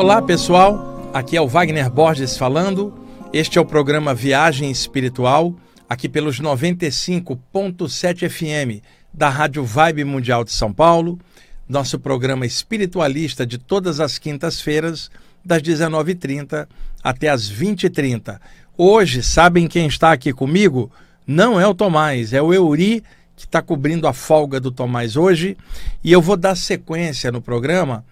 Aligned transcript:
Olá 0.00 0.22
pessoal, 0.22 1.10
aqui 1.12 1.36
é 1.36 1.42
o 1.42 1.46
Wagner 1.46 1.90
Borges 1.90 2.34
falando. 2.34 2.94
Este 3.34 3.58
é 3.58 3.60
o 3.60 3.66
programa 3.66 4.14
Viagem 4.14 4.70
Espiritual, 4.70 5.54
aqui 5.86 6.08
pelos 6.08 6.40
95.7 6.40 8.26
FM 8.30 8.82
da 9.12 9.28
Rádio 9.28 9.62
Vibe 9.62 10.04
Mundial 10.04 10.42
de 10.42 10.52
São 10.52 10.72
Paulo, 10.72 11.18
nosso 11.68 11.98
programa 11.98 12.46
espiritualista 12.46 13.44
de 13.44 13.58
todas 13.58 14.00
as 14.00 14.16
quintas-feiras, 14.16 15.10
das 15.44 15.60
19h30 15.60 16.66
até 17.04 17.28
as 17.28 17.52
20h30. 17.52 18.40
Hoje, 18.78 19.22
sabem 19.22 19.68
quem 19.68 19.86
está 19.86 20.12
aqui 20.12 20.32
comigo? 20.32 20.90
Não 21.26 21.60
é 21.60 21.66
o 21.66 21.74
Tomás, 21.74 22.32
é 22.32 22.40
o 22.40 22.54
Euri, 22.54 23.04
que 23.36 23.44
está 23.44 23.60
cobrindo 23.60 24.08
a 24.08 24.14
folga 24.14 24.58
do 24.58 24.70
Tomás 24.70 25.14
hoje, 25.14 25.58
e 26.02 26.10
eu 26.10 26.22
vou 26.22 26.38
dar 26.38 26.54
sequência 26.54 27.30
no 27.30 27.42
programa 27.42 28.02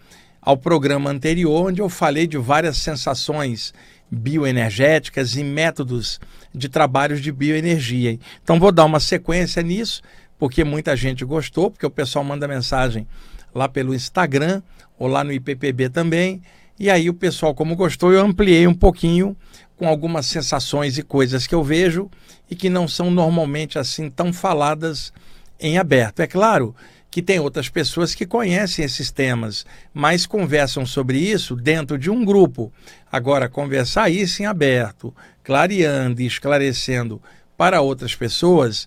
ao 0.48 0.56
programa 0.56 1.10
anterior, 1.10 1.66
onde 1.66 1.82
eu 1.82 1.90
falei 1.90 2.26
de 2.26 2.38
várias 2.38 2.78
sensações 2.78 3.74
bioenergéticas 4.10 5.36
e 5.36 5.44
métodos 5.44 6.18
de 6.54 6.70
trabalhos 6.70 7.20
de 7.20 7.30
bioenergia. 7.30 8.18
Então 8.42 8.58
vou 8.58 8.72
dar 8.72 8.86
uma 8.86 8.98
sequência 8.98 9.62
nisso, 9.62 10.00
porque 10.38 10.64
muita 10.64 10.96
gente 10.96 11.22
gostou, 11.22 11.70
porque 11.70 11.84
o 11.84 11.90
pessoal 11.90 12.24
manda 12.24 12.48
mensagem 12.48 13.06
lá 13.54 13.68
pelo 13.68 13.94
Instagram 13.94 14.62
ou 14.98 15.06
lá 15.06 15.22
no 15.22 15.34
IPPB 15.34 15.90
também. 15.90 16.40
E 16.80 16.88
aí 16.88 17.10
o 17.10 17.14
pessoal, 17.14 17.54
como 17.54 17.76
gostou, 17.76 18.10
eu 18.10 18.24
ampliei 18.24 18.66
um 18.66 18.72
pouquinho 18.72 19.36
com 19.76 19.86
algumas 19.86 20.24
sensações 20.24 20.96
e 20.96 21.02
coisas 21.02 21.46
que 21.46 21.54
eu 21.54 21.62
vejo 21.62 22.10
e 22.50 22.56
que 22.56 22.70
não 22.70 22.88
são 22.88 23.10
normalmente 23.10 23.78
assim 23.78 24.08
tão 24.08 24.32
faladas 24.32 25.12
em 25.60 25.76
aberto. 25.76 26.20
É 26.20 26.26
claro 26.26 26.74
que 27.10 27.22
tem 27.22 27.40
outras 27.40 27.68
pessoas 27.68 28.14
que 28.14 28.26
conhecem 28.26 28.84
esses 28.84 29.10
temas, 29.10 29.64
mas 29.94 30.26
conversam 30.26 30.84
sobre 30.84 31.18
isso 31.18 31.56
dentro 31.56 31.98
de 31.98 32.10
um 32.10 32.24
grupo. 32.24 32.72
Agora, 33.10 33.48
conversar 33.48 34.10
isso 34.10 34.42
em 34.42 34.46
aberto, 34.46 35.14
clareando 35.42 36.20
e 36.20 36.26
esclarecendo 36.26 37.20
para 37.56 37.80
outras 37.80 38.14
pessoas, 38.14 38.86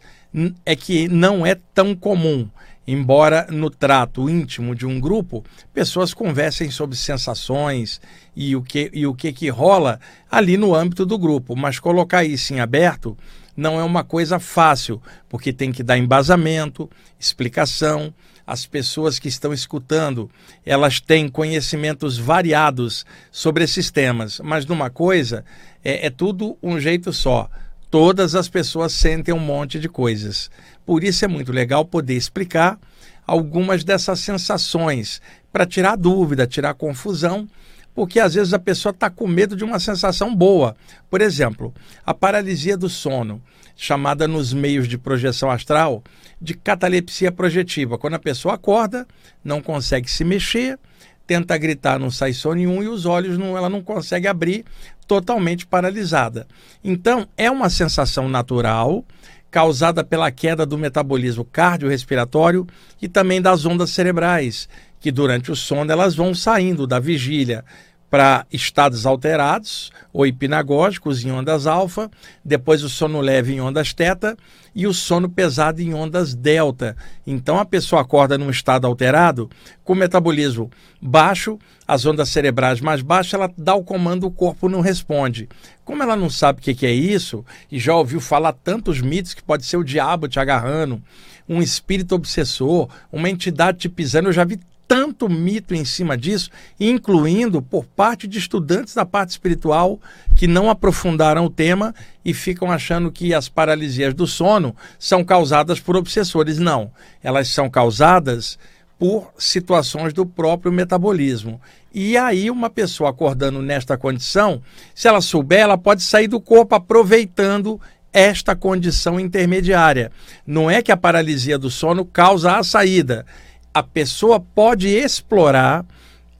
é 0.66 0.76
que 0.76 1.08
não 1.08 1.46
é 1.46 1.56
tão 1.74 1.96
comum. 1.96 2.48
Embora 2.88 3.48
no 3.50 3.70
trato 3.70 4.30
íntimo 4.30 4.76
de 4.76 4.88
um 4.88 5.00
grupo, 5.00 5.44
pessoas 5.74 6.14
conversem 6.14 6.72
sobre 6.72 6.96
sensações 6.96 8.02
e 8.36 8.56
o 8.56 8.62
que, 8.62 8.90
e 8.92 9.06
o 9.06 9.14
que, 9.14 9.32
que 9.32 9.50
rola 9.50 10.00
ali 10.30 10.58
no 10.58 10.74
âmbito 10.74 11.06
do 11.06 11.18
grupo, 11.18 11.56
mas 11.56 11.80
colocar 11.80 12.24
isso 12.24 12.54
em 12.54 12.60
aberto 12.60 13.16
não 13.62 13.80
é 13.80 13.84
uma 13.84 14.04
coisa 14.04 14.40
fácil, 14.40 15.00
porque 15.30 15.54
tem 15.54 15.72
que 15.72 15.84
dar 15.84 15.98
embasamento, 15.98 16.90
explicação. 17.20 18.14
As 18.46 18.66
pessoas 18.66 19.20
que 19.20 19.28
estão 19.30 19.54
escutando, 19.54 20.30
elas 20.66 21.00
têm 21.00 21.30
conhecimentos 21.30 22.18
variados 22.18 23.06
sobre 23.32 23.64
esses 23.64 23.92
temas, 23.92 24.42
mas 24.44 24.66
numa 24.66 24.90
coisa 24.90 25.46
é, 25.84 26.08
é 26.08 26.10
tudo 26.10 26.58
um 26.62 26.80
jeito 26.80 27.14
só. 27.14 27.48
Todas 27.90 28.34
as 28.34 28.50
pessoas 28.50 28.94
sentem 28.94 29.34
um 29.34 29.40
monte 29.40 29.80
de 29.80 29.88
coisas. 29.88 30.50
Por 30.86 31.04
isso 31.04 31.24
é 31.24 31.28
muito 31.28 31.52
legal 31.52 31.86
poder 31.86 32.16
explicar 32.16 32.80
algumas 33.28 33.84
dessas 33.84 34.20
sensações 34.20 35.22
para 35.54 35.66
tirar 35.66 35.96
dúvida, 35.96 36.48
tirar 36.48 36.74
confusão 36.74 37.48
porque 37.94 38.20
às 38.20 38.34
vezes 38.34 38.54
a 38.54 38.60
pessoa 38.60 38.92
está 38.92 39.10
com 39.10 39.28
medo 39.28 39.56
de 39.56 39.64
uma 39.64 39.80
sensação 39.80 40.36
boa. 40.36 40.76
Por 41.10 41.22
exemplo, 41.22 41.74
a 42.06 42.14
paralisia 42.14 42.78
do 42.78 42.90
sono, 42.90 43.42
chamada 43.76 44.28
nos 44.28 44.54
meios 44.54 44.88
de 44.88 44.98
projeção 44.98 45.50
astral 45.50 46.04
de 46.40 46.54
catalepsia 46.54 47.32
projetiva. 47.32 47.98
Quando 47.98 48.16
a 48.16 48.20
pessoa 48.20 48.56
acorda, 48.56 49.08
não 49.44 49.62
consegue 49.62 50.10
se 50.10 50.24
mexer, 50.24 50.80
tenta 51.26 51.58
gritar, 51.58 52.00
não 52.00 52.12
sai 52.12 52.34
som 52.34 52.54
nenhum 52.54 52.84
e 52.84 52.88
os 52.88 53.06
olhos 53.06 53.38
não, 53.38 53.58
ela 53.58 53.70
não 53.70 53.82
consegue 53.82 54.28
abrir, 54.28 54.66
totalmente 55.08 55.66
paralisada. 55.66 56.48
Então, 56.84 57.28
é 57.38 57.50
uma 57.50 57.70
sensação 57.70 58.30
natural 58.30 59.06
causada 59.50 60.04
pela 60.04 60.32
queda 60.32 60.66
do 60.66 60.78
metabolismo 60.78 61.44
cardiorrespiratório 61.44 62.66
e 63.02 63.10
também 63.10 63.42
das 63.42 63.66
ondas 63.66 63.90
cerebrais, 63.90 64.70
que 65.02 65.12
durante 65.12 65.52
o 65.52 65.56
sono 65.56 65.92
elas 65.92 66.16
vão 66.16 66.34
saindo 66.34 66.88
da 66.88 67.00
vigília 67.00 67.66
para 68.12 68.46
estados 68.52 69.06
alterados 69.06 69.90
ou 70.12 70.28
hipnagógicos 70.28 71.24
em 71.24 71.32
ondas 71.32 71.66
alfa, 71.66 72.12
depois 72.44 72.84
o 72.84 72.90
sono 72.90 73.22
leve 73.22 73.54
em 73.54 73.62
ondas 73.62 73.94
teta 73.94 74.38
e 74.76 74.86
o 74.86 74.94
sono 74.94 75.30
pesado 75.30 75.82
em 75.82 75.94
ondas 75.94 76.36
delta. 76.36 76.96
Então 77.26 77.58
a 77.58 77.64
pessoa 77.64 78.02
acorda 78.02 78.38
num 78.38 78.50
estado 78.50 78.86
alterado, 78.86 79.50
com 79.82 79.96
metabolismo 79.96 80.70
baixo, 81.02 81.58
as 81.88 82.06
ondas 82.06 82.28
cerebrais 82.28 82.82
mais 82.82 83.02
baixas, 83.02 83.34
ela 83.34 83.50
dá 83.58 83.76
o 83.76 83.84
comando, 83.84 84.28
o 84.28 84.32
corpo 84.32 84.68
não 84.68 84.82
responde. 84.82 85.48
Como 85.86 86.04
ela 86.04 86.16
não 86.18 86.30
sabe 86.30 86.60
o 86.60 86.62
que 86.62 86.86
é 86.86 86.92
isso, 86.94 87.46
e 87.72 87.80
já 87.80 87.96
ouviu 87.96 88.20
falar 88.20 88.52
tantos 88.52 89.00
mitos 89.00 89.34
que 89.34 89.42
pode 89.42 89.66
ser 89.66 89.78
o 89.78 89.86
diabo 89.86 90.28
te 90.28 90.40
agarrando, 90.40 91.02
um 91.48 91.62
espírito 91.62 92.14
obsessor, 92.14 92.90
uma 93.12 93.30
entidade 93.30 93.80
te 93.80 93.90
pisando, 93.90 94.30
eu 94.30 94.34
já 94.34 94.44
vi 94.44 94.60
tanto 94.92 95.30
mito 95.30 95.74
em 95.74 95.86
cima 95.86 96.18
disso, 96.18 96.50
incluindo 96.78 97.62
por 97.62 97.86
parte 97.86 98.28
de 98.28 98.38
estudantes 98.38 98.94
da 98.94 99.06
parte 99.06 99.30
espiritual 99.30 99.98
que 100.36 100.48
não 100.48 100.70
aprofundaram 100.70 101.46
o 101.46 101.50
tema 101.50 101.96
e 102.26 102.34
ficam 102.34 102.70
achando 102.70 103.10
que 103.10 103.34
as 103.34 103.48
paralisias 103.48 104.14
do 104.14 104.28
sono 104.28 104.76
são 105.00 105.24
causadas 105.24 105.80
por 105.80 105.96
obsessores. 105.96 106.60
Não, 106.60 106.92
elas 107.24 107.48
são 107.48 107.70
causadas 107.70 108.60
por 109.00 109.32
situações 109.38 110.12
do 110.12 110.26
próprio 110.26 110.74
metabolismo. 110.74 111.62
E 111.94 112.18
aí, 112.18 112.52
uma 112.52 112.70
pessoa 112.70 113.12
acordando 113.12 113.62
nesta 113.62 113.98
condição, 113.98 114.62
se 114.94 115.08
ela 115.08 115.22
souber, 115.22 115.62
ela 115.62 115.78
pode 115.78 116.04
sair 116.04 116.28
do 116.28 116.42
corpo 116.42 116.76
aproveitando 116.76 117.80
esta 118.12 118.58
condição 118.58 119.18
intermediária. 119.18 120.12
Não 120.46 120.70
é 120.70 120.82
que 120.82 120.92
a 120.92 120.98
paralisia 120.98 121.58
do 121.58 121.70
sono 121.72 122.04
causa 122.04 122.58
a 122.58 122.64
saída 122.64 123.26
a 123.74 123.82
pessoa 123.82 124.40
pode 124.40 124.88
explorar 124.88 125.86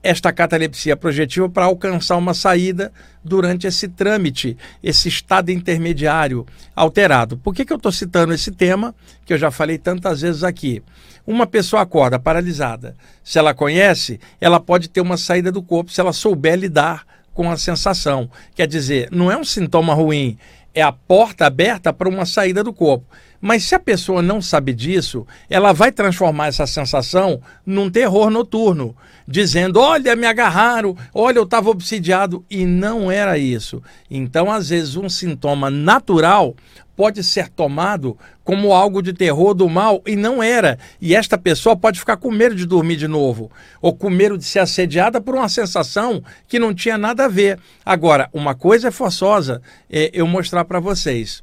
esta 0.02 0.32
catalepsia 0.32 0.96
projetiva 0.96 1.48
para 1.48 1.66
alcançar 1.66 2.16
uma 2.16 2.34
saída 2.34 2.92
durante 3.22 3.66
esse 3.68 3.86
trâmite, 3.86 4.56
esse 4.82 5.08
estado 5.08 5.50
intermediário 5.50 6.44
alterado. 6.74 7.36
Por 7.36 7.54
que, 7.54 7.64
que 7.64 7.72
eu 7.72 7.76
estou 7.76 7.92
citando 7.92 8.34
esse 8.34 8.50
tema, 8.50 8.94
que 9.24 9.32
eu 9.32 9.38
já 9.38 9.50
falei 9.50 9.78
tantas 9.78 10.20
vezes 10.22 10.42
aqui? 10.42 10.82
Uma 11.24 11.46
pessoa 11.46 11.82
acorda 11.82 12.18
paralisada. 12.18 12.96
Se 13.22 13.38
ela 13.38 13.54
conhece, 13.54 14.18
ela 14.40 14.58
pode 14.58 14.88
ter 14.88 15.00
uma 15.00 15.16
saída 15.16 15.52
do 15.52 15.62
corpo 15.62 15.92
se 15.92 16.00
ela 16.00 16.12
souber 16.12 16.58
lidar 16.58 17.06
com 17.32 17.48
a 17.48 17.56
sensação. 17.56 18.28
Quer 18.56 18.66
dizer, 18.66 19.08
não 19.12 19.30
é 19.30 19.36
um 19.36 19.44
sintoma 19.44 19.94
ruim, 19.94 20.36
é 20.74 20.82
a 20.82 20.90
porta 20.90 21.46
aberta 21.46 21.92
para 21.92 22.08
uma 22.08 22.26
saída 22.26 22.64
do 22.64 22.72
corpo. 22.72 23.06
Mas 23.44 23.64
se 23.64 23.74
a 23.74 23.80
pessoa 23.80 24.22
não 24.22 24.40
sabe 24.40 24.72
disso, 24.72 25.26
ela 25.50 25.72
vai 25.72 25.90
transformar 25.90 26.46
essa 26.46 26.64
sensação 26.64 27.40
num 27.66 27.90
terror 27.90 28.30
noturno, 28.30 28.94
dizendo: 29.26 29.80
Olha, 29.80 30.14
me 30.14 30.28
agarraram, 30.28 30.96
olha, 31.12 31.38
eu 31.38 31.42
estava 31.42 31.68
obsidiado. 31.68 32.44
E 32.48 32.64
não 32.64 33.10
era 33.10 33.36
isso. 33.36 33.82
Então, 34.08 34.48
às 34.48 34.68
vezes, 34.68 34.94
um 34.94 35.08
sintoma 35.08 35.68
natural 35.68 36.54
pode 36.96 37.24
ser 37.24 37.48
tomado 37.48 38.16
como 38.44 38.72
algo 38.72 39.02
de 39.02 39.12
terror 39.12 39.54
do 39.54 39.68
mal 39.68 40.00
e 40.06 40.14
não 40.14 40.40
era. 40.40 40.78
E 41.00 41.16
esta 41.16 41.36
pessoa 41.36 41.76
pode 41.76 41.98
ficar 41.98 42.16
com 42.16 42.30
medo 42.30 42.54
de 42.54 42.64
dormir 42.64 42.94
de 42.94 43.08
novo 43.08 43.50
ou 43.80 43.92
com 43.92 44.08
medo 44.08 44.38
de 44.38 44.44
ser 44.44 44.60
assediada 44.60 45.20
por 45.20 45.34
uma 45.34 45.48
sensação 45.48 46.22
que 46.46 46.60
não 46.60 46.72
tinha 46.72 46.96
nada 46.96 47.24
a 47.24 47.28
ver. 47.28 47.58
Agora, 47.84 48.28
uma 48.32 48.54
coisa 48.54 48.88
é 48.88 48.90
forçosa 48.92 49.60
é 49.90 50.10
eu 50.12 50.28
mostrar 50.28 50.64
para 50.64 50.78
vocês. 50.78 51.42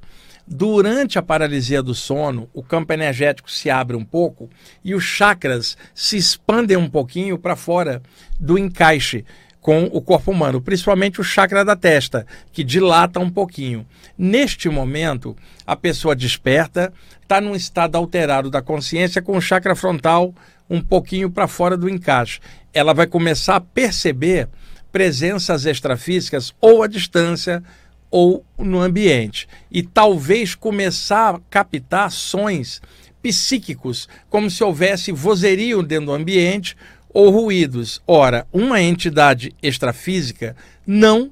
Durante 0.51 1.19
a 1.19 1.21
paralisia 1.21 1.83
do 1.83 1.93
sono, 1.93 2.49
o 2.51 2.63
campo 2.63 2.91
energético 2.91 3.51
se 3.51 3.69
abre 3.69 3.95
um 3.95 4.03
pouco 4.03 4.49
e 4.83 4.95
os 4.95 5.03
chakras 5.03 5.77
se 5.93 6.17
expandem 6.17 6.75
um 6.75 6.89
pouquinho 6.89 7.37
para 7.37 7.55
fora 7.55 8.01
do 8.39 8.57
encaixe 8.57 9.23
com 9.61 9.83
o 9.83 10.01
corpo 10.01 10.31
humano, 10.31 10.59
principalmente 10.59 11.21
o 11.21 11.23
chakra 11.23 11.63
da 11.63 11.75
testa, 11.75 12.25
que 12.51 12.63
dilata 12.63 13.19
um 13.19 13.29
pouquinho. 13.29 13.85
Neste 14.17 14.69
momento, 14.69 15.37
a 15.67 15.75
pessoa 15.75 16.15
desperta, 16.15 16.91
está 17.21 17.39
num 17.39 17.55
estado 17.55 17.95
alterado 17.95 18.49
da 18.49 18.59
consciência 18.59 19.21
com 19.21 19.37
o 19.37 19.41
chakra 19.41 19.75
frontal 19.75 20.33
um 20.67 20.81
pouquinho 20.81 21.29
para 21.29 21.47
fora 21.47 21.77
do 21.77 21.87
encaixe. 21.87 22.39
Ela 22.73 22.91
vai 22.91 23.05
começar 23.05 23.57
a 23.57 23.61
perceber 23.61 24.49
presenças 24.91 25.67
extrafísicas 25.67 26.55
ou 26.59 26.81
à 26.81 26.87
distância 26.87 27.63
ou 28.09 28.45
no 28.57 28.79
ambiente. 28.79 29.47
E 29.71 29.83
talvez 29.83 30.55
começar 30.55 31.35
a 31.35 31.41
captar 31.49 32.11
sons 32.11 32.81
psíquicos, 33.21 34.07
como 34.29 34.49
se 34.49 34.63
houvesse 34.63 35.11
vozerio 35.11 35.83
dentro 35.83 36.07
do 36.07 36.13
ambiente 36.13 36.75
ou 37.13 37.29
ruídos. 37.29 38.01
Ora, 38.07 38.47
uma 38.51 38.81
entidade 38.81 39.53
extrafísica 39.61 40.55
não 40.85 41.31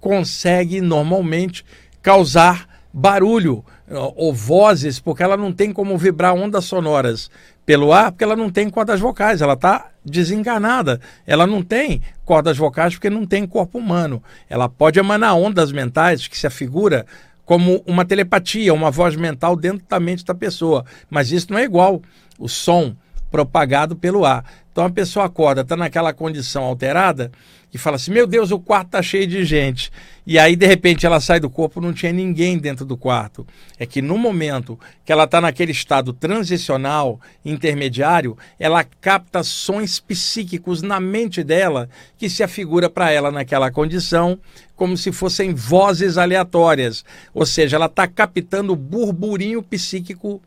consegue 0.00 0.80
normalmente 0.80 1.64
causar 2.00 2.68
barulho 2.92 3.64
ou 3.90 4.34
vozes, 4.34 5.00
porque 5.00 5.22
ela 5.22 5.36
não 5.36 5.52
tem 5.52 5.72
como 5.72 5.96
vibrar 5.96 6.34
ondas 6.34 6.64
sonoras 6.64 7.30
pelo 7.64 7.92
ar, 7.92 8.12
porque 8.12 8.24
ela 8.24 8.36
não 8.36 8.50
tem 8.50 8.68
cordas 8.68 9.00
vocais, 9.00 9.40
ela 9.42 9.54
está 9.54 9.90
desenganada. 10.04 11.00
Ela 11.26 11.46
não 11.46 11.62
tem 11.62 12.02
cordas 12.24 12.56
vocais 12.56 12.94
porque 12.94 13.10
não 13.10 13.26
tem 13.26 13.46
corpo 13.46 13.78
humano. 13.78 14.22
Ela 14.48 14.68
pode 14.68 14.98
emanar 14.98 15.36
ondas 15.36 15.72
mentais 15.72 16.26
que 16.26 16.36
se 16.36 16.46
afigura 16.46 17.06
como 17.44 17.82
uma 17.86 18.04
telepatia, 18.04 18.74
uma 18.74 18.90
voz 18.90 19.16
mental 19.16 19.56
dentro 19.56 19.84
da 19.88 19.98
mente 19.98 20.24
da 20.24 20.34
pessoa. 20.34 20.84
Mas 21.08 21.30
isso 21.30 21.50
não 21.50 21.58
é 21.58 21.64
igual 21.64 22.02
o 22.38 22.48
som 22.48 22.94
propagado 23.30 23.96
pelo 23.96 24.24
ar. 24.24 24.44
Então 24.72 24.84
a 24.84 24.90
pessoa 24.90 25.26
acorda, 25.26 25.62
está 25.62 25.76
naquela 25.76 26.12
condição 26.12 26.62
alterada 26.64 27.30
e 27.72 27.78
fala 27.78 27.96
assim: 27.96 28.10
Meu 28.10 28.26
Deus, 28.26 28.50
o 28.50 28.58
quarto 28.58 28.86
está 28.86 29.02
cheio 29.02 29.26
de 29.26 29.44
gente. 29.44 29.90
E 30.26 30.38
aí, 30.38 30.56
de 30.56 30.66
repente, 30.66 31.06
ela 31.06 31.20
sai 31.20 31.40
do 31.40 31.48
corpo, 31.48 31.80
não 31.80 31.92
tinha 31.92 32.12
ninguém 32.12 32.58
dentro 32.58 32.84
do 32.84 32.96
quarto. 32.96 33.46
É 33.78 33.86
que 33.86 34.02
no 34.02 34.18
momento 34.18 34.78
que 35.04 35.10
ela 35.10 35.24
está 35.24 35.40
naquele 35.40 35.72
estado 35.72 36.12
transicional, 36.12 37.18
intermediário, 37.44 38.36
ela 38.58 38.84
capta 38.84 39.42
sons 39.42 40.00
psíquicos 40.00 40.82
na 40.82 41.00
mente 41.00 41.42
dela 41.42 41.88
que 42.18 42.28
se 42.28 42.42
afigura 42.42 42.90
para 42.90 43.10
ela 43.10 43.30
naquela 43.30 43.70
condição 43.70 44.38
como 44.76 44.96
se 44.96 45.10
fossem 45.12 45.54
vozes 45.54 46.18
aleatórias. 46.18 47.04
Ou 47.32 47.46
seja, 47.46 47.76
ela 47.76 47.86
está 47.86 48.06
captando 48.06 48.74
o 48.74 48.76
burburinho 48.76 49.62
psíquico 49.62 50.42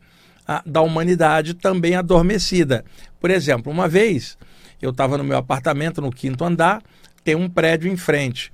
a, 0.46 0.62
da 0.64 0.80
humanidade 0.80 1.54
também 1.54 1.94
adormecida. 1.94 2.84
Por 3.20 3.30
exemplo, 3.30 3.70
uma 3.70 3.88
vez 3.88 4.38
eu 4.80 4.90
estava 4.90 5.16
no 5.16 5.24
meu 5.24 5.36
apartamento 5.36 6.00
no 6.02 6.10
quinto 6.10 6.44
andar, 6.44 6.82
tem 7.24 7.34
um 7.34 7.48
prédio 7.48 7.90
em 7.90 7.96
frente. 7.96 8.50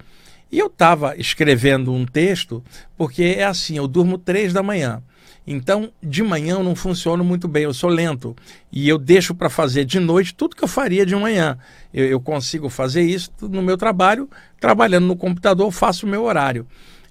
E 0.50 0.58
eu 0.58 0.68
estava 0.68 1.14
escrevendo 1.16 1.92
um 1.92 2.06
texto, 2.06 2.62
porque 2.96 3.22
é 3.22 3.44
assim, 3.44 3.76
eu 3.76 3.86
durmo 3.86 4.16
três 4.16 4.52
da 4.52 4.62
manhã. 4.62 5.02
Então, 5.50 5.90
de 6.02 6.22
manhã 6.22 6.56
eu 6.56 6.62
não 6.62 6.74
funciono 6.74 7.24
muito 7.24 7.48
bem, 7.48 7.62
eu 7.62 7.72
sou 7.72 7.88
lento. 7.88 8.36
E 8.70 8.86
eu 8.86 8.98
deixo 8.98 9.34
para 9.34 9.48
fazer 9.48 9.84
de 9.84 9.98
noite 9.98 10.34
tudo 10.34 10.54
que 10.54 10.62
eu 10.62 10.68
faria 10.68 11.06
de 11.06 11.16
manhã. 11.16 11.58
Eu, 11.92 12.04
eu, 12.04 12.20
consigo 12.20 12.68
fazer 12.68 13.02
isso 13.02 13.30
no 13.40 13.62
meu 13.62 13.78
trabalho, 13.78 14.28
trabalhando 14.60 15.06
no 15.06 15.16
computador, 15.16 15.70
faço 15.70 16.04
o 16.04 16.08
meu 16.08 16.24
horário. 16.24 16.66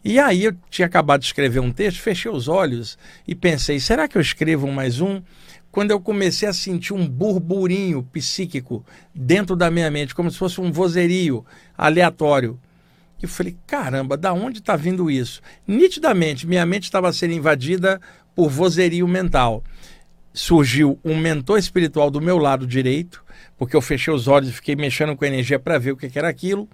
E 0.06 0.19
aí 0.19 0.45
eu 0.45 0.56
tinha 0.69 0.86
acabado 0.86 1.21
de 1.21 1.27
escrever 1.27 1.60
um 1.60 1.71
texto, 1.71 2.00
fechei 2.00 2.31
os 2.31 2.48
olhos 2.48 2.98
e 3.27 3.33
pensei: 3.33 3.80
será 3.80 4.07
que 4.07 4.18
eu 4.18 4.21
escrevo 4.21 4.71
mais 4.71 5.01
um? 5.01 5.21
Quando 5.77 5.91
eu 5.91 6.00
comecei 6.00 6.50
a 6.50 6.53
sentir 6.53 6.91
um 6.91 7.07
burburinho 7.07 8.01
psíquico 8.01 8.83
dentro 9.13 9.56
da 9.56 9.69
minha 9.69 9.91
mente, 9.91 10.15
como 10.15 10.31
se 10.31 10.35
fosse 10.35 10.59
um 10.59 10.71
vozerio 10.71 11.45
aleatório. 11.77 12.59
Eu 13.21 13.29
falei: 13.29 13.56
caramba, 13.68 14.18
da 14.18 14.33
onde 14.33 14.57
está 14.57 14.75
vindo 14.75 15.12
isso? 15.12 15.39
Nitidamente, 15.68 16.47
minha 16.47 16.65
mente 16.65 16.85
estava 16.85 17.13
sendo 17.13 17.35
invadida 17.35 18.01
por 18.35 18.50
vozerio 18.50 19.07
mental. 19.07 19.63
Surgiu 20.33 21.00
um 21.06 21.15
mentor 21.15 21.59
espiritual 21.59 22.09
do 22.09 22.19
meu 22.19 22.39
lado 22.39 22.65
direito, 22.65 23.24
porque 23.56 23.75
eu 23.75 23.81
fechei 23.81 24.12
os 24.12 24.27
olhos 24.27 24.50
e 24.50 24.53
fiquei 24.53 24.75
mexendo 24.75 25.15
com 25.15 25.25
energia 25.25 25.59
para 25.59 25.77
ver 25.77 25.91
o 25.91 25.95
que 25.95 26.09
era 26.18 26.27
aquilo 26.27 26.68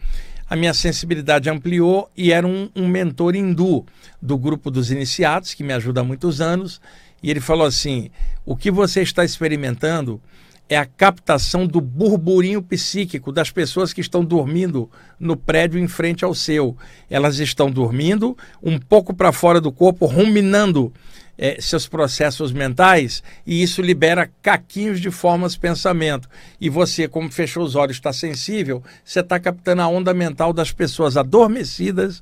a 0.50 0.56
minha 0.56 0.74
sensibilidade 0.74 1.50
ampliou 1.50 2.12
e 2.16 2.32
era 2.32 2.46
um, 2.46 2.70
um 2.76 2.88
mentor 2.88 3.36
hindu 3.36 3.86
do 4.22 4.38
grupo 4.38 4.70
dos 4.70 4.92
iniciados, 4.92 5.54
que 5.54 5.64
me 5.64 5.74
ajuda 5.74 6.02
há 6.02 6.04
muitos 6.04 6.42
anos, 6.42 6.80
e 7.24 7.32
ele 7.32 7.40
falou 7.40 7.66
assim: 7.66 8.12
o 8.46 8.56
que 8.56 8.70
você 8.70 9.02
está 9.02 9.24
experimentando 9.24 10.22
é 10.70 10.78
a 10.78 10.86
captação 10.86 11.66
do 11.66 11.82
burburinho 11.82 12.62
psíquico 12.62 13.32
das 13.32 13.50
pessoas 13.50 13.94
que 13.94 14.02
estão 14.02 14.24
dormindo 14.24 14.90
no 15.20 15.36
prédio 15.36 15.80
em 15.80 15.88
frente 15.88 16.24
ao 16.24 16.36
seu. 16.36 16.78
Elas 17.10 17.40
estão 17.40 17.72
dormindo 17.72 18.38
um 18.62 18.78
pouco 18.78 19.14
para 19.14 19.32
fora 19.32 19.60
do 19.60 19.72
corpo, 19.72 20.06
ruminando 20.06 20.92
é, 21.38 21.60
seus 21.60 21.88
processos 21.88 22.52
mentais 22.52 23.24
e 23.46 23.62
isso 23.62 23.82
libera 23.82 24.30
caquinhos 24.42 25.00
de 25.00 25.12
formas 25.12 25.54
de 25.54 25.60
pensamento. 25.60 26.30
E 26.60 26.70
você, 26.70 27.08
como 27.08 27.32
fechou 27.32 27.64
os 27.64 27.76
olhos, 27.76 27.98
está 27.98 28.14
sensível, 28.14 28.84
você 29.04 29.20
está 29.20 29.40
captando 29.40 29.82
a 29.82 29.88
onda 29.88 30.14
mental 30.14 30.54
das 30.54 30.72
pessoas 30.72 31.18
adormecidas, 31.18 32.22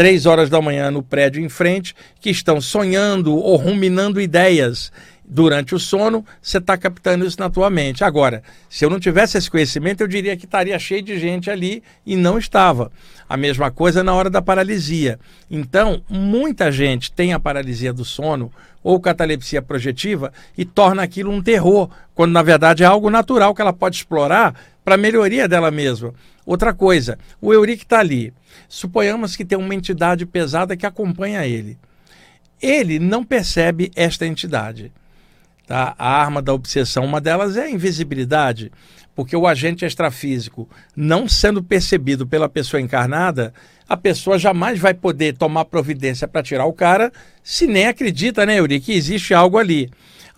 três 0.00 0.24
horas 0.24 0.48
da 0.48 0.62
manhã 0.62 0.90
no 0.90 1.02
prédio 1.02 1.44
em 1.44 1.48
frente, 1.50 1.94
que 2.22 2.30
estão 2.30 2.58
sonhando 2.58 3.36
ou 3.36 3.54
ruminando 3.56 4.18
ideias 4.18 4.90
durante 5.22 5.74
o 5.74 5.78
sono, 5.78 6.24
você 6.40 6.56
está 6.56 6.74
captando 6.74 7.26
isso 7.26 7.38
na 7.38 7.50
tua 7.50 7.68
mente. 7.68 8.02
Agora, 8.02 8.42
se 8.70 8.82
eu 8.82 8.88
não 8.88 8.98
tivesse 8.98 9.36
esse 9.36 9.50
conhecimento, 9.50 10.00
eu 10.00 10.08
diria 10.08 10.38
que 10.38 10.46
estaria 10.46 10.78
cheio 10.78 11.02
de 11.02 11.18
gente 11.18 11.50
ali 11.50 11.82
e 12.06 12.16
não 12.16 12.38
estava. 12.38 12.90
A 13.28 13.36
mesma 13.36 13.70
coisa 13.70 14.02
na 14.02 14.14
hora 14.14 14.30
da 14.30 14.40
paralisia. 14.40 15.20
Então, 15.50 16.00
muita 16.08 16.72
gente 16.72 17.12
tem 17.12 17.34
a 17.34 17.38
paralisia 17.38 17.92
do 17.92 18.02
sono 18.02 18.50
ou 18.82 18.98
catalepsia 18.98 19.60
projetiva 19.60 20.32
e 20.56 20.64
torna 20.64 21.02
aquilo 21.02 21.30
um 21.30 21.42
terror, 21.42 21.90
quando 22.14 22.32
na 22.32 22.42
verdade 22.42 22.84
é 22.84 22.86
algo 22.86 23.10
natural 23.10 23.54
que 23.54 23.60
ela 23.60 23.74
pode 23.74 23.96
explorar 23.96 24.54
para 24.82 24.94
a 24.94 24.98
melhoria 24.98 25.46
dela 25.46 25.70
mesma. 25.70 26.14
Outra 26.50 26.74
coisa, 26.74 27.16
o 27.40 27.52
Eurico 27.52 27.84
está 27.84 28.00
ali. 28.00 28.34
Suponhamos 28.68 29.36
que 29.36 29.44
tem 29.44 29.56
uma 29.56 29.72
entidade 29.72 30.26
pesada 30.26 30.76
que 30.76 30.84
acompanha 30.84 31.46
ele. 31.46 31.78
Ele 32.60 32.98
não 32.98 33.22
percebe 33.22 33.92
esta 33.94 34.26
entidade. 34.26 34.90
Tá? 35.64 35.94
A 35.96 36.10
arma 36.10 36.42
da 36.42 36.52
obsessão, 36.52 37.04
uma 37.04 37.20
delas 37.20 37.56
é 37.56 37.66
a 37.66 37.70
invisibilidade, 37.70 38.72
porque 39.14 39.36
o 39.36 39.46
agente 39.46 39.84
extrafísico, 39.84 40.68
não 40.96 41.28
sendo 41.28 41.62
percebido 41.62 42.26
pela 42.26 42.48
pessoa 42.48 42.80
encarnada, 42.80 43.54
a 43.88 43.96
pessoa 43.96 44.36
jamais 44.36 44.76
vai 44.76 44.92
poder 44.92 45.36
tomar 45.36 45.66
providência 45.66 46.26
para 46.26 46.42
tirar 46.42 46.66
o 46.66 46.72
cara 46.72 47.12
se 47.44 47.64
nem 47.64 47.86
acredita, 47.86 48.44
né, 48.44 48.58
Euri, 48.58 48.80
que 48.80 48.92
existe 48.92 49.32
algo 49.32 49.56
ali. 49.56 49.88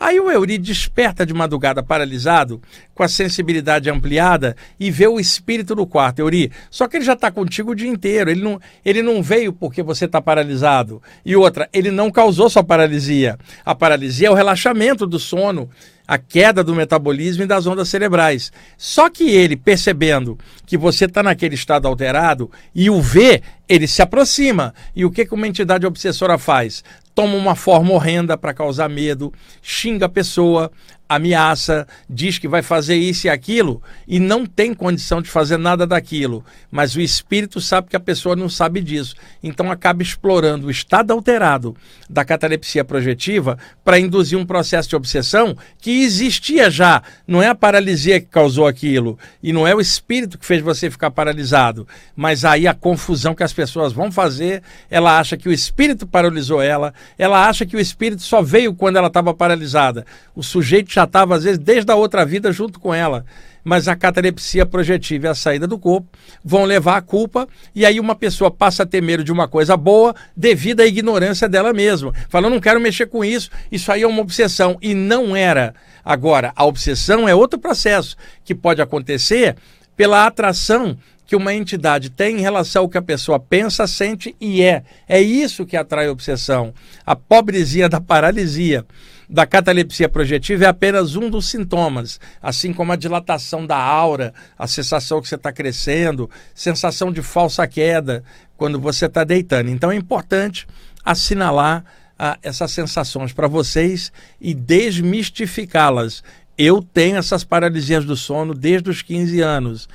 Aí 0.02 0.18
o 0.18 0.28
Euri 0.28 0.58
desperta 0.58 1.24
de 1.24 1.32
madrugada 1.32 1.80
paralisado, 1.80 2.60
com 2.92 3.04
a 3.04 3.08
sensibilidade 3.08 3.88
ampliada, 3.88 4.56
e 4.78 4.90
vê 4.90 5.06
o 5.06 5.20
espírito 5.20 5.76
no 5.76 5.86
quarto, 5.86 6.18
Euri. 6.18 6.50
Só 6.72 6.88
que 6.88 6.96
ele 6.96 7.04
já 7.04 7.12
está 7.12 7.30
contigo 7.30 7.70
o 7.70 7.74
dia 7.74 7.88
inteiro. 7.88 8.28
Ele 8.28 8.42
não, 8.42 8.60
ele 8.84 9.00
não 9.00 9.22
veio 9.22 9.52
porque 9.52 9.80
você 9.80 10.06
está 10.06 10.20
paralisado. 10.20 11.00
E 11.24 11.36
outra, 11.36 11.68
ele 11.72 11.92
não 11.92 12.10
causou 12.10 12.50
sua 12.50 12.64
paralisia. 12.64 13.38
A 13.64 13.76
paralisia 13.76 14.26
é 14.26 14.30
o 14.32 14.34
relaxamento 14.34 15.06
do 15.06 15.20
sono 15.20 15.70
a 16.06 16.18
queda 16.18 16.62
do 16.62 16.74
metabolismo 16.74 17.44
e 17.44 17.46
das 17.46 17.66
ondas 17.66 17.88
cerebrais. 17.88 18.52
Só 18.76 19.08
que 19.08 19.30
ele, 19.30 19.56
percebendo 19.56 20.38
que 20.66 20.76
você 20.76 21.04
está 21.04 21.22
naquele 21.22 21.54
estado 21.54 21.86
alterado 21.88 22.50
e 22.74 22.90
o 22.90 23.00
vê, 23.00 23.42
ele 23.68 23.86
se 23.86 24.02
aproxima. 24.02 24.74
E 24.94 25.04
o 25.04 25.10
que, 25.10 25.24
que 25.24 25.34
uma 25.34 25.48
entidade 25.48 25.86
obsessora 25.86 26.36
faz? 26.36 26.82
Toma 27.14 27.36
uma 27.36 27.54
forma 27.54 27.92
horrenda 27.92 28.38
para 28.38 28.54
causar 28.54 28.88
medo, 28.88 29.32
xinga 29.60 30.06
a 30.06 30.08
pessoa, 30.08 30.70
ameaça, 31.14 31.86
diz 32.08 32.38
que 32.38 32.48
vai 32.48 32.62
fazer 32.62 32.96
isso 32.96 33.26
e 33.26 33.30
aquilo 33.30 33.82
e 34.06 34.18
não 34.18 34.46
tem 34.46 34.74
condição 34.74 35.22
de 35.22 35.30
fazer 35.30 35.56
nada 35.56 35.86
daquilo. 35.86 36.44
Mas 36.70 36.94
o 36.94 37.00
espírito 37.00 37.60
sabe 37.60 37.88
que 37.88 37.96
a 37.96 38.00
pessoa 38.00 38.36
não 38.36 38.48
sabe 38.48 38.80
disso. 38.80 39.14
Então 39.42 39.70
acaba 39.70 40.02
explorando 40.02 40.66
o 40.66 40.70
estado 40.70 41.12
alterado 41.12 41.76
da 42.08 42.24
catalepsia 42.24 42.84
projetiva 42.84 43.58
para 43.84 43.98
induzir 43.98 44.38
um 44.38 44.46
processo 44.46 44.88
de 44.88 44.96
obsessão 44.96 45.56
que 45.80 46.02
existia 46.02 46.70
já. 46.70 47.02
Não 47.26 47.42
é 47.42 47.48
a 47.48 47.54
paralisia 47.54 48.20
que 48.20 48.26
causou 48.26 48.66
aquilo 48.66 49.18
e 49.42 49.52
não 49.52 49.66
é 49.66 49.74
o 49.74 49.80
espírito 49.80 50.38
que 50.38 50.46
fez 50.46 50.62
você 50.62 50.90
ficar 50.90 51.10
paralisado. 51.10 51.86
Mas 52.14 52.44
aí 52.44 52.66
a 52.66 52.74
confusão 52.74 53.34
que 53.34 53.42
as 53.42 53.52
pessoas 53.52 53.92
vão 53.92 54.10
fazer, 54.10 54.62
ela 54.90 55.18
acha 55.18 55.36
que 55.36 55.48
o 55.48 55.52
espírito 55.52 56.06
paralisou 56.06 56.60
ela, 56.60 56.92
ela 57.18 57.48
acha 57.48 57.66
que 57.66 57.76
o 57.76 57.80
espírito 57.80 58.22
só 58.22 58.42
veio 58.42 58.74
quando 58.74 58.96
ela 58.96 59.08
estava 59.08 59.34
paralisada. 59.34 60.06
O 60.34 60.42
sujeito 60.42 60.92
já 60.92 61.01
já 61.02 61.04
estava, 61.04 61.34
às 61.36 61.44
vezes, 61.44 61.58
desde 61.58 61.90
a 61.90 61.96
outra 61.96 62.24
vida 62.24 62.52
junto 62.52 62.78
com 62.78 62.94
ela. 62.94 63.24
Mas 63.64 63.86
a 63.86 63.94
catalepsia 63.94 64.66
projetiva 64.66 65.26
e 65.26 65.30
a 65.30 65.34
saída 65.34 65.66
do 65.66 65.78
corpo 65.78 66.08
vão 66.44 66.64
levar 66.64 66.96
a 66.96 67.02
culpa, 67.02 67.48
e 67.74 67.86
aí 67.86 68.00
uma 68.00 68.14
pessoa 68.14 68.50
passa 68.50 68.82
a 68.82 68.86
ter 68.86 69.00
medo 69.00 69.22
de 69.22 69.30
uma 69.30 69.46
coisa 69.46 69.76
boa 69.76 70.14
devido 70.36 70.80
à 70.80 70.86
ignorância 70.86 71.48
dela 71.48 71.72
mesma. 71.72 72.12
Fala, 72.28 72.50
não 72.50 72.60
quero 72.60 72.80
mexer 72.80 73.06
com 73.06 73.24
isso, 73.24 73.50
isso 73.70 73.92
aí 73.92 74.02
é 74.02 74.06
uma 74.06 74.20
obsessão. 74.20 74.76
E 74.82 74.94
não 74.94 75.36
era. 75.36 75.74
Agora, 76.04 76.52
a 76.56 76.64
obsessão 76.64 77.28
é 77.28 77.34
outro 77.34 77.58
processo 77.58 78.16
que 78.44 78.54
pode 78.54 78.82
acontecer 78.82 79.56
pela 79.96 80.26
atração 80.26 80.96
que 81.24 81.36
uma 81.36 81.54
entidade 81.54 82.10
tem 82.10 82.38
em 82.38 82.40
relação 82.40 82.82
ao 82.82 82.88
que 82.88 82.98
a 82.98 83.02
pessoa 83.02 83.38
pensa, 83.38 83.86
sente 83.86 84.34
e 84.40 84.60
é. 84.60 84.82
É 85.08 85.20
isso 85.20 85.64
que 85.64 85.76
atrai 85.76 86.08
a 86.08 86.12
obsessão. 86.12 86.74
A 87.06 87.14
pobrezinha 87.14 87.88
da 87.88 88.00
paralisia 88.00 88.84
da 89.32 89.46
catalepsia 89.46 90.10
projetiva 90.10 90.66
é 90.66 90.68
apenas 90.68 91.16
um 91.16 91.30
dos 91.30 91.46
sintomas, 91.46 92.20
assim 92.42 92.70
como 92.70 92.92
a 92.92 92.96
dilatação 92.96 93.66
da 93.66 93.78
aura, 93.78 94.34
a 94.58 94.66
sensação 94.66 95.22
que 95.22 95.28
você 95.28 95.36
está 95.36 95.50
crescendo, 95.50 96.28
sensação 96.54 97.10
de 97.10 97.22
falsa 97.22 97.66
queda 97.66 98.22
quando 98.58 98.78
você 98.78 99.06
está 99.06 99.24
deitando. 99.24 99.70
Então 99.70 99.90
é 99.90 99.96
importante 99.96 100.66
assinalar 101.02 101.82
ah, 102.18 102.38
essas 102.42 102.72
sensações 102.72 103.32
para 103.32 103.48
vocês 103.48 104.12
e 104.38 104.52
desmistificá-las. 104.52 106.22
Eu 106.58 106.82
tenho 106.82 107.16
essas 107.16 107.42
paralisias 107.42 108.04
do 108.04 108.14
sono 108.14 108.52
desde 108.52 108.90
os 108.90 109.00
15 109.00 109.40
anos. 109.40 109.88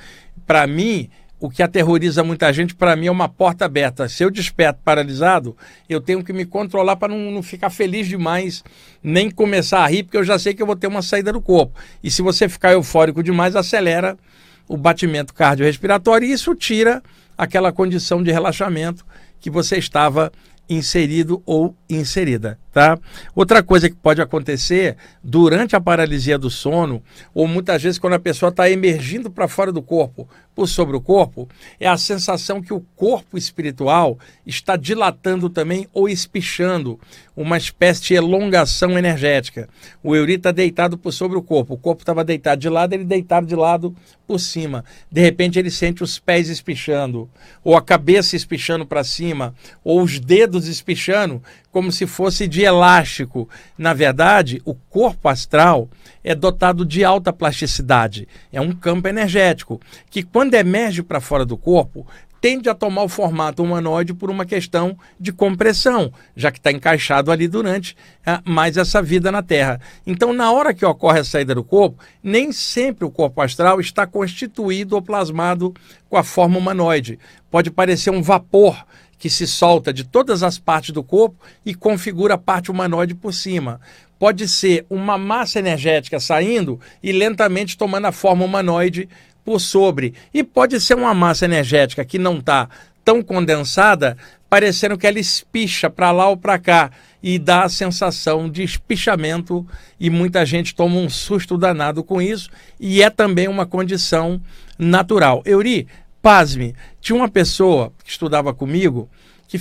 Para 0.44 0.66
mim, 0.66 1.08
o 1.40 1.48
que 1.48 1.62
aterroriza 1.62 2.24
muita 2.24 2.52
gente, 2.52 2.74
para 2.74 2.96
mim, 2.96 3.06
é 3.06 3.10
uma 3.10 3.28
porta 3.28 3.64
aberta. 3.64 4.08
Se 4.08 4.24
eu 4.24 4.30
desperto 4.30 4.80
paralisado, 4.84 5.56
eu 5.88 6.00
tenho 6.00 6.24
que 6.24 6.32
me 6.32 6.44
controlar 6.44 6.96
para 6.96 7.14
não, 7.14 7.30
não, 7.30 7.42
ficar 7.42 7.70
feliz 7.70 8.08
demais, 8.08 8.64
nem 9.02 9.30
começar 9.30 9.80
a 9.80 9.86
rir, 9.86 10.02
porque 10.02 10.16
eu 10.16 10.24
já 10.24 10.38
sei 10.38 10.52
que 10.52 10.60
eu 10.60 10.66
vou 10.66 10.76
ter 10.76 10.88
uma 10.88 11.02
saída 11.02 11.32
do 11.32 11.40
corpo. 11.40 11.78
E 12.02 12.10
se 12.10 12.22
você 12.22 12.48
ficar 12.48 12.72
eufórico 12.72 13.22
demais, 13.22 13.54
acelera 13.54 14.18
o 14.66 14.76
batimento 14.76 15.32
cardiorrespiratório 15.32 16.28
e 16.28 16.32
isso 16.32 16.54
tira 16.54 17.02
aquela 17.36 17.72
condição 17.72 18.22
de 18.22 18.32
relaxamento 18.32 19.06
que 19.40 19.48
você 19.48 19.78
estava 19.78 20.32
inserido 20.68 21.42
ou 21.46 21.74
inserida, 21.88 22.58
tá? 22.78 22.96
Outra 23.34 23.60
coisa 23.60 23.90
que 23.90 23.96
pode 23.96 24.22
acontecer 24.22 24.96
durante 25.20 25.74
a 25.74 25.80
paralisia 25.80 26.38
do 26.38 26.48
sono, 26.48 27.02
ou 27.34 27.48
muitas 27.48 27.82
vezes 27.82 27.98
quando 27.98 28.12
a 28.12 28.20
pessoa 28.20 28.50
está 28.50 28.70
emergindo 28.70 29.28
para 29.32 29.48
fora 29.48 29.72
do 29.72 29.82
corpo 29.82 30.28
por 30.54 30.68
sobre 30.68 30.96
o 30.96 31.00
corpo, 31.00 31.48
é 31.80 31.88
a 31.88 31.96
sensação 31.96 32.62
que 32.62 32.72
o 32.72 32.84
corpo 32.94 33.36
espiritual 33.36 34.16
está 34.46 34.76
dilatando 34.76 35.50
também 35.50 35.88
ou 35.92 36.08
espichando, 36.08 37.00
uma 37.36 37.56
espécie 37.56 38.02
de 38.02 38.14
elongação 38.14 38.98
energética. 38.98 39.68
O 40.02 40.16
Euri 40.16 40.34
está 40.34 40.50
deitado 40.50 40.98
por 40.98 41.12
sobre 41.12 41.38
o 41.38 41.42
corpo, 41.42 41.74
o 41.74 41.78
corpo 41.78 42.02
estava 42.02 42.24
deitado 42.24 42.60
de 42.60 42.68
lado, 42.68 42.92
ele 42.92 43.04
deitado 43.04 43.46
de 43.46 43.54
lado 43.54 43.94
por 44.26 44.40
cima. 44.40 44.84
De 45.10 45.20
repente 45.20 45.58
ele 45.58 45.70
sente 45.70 46.02
os 46.02 46.18
pés 46.18 46.48
espichando, 46.48 47.30
ou 47.62 47.76
a 47.76 47.82
cabeça 47.82 48.34
espichando 48.34 48.84
para 48.84 49.04
cima, 49.04 49.54
ou 49.84 50.02
os 50.02 50.18
dedos 50.18 50.66
espichando, 50.66 51.40
como 51.78 51.92
se 51.92 52.08
fosse 52.08 52.48
de 52.48 52.62
elástico. 52.62 53.48
Na 53.78 53.94
verdade, 53.94 54.60
o 54.64 54.74
corpo 54.74 55.28
astral 55.28 55.88
é 56.24 56.34
dotado 56.34 56.84
de 56.84 57.04
alta 57.04 57.32
plasticidade. 57.32 58.26
É 58.52 58.60
um 58.60 58.72
campo 58.72 59.06
energético 59.06 59.80
que, 60.10 60.24
quando 60.24 60.54
emerge 60.54 61.04
para 61.04 61.20
fora 61.20 61.46
do 61.46 61.56
corpo, 61.56 62.04
tende 62.40 62.68
a 62.68 62.74
tomar 62.74 63.04
o 63.04 63.08
formato 63.08 63.62
humanoide 63.62 64.12
por 64.12 64.28
uma 64.28 64.44
questão 64.44 64.98
de 65.20 65.32
compressão, 65.32 66.12
já 66.34 66.50
que 66.50 66.58
está 66.58 66.72
encaixado 66.72 67.30
ali 67.30 67.46
durante 67.46 67.96
ah, 68.26 68.42
mais 68.44 68.76
essa 68.76 69.00
vida 69.00 69.30
na 69.30 69.40
Terra. 69.40 69.80
Então, 70.04 70.32
na 70.32 70.50
hora 70.50 70.74
que 70.74 70.84
ocorre 70.84 71.20
a 71.20 71.24
saída 71.24 71.54
do 71.54 71.62
corpo, 71.62 72.02
nem 72.20 72.50
sempre 72.50 73.04
o 73.04 73.10
corpo 73.10 73.40
astral 73.40 73.78
está 73.78 74.04
constituído 74.04 74.96
ou 74.96 75.02
plasmado 75.02 75.72
com 76.10 76.16
a 76.16 76.24
forma 76.24 76.58
humanoide. 76.58 77.20
Pode 77.48 77.70
parecer 77.70 78.10
um 78.10 78.20
vapor 78.20 78.84
que 79.18 79.28
se 79.28 79.46
solta 79.46 79.92
de 79.92 80.04
todas 80.04 80.42
as 80.42 80.58
partes 80.58 80.90
do 80.90 81.02
corpo 81.02 81.36
e 81.64 81.74
configura 81.74 82.34
a 82.34 82.38
parte 82.38 82.70
humanoide 82.70 83.14
por 83.14 83.34
cima. 83.34 83.80
Pode 84.18 84.48
ser 84.48 84.86
uma 84.88 85.18
massa 85.18 85.58
energética 85.58 86.18
saindo 86.20 86.80
e 87.02 87.12
lentamente 87.12 87.76
tomando 87.76 88.06
a 88.06 88.12
forma 88.12 88.44
humanoide 88.44 89.08
por 89.44 89.60
sobre. 89.60 90.14
E 90.32 90.42
pode 90.44 90.80
ser 90.80 90.94
uma 90.94 91.14
massa 91.14 91.44
energética 91.44 92.04
que 92.04 92.18
não 92.18 92.38
está 92.38 92.68
tão 93.04 93.22
condensada, 93.22 94.16
parecendo 94.50 94.98
que 94.98 95.06
ela 95.06 95.18
espicha 95.18 95.88
para 95.88 96.10
lá 96.10 96.28
ou 96.28 96.36
para 96.36 96.58
cá 96.58 96.90
e 97.22 97.38
dá 97.38 97.64
a 97.64 97.68
sensação 97.68 98.48
de 98.50 98.62
espichamento 98.62 99.66
e 99.98 100.10
muita 100.10 100.44
gente 100.44 100.74
toma 100.74 100.96
um 100.96 101.08
susto 101.08 101.56
danado 101.56 102.04
com 102.04 102.20
isso 102.20 102.50
e 102.78 103.02
é 103.02 103.10
também 103.10 103.48
uma 103.48 103.64
condição 103.64 104.40
natural. 104.78 105.42
Euri, 105.44 105.88
pasme, 106.28 106.74
tinha 107.00 107.16
uma 107.16 107.30
pessoa 107.30 107.90
que 108.04 108.10
estudava 108.10 108.52
comigo 108.52 109.08
que 109.46 109.58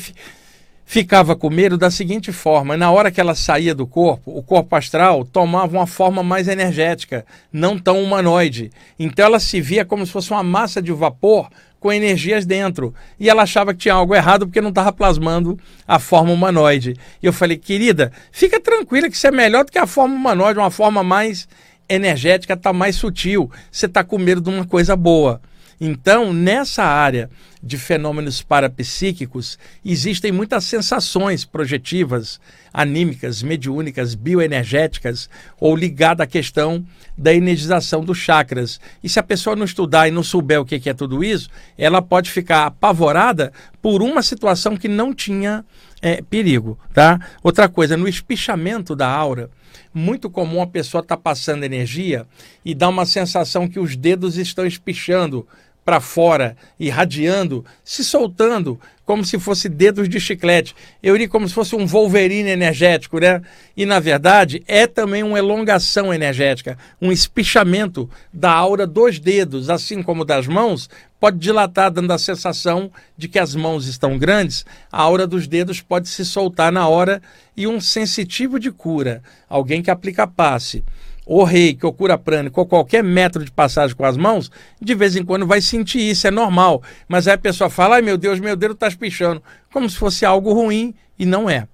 ficava 0.86 1.34
com 1.34 1.50
medo 1.50 1.78
da 1.78 1.90
seguinte 1.90 2.34
forma: 2.34 2.76
na 2.76 2.92
hora 2.92 3.10
que 3.10 3.22
ela 3.22 3.36
saía 3.36 3.74
do 3.74 3.88
corpo, 3.88 4.38
o 4.38 4.44
corpo 4.44 4.76
astral 4.76 5.24
tomava 5.24 5.78
uma 5.78 5.88
forma 5.88 6.22
mais 6.22 6.50
energética, 6.50 7.26
não 7.54 7.80
tão 7.80 8.04
humanoide. 8.04 8.70
Então 9.00 9.24
ela 9.24 9.40
se 9.40 9.62
via 9.62 9.86
como 9.86 10.06
se 10.06 10.12
fosse 10.12 10.30
uma 10.32 10.44
massa 10.44 10.82
de 10.82 10.92
vapor 10.92 11.48
com 11.80 11.90
energias 11.90 12.46
dentro. 12.46 12.94
E 13.18 13.30
ela 13.30 13.44
achava 13.44 13.74
que 13.74 13.80
tinha 13.80 13.94
algo 13.94 14.14
errado 14.14 14.46
porque 14.46 14.60
não 14.60 14.72
estava 14.72 14.92
plasmando 14.92 15.58
a 15.88 16.00
forma 16.00 16.34
humanoide. 16.34 16.98
E 17.24 17.26
eu 17.26 17.32
falei, 17.32 17.56
querida, 17.56 18.12
fica 18.30 18.60
tranquila 18.60 19.10
que 19.10 19.16
isso 19.16 19.28
é 19.28 19.32
melhor 19.32 19.64
do 19.64 19.72
que 19.72 19.80
a 19.80 19.88
forma 19.88 20.14
humanoide, 20.14 20.60
uma 20.60 20.70
forma 20.70 21.02
mais 21.02 21.48
energética, 21.88 22.56
está 22.56 22.74
mais 22.74 22.98
sutil. 22.98 23.50
Você 23.72 23.86
está 23.86 24.04
com 24.04 24.18
medo 24.18 24.42
de 24.42 24.50
uma 24.50 24.66
coisa 24.66 24.98
boa. 24.98 25.40
Então, 25.80 26.34
nessa 26.34 26.84
área 26.84 27.30
de 27.62 27.78
fenômenos 27.78 28.42
parapsíquicos, 28.42 29.60
existem 29.86 30.32
muitas 30.32 30.64
sensações 30.64 31.46
projetivas, 31.46 32.40
anímicas, 32.74 33.44
mediúnicas, 33.44 34.16
bioenergéticas 34.16 35.30
ou 35.60 35.76
ligadas 35.76 36.24
à 36.24 36.28
questão 36.28 36.86
da 37.18 37.34
energização 37.34 38.04
dos 38.04 38.18
chakras. 38.18 38.80
E 39.04 39.10
se 39.10 39.20
a 39.20 39.24
pessoa 39.24 39.56
não 39.56 39.66
estudar 39.66 40.08
e 40.08 40.12
não 40.12 40.24
souber 40.24 40.60
o 40.60 40.66
que 40.66 40.90
é 40.90 40.94
tudo 40.94 41.24
isso, 41.24 41.50
ela 41.78 42.02
pode 42.02 42.32
ficar 42.32 42.66
apavorada 42.68 43.52
por 43.82 44.02
uma 44.02 44.24
situação 44.24 44.76
que 44.76 44.88
não 44.88 45.14
tinha 45.14 45.64
é, 46.02 46.22
perigo, 46.22 46.78
tá? 46.94 47.20
Outra 47.44 47.68
coisa, 47.68 47.98
no 47.98 48.08
espichamento 48.08 48.96
da 48.96 49.08
aura, 49.08 49.50
muito 49.94 50.30
comum 50.30 50.62
a 50.62 50.68
pessoa 50.68 51.02
estar 51.02 51.18
tá 51.18 51.22
passando 51.22 51.64
energia 51.64 52.26
e 52.64 52.76
dá 52.76 52.88
uma 52.88 53.06
sensação 53.06 53.68
que 53.68 53.80
os 53.80 53.96
dedos 53.96 54.38
estão 54.38 54.66
espichando 54.66 55.48
para 55.88 56.02
fora, 56.02 56.58
irradiando, 56.78 57.64
se 57.82 58.04
soltando, 58.04 58.78
como 59.06 59.24
se 59.24 59.40
fosse 59.40 59.70
dedos 59.70 60.10
de 60.10 60.20
chiclete. 60.20 60.76
Eu 61.02 61.16
iria 61.16 61.30
como 61.30 61.48
se 61.48 61.54
fosse 61.54 61.78
um 61.78 61.88
Wolverine 61.88 62.50
energético, 62.50 63.22
né? 63.22 63.42
E 63.76 63.86
na 63.86 63.98
verdade 63.98 64.62
é 64.68 64.86
também 64.86 65.24
uma 65.24 65.40
elongação 65.40 66.14
energética, 66.14 66.78
um 67.02 67.10
espichamento 67.10 68.10
da 68.34 68.52
aura 68.52 68.86
dos 68.86 69.18
dedos, 69.18 69.70
assim 69.70 70.04
como 70.04 70.26
das 70.26 70.46
mãos, 70.46 70.90
pode 71.22 71.38
dilatar, 71.38 71.90
dando 71.90 72.12
a 72.12 72.18
sensação 72.18 72.92
de 73.18 73.30
que 73.30 73.40
as 73.40 73.56
mãos 73.56 73.88
estão 73.88 74.18
grandes, 74.18 74.66
a 74.92 75.02
aura 75.02 75.26
dos 75.26 75.48
dedos 75.48 75.80
pode 75.80 76.10
se 76.10 76.26
soltar 76.26 76.70
na 76.70 76.86
hora 76.90 77.22
e 77.56 77.66
um 77.66 77.80
sensitivo 77.80 78.60
de 78.60 78.72
cura, 78.72 79.24
alguém 79.48 79.82
que 79.82 79.90
aplica 79.90 80.28
passe 80.28 80.84
o 81.28 81.44
reiki, 81.44 81.86
ou 81.86 81.92
cura 81.92 82.18
prânica, 82.18 82.60
ou 82.60 82.66
qualquer 82.66 83.04
método 83.04 83.44
de 83.44 83.52
passagem 83.52 83.96
com 83.96 84.06
as 84.06 84.16
mãos, 84.16 84.50
de 84.82 84.96
vez 84.96 85.16
em 85.18 85.24
quando 85.24 85.46
vai 85.46 85.60
sentir 85.60 86.00
isso, 86.00 86.26
é 86.26 86.32
normal. 86.32 86.82
Mas 87.08 87.28
aí 87.28 87.34
a 87.34 87.38
pessoa 87.38 87.70
fala, 87.70 87.96
ai 87.96 88.02
meu 88.02 88.18
Deus, 88.18 88.40
meu 88.40 88.56
dedo 88.56 88.74
está 88.74 88.88
espichando, 88.88 89.44
como 89.72 89.90
se 89.90 89.98
fosse 89.98 90.26
algo 90.26 90.54
ruim, 90.54 90.96
e 91.20 91.26
não 91.26 91.50
é. 91.50 91.68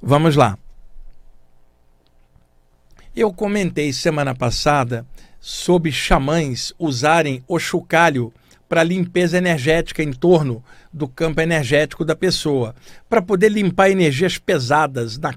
Vamos 0.00 0.36
lá. 0.36 0.56
Eu 3.16 3.32
comentei 3.32 3.92
semana 3.92 4.32
passada 4.32 5.04
sobre 5.40 5.90
xamãs 5.90 6.72
usarem 6.78 7.42
o 7.48 7.58
chocalho 7.58 8.32
para 8.68 8.84
limpeza 8.84 9.38
energética 9.38 10.02
em 10.02 10.12
torno 10.12 10.62
do 10.92 11.08
campo 11.08 11.40
energético 11.40 12.04
da 12.04 12.14
pessoa, 12.14 12.74
para 13.08 13.20
poder 13.22 13.48
limpar 13.48 13.90
energias 13.90 14.38
pesadas 14.38 15.18
na 15.18 15.34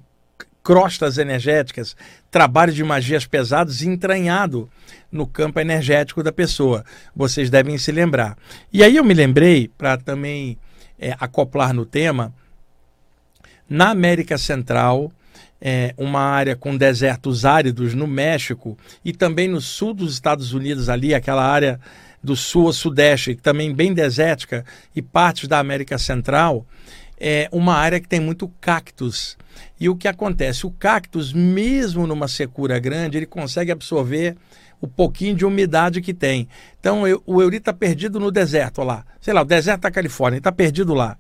crostas 0.63 1.18
energéticas, 1.18 1.96
trabalho 2.30 2.74
de 2.74 2.84
magias 2.84 3.25
pesadas 3.25 3.82
entranhado 3.82 4.70
no 5.12 5.25
campo 5.25 5.60
energético 5.60 6.24
da 6.24 6.32
pessoa. 6.32 6.86
Vocês 7.15 7.50
devem 7.50 7.77
se 7.77 7.91
lembrar. 7.91 8.38
E 8.72 8.84
aí 8.84 8.96
eu 8.96 9.03
me 9.03 9.13
lembrei, 9.13 9.70
para 9.77 9.98
também 9.98 10.58
é, 11.00 11.15
acoplar 11.20 11.74
no 11.74 11.86
tema, 11.86 12.34
na 13.70 13.89
América 13.89 14.38
Central, 14.38 15.12
é, 15.62 15.94
uma 15.98 16.22
área 16.22 16.56
com 16.56 16.75
desertos 16.75 17.46
áridos 17.46 17.94
no 17.94 18.08
México 18.08 18.77
e 19.06 19.13
também 19.13 19.48
no 19.48 19.62
sul 19.62 19.94
dos 19.94 20.13
Estados 20.13 20.53
Unidos, 20.53 20.89
ali, 20.89 21.13
aquela 21.13 21.46
área 21.46 21.80
do 22.24 22.36
sul 22.36 22.68
ao 22.68 22.74
sudeste, 22.74 23.36
também 23.36 23.74
bem 23.74 23.94
desértica, 23.94 24.65
e 24.96 25.01
partes 25.01 25.48
da 25.48 25.60
América 25.60 25.98
Central, 25.98 26.65
é 27.24 27.48
uma 27.51 27.75
área 27.75 28.00
que 28.00 28.08
tem 28.08 28.20
muito 28.20 28.48
cactos. 28.60 29.38
E 29.80 29.88
o 29.88 29.96
que 29.96 30.08
acontece? 30.08 30.66
O 30.66 30.72
cactus, 30.72 31.32
mesmo 31.32 32.08
numa 32.08 32.28
secura 32.28 32.80
grande, 32.80 33.18
ele 33.18 33.28
consegue 33.28 33.72
absorver 33.72 34.36
o 34.82 34.88
pouquinho 34.88 35.36
de 35.36 35.46
umidade 35.46 36.01
que 36.01 36.16
tem. 36.16 36.48
Então, 36.80 37.08
eu, 37.08 37.22
o 37.28 37.40
Euri 37.40 37.58
está 37.58 37.72
perdido 37.72 38.20
no 38.20 38.32
deserto 38.32 38.82
lá. 38.82 39.06
Sei 39.22 39.32
lá, 39.34 39.42
o 39.44 39.46
deserto 39.46 39.82
da 39.82 39.92
Califórnia, 39.92 40.40
está 40.40 40.51
perdido 40.51 40.96
lá. 40.96 41.16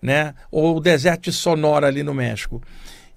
Né? 0.00 0.34
Ou 0.50 0.78
o 0.78 0.80
deserto 0.80 1.24
de 1.24 1.32
Sonora 1.32 1.86
ali 1.86 2.02
no 2.02 2.14
México. 2.14 2.62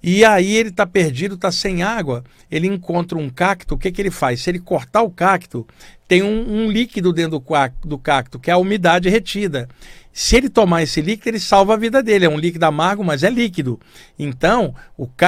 E 0.02 0.24
aí 0.24 0.54
ele 0.54 0.68
está 0.68 0.86
perdido, 0.86 1.34
está 1.34 1.50
sem 1.50 1.82
água. 1.82 2.22
Ele 2.50 2.66
encontra 2.66 3.16
um 3.16 3.30
cacto, 3.30 3.74
o 3.74 3.78
que, 3.78 3.90
que 3.90 4.02
ele 4.02 4.10
faz? 4.10 4.42
Se 4.42 4.50
ele 4.50 4.58
cortar 4.58 5.02
o 5.02 5.10
cacto, 5.10 5.66
tem 6.08 6.22
um, 6.22 6.64
um 6.64 6.70
líquido 6.70 7.12
dentro 7.12 7.38
do, 7.38 7.44
do 7.84 7.98
cacto, 7.98 8.38
que 8.38 8.50
é 8.50 8.54
a 8.54 8.58
umidade 8.58 9.10
retida. 9.10 9.68
Se 10.10 10.34
ele 10.34 10.48
tomar 10.48 10.82
esse 10.82 11.02
líquido, 11.02 11.28
ele 11.28 11.38
salva 11.38 11.74
a 11.74 11.76
vida 11.76 12.02
dele. 12.02 12.24
É 12.24 12.28
um 12.28 12.38
líquido 12.38 12.64
amargo, 12.64 13.04
mas 13.04 13.22
é 13.22 13.30
líquido. 13.30 13.78
Então, 14.18 14.74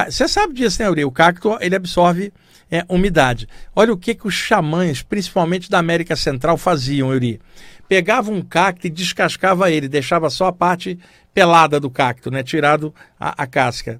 você 0.09 0.27
sabe 0.27 0.55
disso, 0.55 0.81
né, 0.81 0.89
Uri? 0.89 1.05
O 1.05 1.11
cacto 1.11 1.55
ele 1.61 1.75
absorve 1.75 2.33
é, 2.69 2.83
umidade. 2.89 3.47
Olha 3.75 3.93
o 3.93 3.97
que, 3.97 4.15
que 4.15 4.27
os 4.27 4.33
xamãs, 4.33 5.03
principalmente 5.03 5.69
da 5.69 5.77
América 5.77 6.15
Central, 6.15 6.57
faziam, 6.57 7.09
Uri. 7.09 7.39
Pegavam 7.87 8.35
um 8.35 8.41
cacto 8.41 8.87
e 8.87 8.89
descascava 8.89 9.69
ele, 9.69 9.87
deixava 9.87 10.29
só 10.29 10.47
a 10.47 10.53
parte 10.53 10.97
pelada 11.33 11.79
do 11.79 11.89
cacto, 11.89 12.31
né? 12.31 12.41
tirado 12.41 12.93
a, 13.19 13.43
a 13.43 13.47
casca 13.47 13.99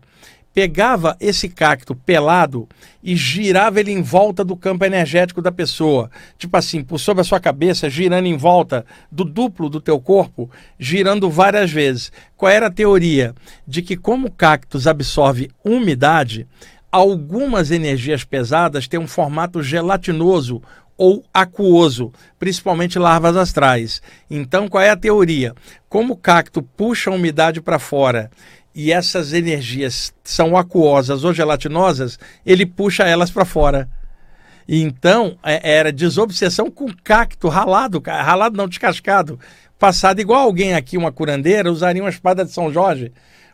pegava 0.53 1.15
esse 1.19 1.47
cacto 1.47 1.95
pelado 1.95 2.67
e 3.01 3.15
girava 3.15 3.79
ele 3.79 3.91
em 3.91 4.01
volta 4.01 4.43
do 4.43 4.55
campo 4.55 4.85
energético 4.85 5.41
da 5.41 5.51
pessoa. 5.51 6.09
Tipo 6.37 6.57
assim, 6.57 6.83
por 6.83 6.99
sobre 6.99 7.21
a 7.21 7.23
sua 7.23 7.39
cabeça, 7.39 7.89
girando 7.89 8.25
em 8.25 8.37
volta 8.37 8.85
do 9.11 9.23
duplo 9.23 9.69
do 9.69 9.81
teu 9.81 9.99
corpo, 9.99 10.49
girando 10.77 11.29
várias 11.29 11.71
vezes. 11.71 12.11
Qual 12.35 12.51
era 12.51 12.67
a 12.67 12.71
teoria? 12.71 13.33
De 13.65 13.81
que 13.81 13.95
como 13.95 14.27
o 14.27 14.31
cactus 14.31 14.87
absorve 14.87 15.49
umidade, 15.63 16.47
algumas 16.91 17.71
energias 17.71 18.23
pesadas 18.23 18.87
têm 18.87 18.99
um 18.99 19.07
formato 19.07 19.63
gelatinoso 19.63 20.61
ou 20.97 21.23
aquoso, 21.33 22.11
principalmente 22.37 22.99
larvas 22.99 23.35
astrais. 23.35 24.03
Então, 24.29 24.67
qual 24.67 24.83
é 24.83 24.91
a 24.91 24.95
teoria? 24.95 25.55
Como 25.89 26.13
o 26.13 26.17
cacto 26.17 26.61
puxa 26.61 27.09
a 27.09 27.13
umidade 27.13 27.59
para 27.59 27.79
fora 27.79 28.29
e 28.73 28.91
essas 28.91 29.33
energias 29.33 30.13
são 30.23 30.55
aquosas 30.55 31.23
ou 31.23 31.33
gelatinosas, 31.33 32.17
ele 32.45 32.65
puxa 32.65 33.03
elas 33.03 33.29
para 33.29 33.45
fora. 33.45 33.89
Então, 34.67 35.37
é, 35.43 35.77
era 35.79 35.91
desobsessão 35.91 36.71
com 36.71 36.87
cacto 37.03 37.49
ralado, 37.49 38.01
ralado 38.05 38.55
não, 38.55 38.67
descascado, 38.67 39.39
passado 39.77 40.21
igual 40.21 40.41
alguém 40.41 40.73
aqui, 40.73 40.97
uma 40.97 41.11
curandeira, 41.11 41.71
usaria 41.71 42.01
uma 42.01 42.09
espada 42.09 42.45
de 42.45 42.51
São 42.51 42.71
Jorge, 42.71 43.11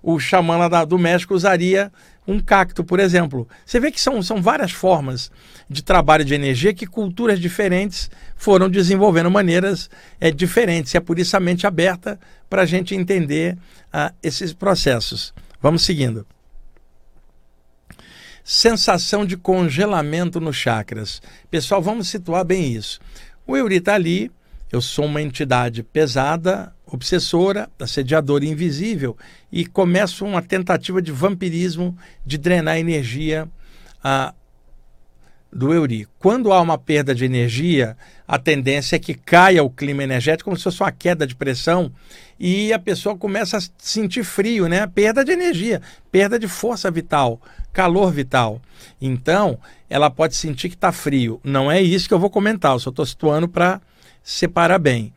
o 0.10 0.18
xamã 0.22 0.56
lá 0.56 0.86
do 0.86 0.98
México 0.98 1.34
usaria 1.34 1.92
um 2.26 2.40
cacto, 2.40 2.82
por 2.82 2.98
exemplo. 2.98 3.46
Você 3.66 3.78
vê 3.78 3.92
que 3.92 4.00
são, 4.00 4.24
são 4.24 4.42
várias 4.42 4.72
formas 4.72 5.30
de 5.70 5.84
trabalho 5.84 6.24
de 6.24 6.34
energia 6.34 6.74
que 6.74 6.88
culturas 6.88 7.38
diferentes 7.38 8.10
foram 8.38 8.70
desenvolvendo 8.70 9.30
maneiras 9.30 9.90
é, 10.18 10.32
diferentes. 10.32 10.94
E 10.94 10.98
é 10.98 11.02
por 11.02 11.20
isso 11.20 11.36
a 11.36 11.42
mente 11.42 11.68
aberta 11.68 12.18
para 12.50 12.62
a 12.62 12.66
gente 12.66 12.96
entender 12.96 13.58
uh, 13.94 14.16
esses 14.24 14.54
processos. 14.54 15.34
Vamos 15.62 15.82
seguindo. 15.82 16.26
Sensação 18.46 19.26
de 19.26 19.36
congelamento 19.36 20.40
nos 20.40 20.56
chakras. 20.56 21.22
Pessoal, 21.52 21.82
vamos 21.82 22.08
situar 22.08 22.46
bem 22.46 22.72
isso. 22.72 23.02
O 23.46 23.58
Euri 23.58 23.76
está 23.76 23.96
ali, 23.96 24.32
eu 24.72 24.80
sou 24.80 25.04
uma 25.04 25.22
entidade 25.22 25.84
pesada, 25.84 26.74
obsessora, 26.88 27.70
assediadora 27.79 28.46
invisível, 28.46 29.17
e 29.51 29.65
começo 29.65 30.25
uma 30.25 30.41
tentativa 30.41 31.01
de 31.01 31.12
vampirismo 31.12 31.98
de 32.25 32.38
drenar 32.38 32.77
energia 32.77 33.48
uh, 34.00 34.34
do 35.51 35.74
Euri. 35.74 36.08
Quando 36.20 36.51
há 36.51 36.62
uma 36.62 36.77
perda 36.77 37.15
de 37.15 37.25
energia, 37.25 37.98
a 38.27 38.38
tendência 38.38 38.96
é 38.96 39.00
que 39.00 39.13
caia 39.13 39.63
o 39.63 39.70
clima 39.70 40.03
energético 40.03 40.46
como 40.46 40.58
se 40.58 40.63
fosse 40.63 40.82
uma 40.82 40.91
queda 40.91 41.25
de 41.25 41.36
pressão 41.36 41.91
e 42.39 42.72
a 42.72 42.79
pessoa 42.79 43.17
começa 43.17 43.58
a 43.58 43.62
sentir 43.77 44.24
frio, 44.24 44.67
né? 44.67 44.86
Perda 44.88 45.24
de 45.24 45.32
energia, 45.32 45.82
perda 46.12 46.38
de 46.38 46.48
força 46.48 46.91
vital, 46.91 47.41
calor 47.74 48.12
vital. 48.12 48.62
Então, 49.01 49.58
ela 49.89 50.10
pode 50.10 50.36
sentir 50.36 50.70
que 50.70 50.75
está 50.75 50.91
frio. 50.91 51.39
Não 51.44 51.72
é 51.72 51.82
isso 51.82 52.08
que 52.08 52.13
eu 52.13 52.20
vou 52.20 52.29
comentar, 52.29 52.74
eu 52.74 52.79
só 52.79 52.89
estou 52.89 53.06
situando 53.06 53.48
para 53.48 53.82
separar 54.24 54.77
bem 54.77 55.13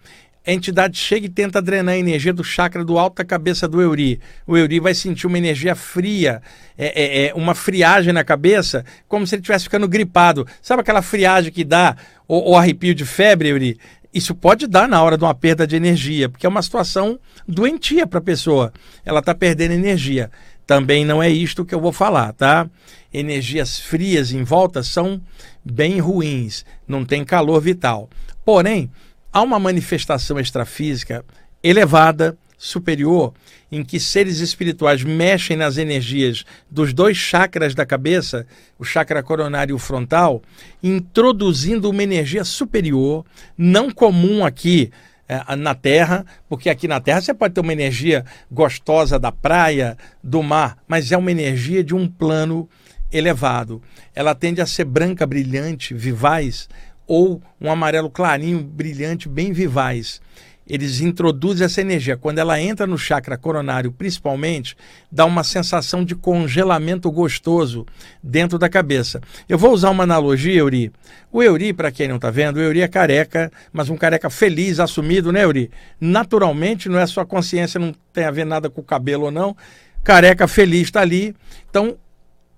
a 0.46 0.52
entidade 0.52 0.96
chega 0.96 1.26
e 1.26 1.28
tenta 1.28 1.60
drenar 1.60 1.94
a 1.94 1.98
energia 1.98 2.32
do 2.32 2.42
chakra 2.42 2.84
do 2.84 2.98
alto 2.98 3.16
da 3.16 3.24
cabeça 3.24 3.68
do 3.68 3.80
Euri. 3.80 4.18
O 4.46 4.56
Euri 4.56 4.80
vai 4.80 4.94
sentir 4.94 5.26
uma 5.26 5.36
energia 5.36 5.74
fria, 5.74 6.40
é, 6.78 7.26
é, 7.26 7.26
é 7.26 7.34
uma 7.34 7.54
friagem 7.54 8.12
na 8.12 8.24
cabeça, 8.24 8.84
como 9.06 9.26
se 9.26 9.34
ele 9.34 9.40
estivesse 9.40 9.64
ficando 9.64 9.86
gripado. 9.86 10.46
Sabe 10.62 10.80
aquela 10.80 11.02
friagem 11.02 11.52
que 11.52 11.62
dá, 11.62 11.94
o, 12.26 12.52
o 12.52 12.56
arrepio 12.56 12.94
de 12.94 13.04
febre, 13.04 13.50
Euri? 13.50 13.78
Isso 14.12 14.34
pode 14.34 14.66
dar 14.66 14.88
na 14.88 15.02
hora 15.02 15.16
de 15.16 15.24
uma 15.24 15.34
perda 15.34 15.66
de 15.66 15.76
energia, 15.76 16.28
porque 16.28 16.46
é 16.46 16.48
uma 16.48 16.62
situação 16.62 17.18
doentia 17.46 18.06
para 18.06 18.18
a 18.18 18.22
pessoa. 18.22 18.72
Ela 19.04 19.20
está 19.20 19.34
perdendo 19.34 19.72
energia. 19.72 20.30
Também 20.66 21.04
não 21.04 21.22
é 21.22 21.28
isto 21.28 21.64
que 21.64 21.74
eu 21.74 21.80
vou 21.80 21.92
falar, 21.92 22.32
tá? 22.32 22.68
Energias 23.12 23.78
frias 23.78 24.32
em 24.32 24.42
volta 24.42 24.82
são 24.82 25.20
bem 25.64 26.00
ruins, 26.00 26.64
não 26.88 27.04
tem 27.04 27.24
calor 27.24 27.60
vital. 27.60 28.08
Porém, 28.44 28.90
há 29.32 29.42
uma 29.42 29.58
manifestação 29.58 30.38
extrafísica 30.38 31.24
elevada, 31.62 32.36
superior, 32.56 33.32
em 33.72 33.82
que 33.82 33.98
seres 33.98 34.40
espirituais 34.40 35.02
mexem 35.02 35.56
nas 35.56 35.78
energias 35.78 36.44
dos 36.70 36.92
dois 36.92 37.16
chakras 37.16 37.74
da 37.74 37.86
cabeça, 37.86 38.46
o 38.78 38.84
chakra 38.84 39.22
coronário 39.22 39.72
e 39.72 39.74
o 39.74 39.78
frontal, 39.78 40.42
introduzindo 40.82 41.88
uma 41.88 42.02
energia 42.02 42.44
superior, 42.44 43.24
não 43.56 43.90
comum 43.90 44.44
aqui 44.44 44.90
é, 45.26 45.56
na 45.56 45.74
Terra, 45.74 46.26
porque 46.50 46.68
aqui 46.68 46.86
na 46.86 47.00
Terra 47.00 47.22
você 47.22 47.32
pode 47.32 47.54
ter 47.54 47.60
uma 47.60 47.72
energia 47.72 48.26
gostosa 48.50 49.18
da 49.18 49.32
praia, 49.32 49.96
do 50.22 50.42
mar, 50.42 50.76
mas 50.86 51.12
é 51.12 51.16
uma 51.16 51.30
energia 51.30 51.82
de 51.82 51.94
um 51.94 52.06
plano 52.06 52.68
elevado. 53.12 53.82
Ela 54.14 54.34
tende 54.34 54.60
a 54.60 54.66
ser 54.66 54.84
branca, 54.84 55.26
brilhante, 55.26 55.94
vivaz, 55.94 56.68
ou 57.10 57.42
um 57.60 57.68
amarelo 57.68 58.08
clarinho, 58.08 58.62
brilhante, 58.62 59.28
bem 59.28 59.52
vivaz. 59.52 60.20
Eles 60.64 61.00
introduzem 61.00 61.64
essa 61.64 61.80
energia. 61.80 62.16
Quando 62.16 62.38
ela 62.38 62.60
entra 62.60 62.86
no 62.86 62.96
chakra 62.96 63.36
coronário, 63.36 63.90
principalmente, 63.90 64.76
dá 65.10 65.24
uma 65.24 65.42
sensação 65.42 66.04
de 66.04 66.14
congelamento 66.14 67.10
gostoso 67.10 67.84
dentro 68.22 68.60
da 68.60 68.68
cabeça. 68.68 69.20
Eu 69.48 69.58
vou 69.58 69.72
usar 69.72 69.90
uma 69.90 70.04
analogia, 70.04 70.54
Euri. 70.54 70.92
O 71.32 71.42
Euri, 71.42 71.72
para 71.72 71.90
quem 71.90 72.06
não 72.06 72.14
está 72.14 72.30
vendo, 72.30 72.58
o 72.58 72.60
Euri 72.60 72.80
é 72.80 72.86
careca, 72.86 73.50
mas 73.72 73.90
um 73.90 73.96
careca 73.96 74.30
feliz, 74.30 74.78
assumido, 74.78 75.32
né, 75.32 75.42
Euri? 75.42 75.68
Naturalmente, 76.00 76.88
não 76.88 77.00
é 77.00 77.06
sua 77.08 77.26
consciência, 77.26 77.80
não 77.80 77.92
tem 78.12 78.22
a 78.22 78.30
ver 78.30 78.46
nada 78.46 78.70
com 78.70 78.82
o 78.82 78.84
cabelo 78.84 79.24
ou 79.24 79.30
não. 79.32 79.56
Careca 80.04 80.46
feliz 80.46 80.82
está 80.82 81.00
ali. 81.00 81.34
Então, 81.68 81.96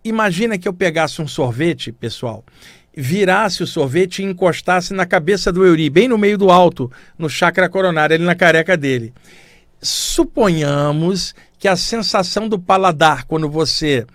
imagina 0.04 0.58
que 0.58 0.68
eu 0.68 0.74
pegasse 0.74 1.22
um 1.22 1.26
sorvete, 1.26 1.90
pessoal, 1.90 2.44
virasse 2.94 3.62
o 3.62 3.66
sorvete 3.66 4.20
e 4.20 4.24
encostasse 4.24 4.92
na 4.92 5.06
cabeça 5.06 5.52
do 5.52 5.64
Euri, 5.64 5.88
bem 5.88 6.08
no 6.08 6.18
meio 6.18 6.36
do 6.36 6.50
alto, 6.50 6.90
no 7.18 7.28
chakra 7.28 7.68
coronário, 7.68 8.14
ali 8.14 8.24
na 8.24 8.34
careca 8.34 8.76
dele. 8.76 9.12
Suponhamos 9.80 11.34
que 11.58 11.66
a 11.66 11.76
sensação 11.76 12.48
do 12.48 12.58
paladar, 12.58 13.24
quando 13.24 13.48
você 13.48 14.06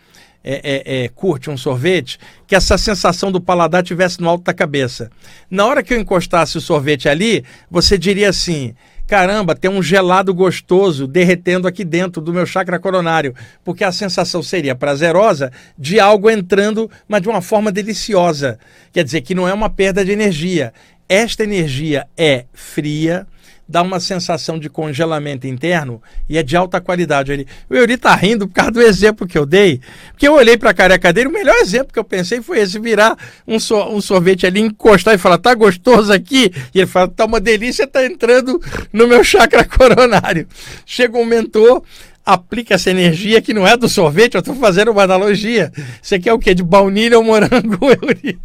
é, 0.43 0.61
é, 0.63 1.03
é, 1.03 1.09
curte 1.09 1.49
um 1.49 1.57
sorvete, 1.57 2.17
que 2.45 2.55
essa 2.55 2.77
sensação 2.77 3.31
do 3.31 3.41
paladar 3.41 3.83
tivesse 3.83 4.21
no 4.21 4.29
alto 4.29 4.45
da 4.45 4.53
cabeça. 4.53 5.11
Na 5.49 5.65
hora 5.65 5.83
que 5.83 5.93
eu 5.93 5.99
encostasse 5.99 6.57
o 6.57 6.61
sorvete 6.61 7.09
ali, 7.09 7.43
você 7.69 7.97
diria 7.97 8.29
assim: 8.29 8.73
caramba, 9.07 9.55
tem 9.55 9.71
um 9.71 9.81
gelado 9.81 10.33
gostoso 10.33 11.07
derretendo 11.07 11.67
aqui 11.67 11.85
dentro 11.85 12.21
do 12.21 12.33
meu 12.33 12.45
chakra 12.45 12.77
coronário, 12.77 13.33
porque 13.63 13.83
a 13.83 13.91
sensação 13.91 14.43
seria 14.43 14.75
prazerosa 14.75 15.51
de 15.77 15.99
algo 15.99 16.29
entrando, 16.29 16.91
mas 17.07 17.21
de 17.21 17.29
uma 17.29 17.41
forma 17.41 17.71
deliciosa. 17.71 18.59
Quer 18.91 19.05
dizer 19.05 19.21
que 19.21 19.33
não 19.33 19.47
é 19.47 19.53
uma 19.53 19.69
perda 19.69 20.03
de 20.03 20.11
energia. 20.11 20.73
Esta 21.07 21.43
energia 21.43 22.05
é 22.17 22.45
fria, 22.53 23.25
dá 23.67 23.81
uma 23.81 23.99
sensação 23.99 24.57
de 24.57 24.69
congelamento 24.69 25.45
interno 25.45 26.01
e 26.29 26.37
é 26.37 26.43
de 26.43 26.55
alta 26.55 26.79
qualidade. 26.79 27.31
Ele, 27.31 27.47
o 27.69 27.75
Euri 27.75 27.93
está 27.93 28.15
rindo 28.15 28.47
por 28.47 28.53
causa 28.53 28.71
do 28.71 28.81
exemplo 28.81 29.27
que 29.27 29.37
eu 29.37 29.45
dei, 29.45 29.81
porque 30.11 30.27
eu 30.27 30.33
olhei 30.33 30.57
para 30.57 30.69
a 30.69 30.73
careca 30.73 31.11
dele, 31.11 31.27
o 31.27 31.33
melhor 31.33 31.55
exemplo 31.57 31.91
que 31.91 31.99
eu 31.99 32.03
pensei 32.03 32.41
foi 32.41 32.59
esse, 32.59 32.79
virar 32.79 33.17
um, 33.47 33.59
so, 33.59 33.75
um 33.89 33.99
sorvete 33.99 34.45
ali, 34.45 34.61
encostar 34.61 35.13
e 35.15 35.17
falar, 35.17 35.37
tá 35.37 35.53
gostoso 35.53 36.13
aqui? 36.13 36.51
E 36.73 36.79
ele 36.79 36.87
fala, 36.87 37.07
tá 37.07 37.25
uma 37.25 37.39
delícia, 37.39 37.85
tá 37.85 38.05
entrando 38.05 38.61
no 38.93 39.07
meu 39.07 39.23
chakra 39.23 39.63
coronário. 39.65 40.47
Chega 40.85 41.17
um 41.17 41.25
mentor, 41.25 41.83
aplica 42.25 42.75
essa 42.75 42.89
energia 42.89 43.41
que 43.41 43.53
não 43.53 43.65
é 43.65 43.75
do 43.77 43.87
sorvete, 43.87 44.35
eu 44.35 44.39
estou 44.39 44.55
fazendo 44.55 44.91
uma 44.91 45.03
analogia. 45.03 45.71
Você 46.01 46.19
quer 46.19 46.33
o 46.33 46.39
quê? 46.39 46.53
De 46.53 46.63
baunilha 46.63 47.17
ou 47.17 47.23
morango, 47.23 47.77
Euri? 48.03 48.39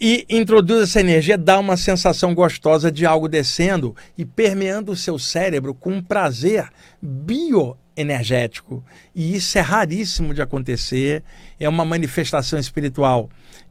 E 0.00 0.24
introduz 0.30 0.84
essa 0.84 1.00
energia, 1.00 1.36
dá 1.36 1.58
uma 1.58 1.76
sensação 1.76 2.34
gostosa 2.34 2.90
de 2.90 3.04
algo 3.04 3.28
descendo 3.28 3.94
e 4.16 4.24
permeando 4.24 4.92
o 4.92 4.96
seu 4.96 5.18
cérebro 5.18 5.74
com 5.74 5.92
um 5.92 6.02
prazer 6.02 6.68
bioenergético. 7.02 8.82
E 9.14 9.36
isso 9.36 9.58
é 9.58 9.60
raríssimo 9.60 10.32
de 10.32 10.40
acontecer, 10.40 11.22
é 11.58 11.68
uma 11.68 11.84
manifestação 11.84 12.58
espiritual 12.58 13.28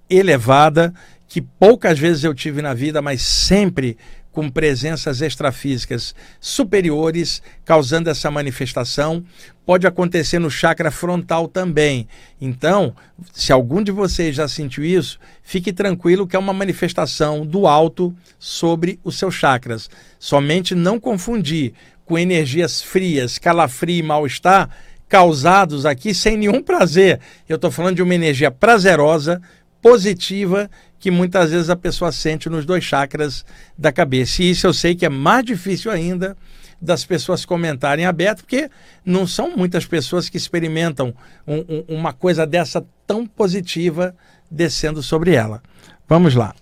elevada 0.07 0.93
que 1.27 1.41
poucas 1.41 1.97
vezes 1.97 2.23
eu 2.23 2.33
tive 2.33 2.61
na 2.61 2.73
vida, 2.73 3.01
mas 3.01 3.21
sempre 3.21 3.97
com 4.31 4.49
presenças 4.49 5.21
extrafísicas 5.21 6.13
superiores, 6.39 7.41
causando 7.65 8.09
essa 8.09 8.29
manifestação. 8.29 9.23
Pode 9.65 9.87
acontecer 9.87 10.39
no 10.39 10.49
chakra 10.49 10.91
frontal 10.91 11.47
também. 11.47 12.07
Então, 12.39 12.95
se 13.33 13.51
algum 13.51 13.83
de 13.83 13.91
vocês 13.91 14.35
já 14.35 14.47
sentiu 14.47 14.83
isso, 14.83 15.19
fique 15.43 15.73
tranquilo 15.73 16.27
que 16.27 16.35
é 16.35 16.39
uma 16.39 16.53
manifestação 16.53 17.45
do 17.45 17.67
alto 17.67 18.15
sobre 18.37 18.99
os 19.03 19.17
seus 19.17 19.35
chakras. 19.35 19.89
Somente 20.19 20.75
não 20.75 20.99
confundir 20.99 21.73
com 22.05 22.17
energias 22.17 22.81
frias, 22.81 23.37
calafrio 23.37 23.99
e 23.99 24.03
mal-estar 24.03 24.69
causados 25.07 25.87
aqui 25.87 26.13
sem 26.13 26.37
nenhum 26.37 26.61
prazer. 26.61 27.19
Eu 27.47 27.55
estou 27.55 27.71
falando 27.71 27.95
de 27.95 28.03
uma 28.03 28.15
energia 28.15 28.51
prazerosa, 28.51 29.41
positiva 29.81 30.69
que 30.99 31.09
muitas 31.09 31.51
vezes 31.51 31.69
a 31.69 31.75
pessoa 31.75 32.11
sente 32.11 32.49
nos 32.49 32.65
dois 32.65 32.83
chakras 32.83 33.45
da 33.77 33.91
cabeça. 33.91 34.43
E 34.43 34.51
isso 34.51 34.67
eu 34.67 34.73
sei 34.73 34.95
que 34.95 35.05
é 35.05 35.09
mais 35.09 35.45
difícil 35.45 35.91
ainda 35.91 36.35
das 36.81 37.05
pessoas 37.05 37.45
comentarem 37.45 38.05
aberto, 38.05 38.39
porque 38.39 38.69
não 39.05 39.27
são 39.27 39.55
muitas 39.55 39.85
pessoas 39.85 40.29
que 40.29 40.37
experimentam 40.37 41.13
um, 41.45 41.57
um, 41.57 41.85
uma 41.89 42.13
coisa 42.13 42.45
dessa 42.45 42.85
tão 43.05 43.25
positiva 43.25 44.15
descendo 44.49 45.03
sobre 45.03 45.33
ela. 45.33 45.61
Vamos 46.07 46.35
lá. 46.35 46.55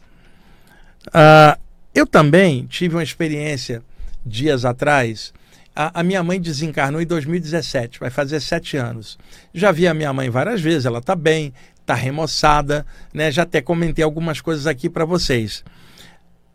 Uh, 1.08 1.60
eu 1.94 2.06
também 2.06 2.66
tive 2.66 2.96
uma 2.96 3.04
experiência 3.04 3.82
dias 4.26 4.66
atrás. 4.66 5.34
A, 5.80 6.00
a, 6.00 6.04
minha 6.04 6.24
mãe 6.24 6.42
desencarnou 6.42 7.00
em 7.00 7.06
2017, 7.06 8.00
vai 8.00 8.10
fazer 8.10 8.40
sete 8.40 8.78
anos. 8.78 9.16
Já 9.54 9.72
vi 9.72 9.88
a 9.88 9.94
minha 9.94 10.12
mãe 10.12 10.28
várias 10.28 10.60
vezes, 10.60 10.88
ela 10.88 10.98
está 10.98 11.16
bem, 11.16 11.54
está 11.80 11.94
remoçada, 11.94 12.84
né? 13.14 13.30
Já 13.30 13.44
até 13.44 13.62
comentei 13.62 14.04
algumas 14.04 14.42
coisas 14.42 14.66
aqui 14.66 14.90
para 14.90 15.06
vocês. 15.06 15.64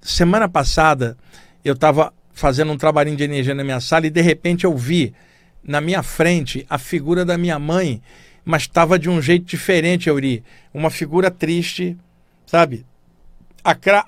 Semana 0.00 0.48
passada 0.48 1.16
eu 1.64 1.74
estava 1.74 2.12
fazendo 2.32 2.72
um 2.72 2.76
trabalhinho 2.76 3.16
de 3.16 3.22
energia 3.22 3.54
na 3.54 3.62
minha 3.62 3.78
sala 3.78 4.08
e 4.08 4.11
de 4.11 4.20
repente 4.20 4.64
eu 4.64 4.76
vi 4.76 5.14
na 5.62 5.80
minha 5.80 6.02
frente 6.02 6.66
a 6.68 6.76
figura 6.76 7.24
da 7.24 7.38
minha 7.38 7.61
mãe, 7.61 8.02
mas 8.44 8.62
estava 8.62 8.98
de 8.98 9.08
um 9.08 9.22
jeito 9.22 9.44
diferente, 9.44 10.08
Euri. 10.08 10.42
Uma 10.74 10.90
figura 10.90 11.30
triste, 11.30 11.96
sabe? 12.44 12.85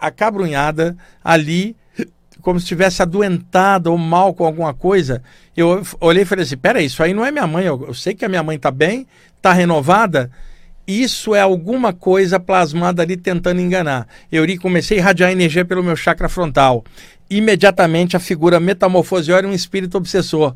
Acabrunhada 0.00 0.96
ali, 1.22 1.76
como 2.44 2.60
se 2.60 2.64
estivesse 2.64 3.02
adoentada 3.02 3.90
ou 3.90 3.98
mal 3.98 4.32
com 4.32 4.44
alguma 4.44 4.72
coisa. 4.72 5.20
Eu 5.56 5.82
olhei 6.00 6.22
e 6.22 6.26
falei 6.26 6.44
assim: 6.44 6.56
peraí, 6.56 6.84
isso 6.84 7.02
aí 7.02 7.12
não 7.12 7.24
é 7.24 7.32
minha 7.32 7.46
mãe. 7.46 7.64
Eu, 7.64 7.86
eu 7.88 7.94
sei 7.94 8.14
que 8.14 8.24
a 8.24 8.28
minha 8.28 8.42
mãe 8.42 8.54
está 8.54 8.70
bem, 8.70 9.08
está 9.36 9.52
renovada. 9.52 10.30
Isso 10.86 11.34
é 11.34 11.40
alguma 11.40 11.94
coisa 11.94 12.38
plasmada 12.38 13.00
ali 13.00 13.16
tentando 13.16 13.58
enganar. 13.58 14.06
Eu 14.30 14.44
comecei 14.60 14.98
a 14.98 15.00
irradiar 15.00 15.32
energia 15.32 15.64
pelo 15.64 15.82
meu 15.82 15.96
chakra 15.96 16.28
frontal 16.28 16.84
imediatamente 17.28 18.16
a 18.16 18.20
figura 18.20 18.60
metamorfoseou 18.60 19.38
era 19.38 19.46
um 19.48 19.52
espírito 19.52 19.96
obsessor, 19.96 20.54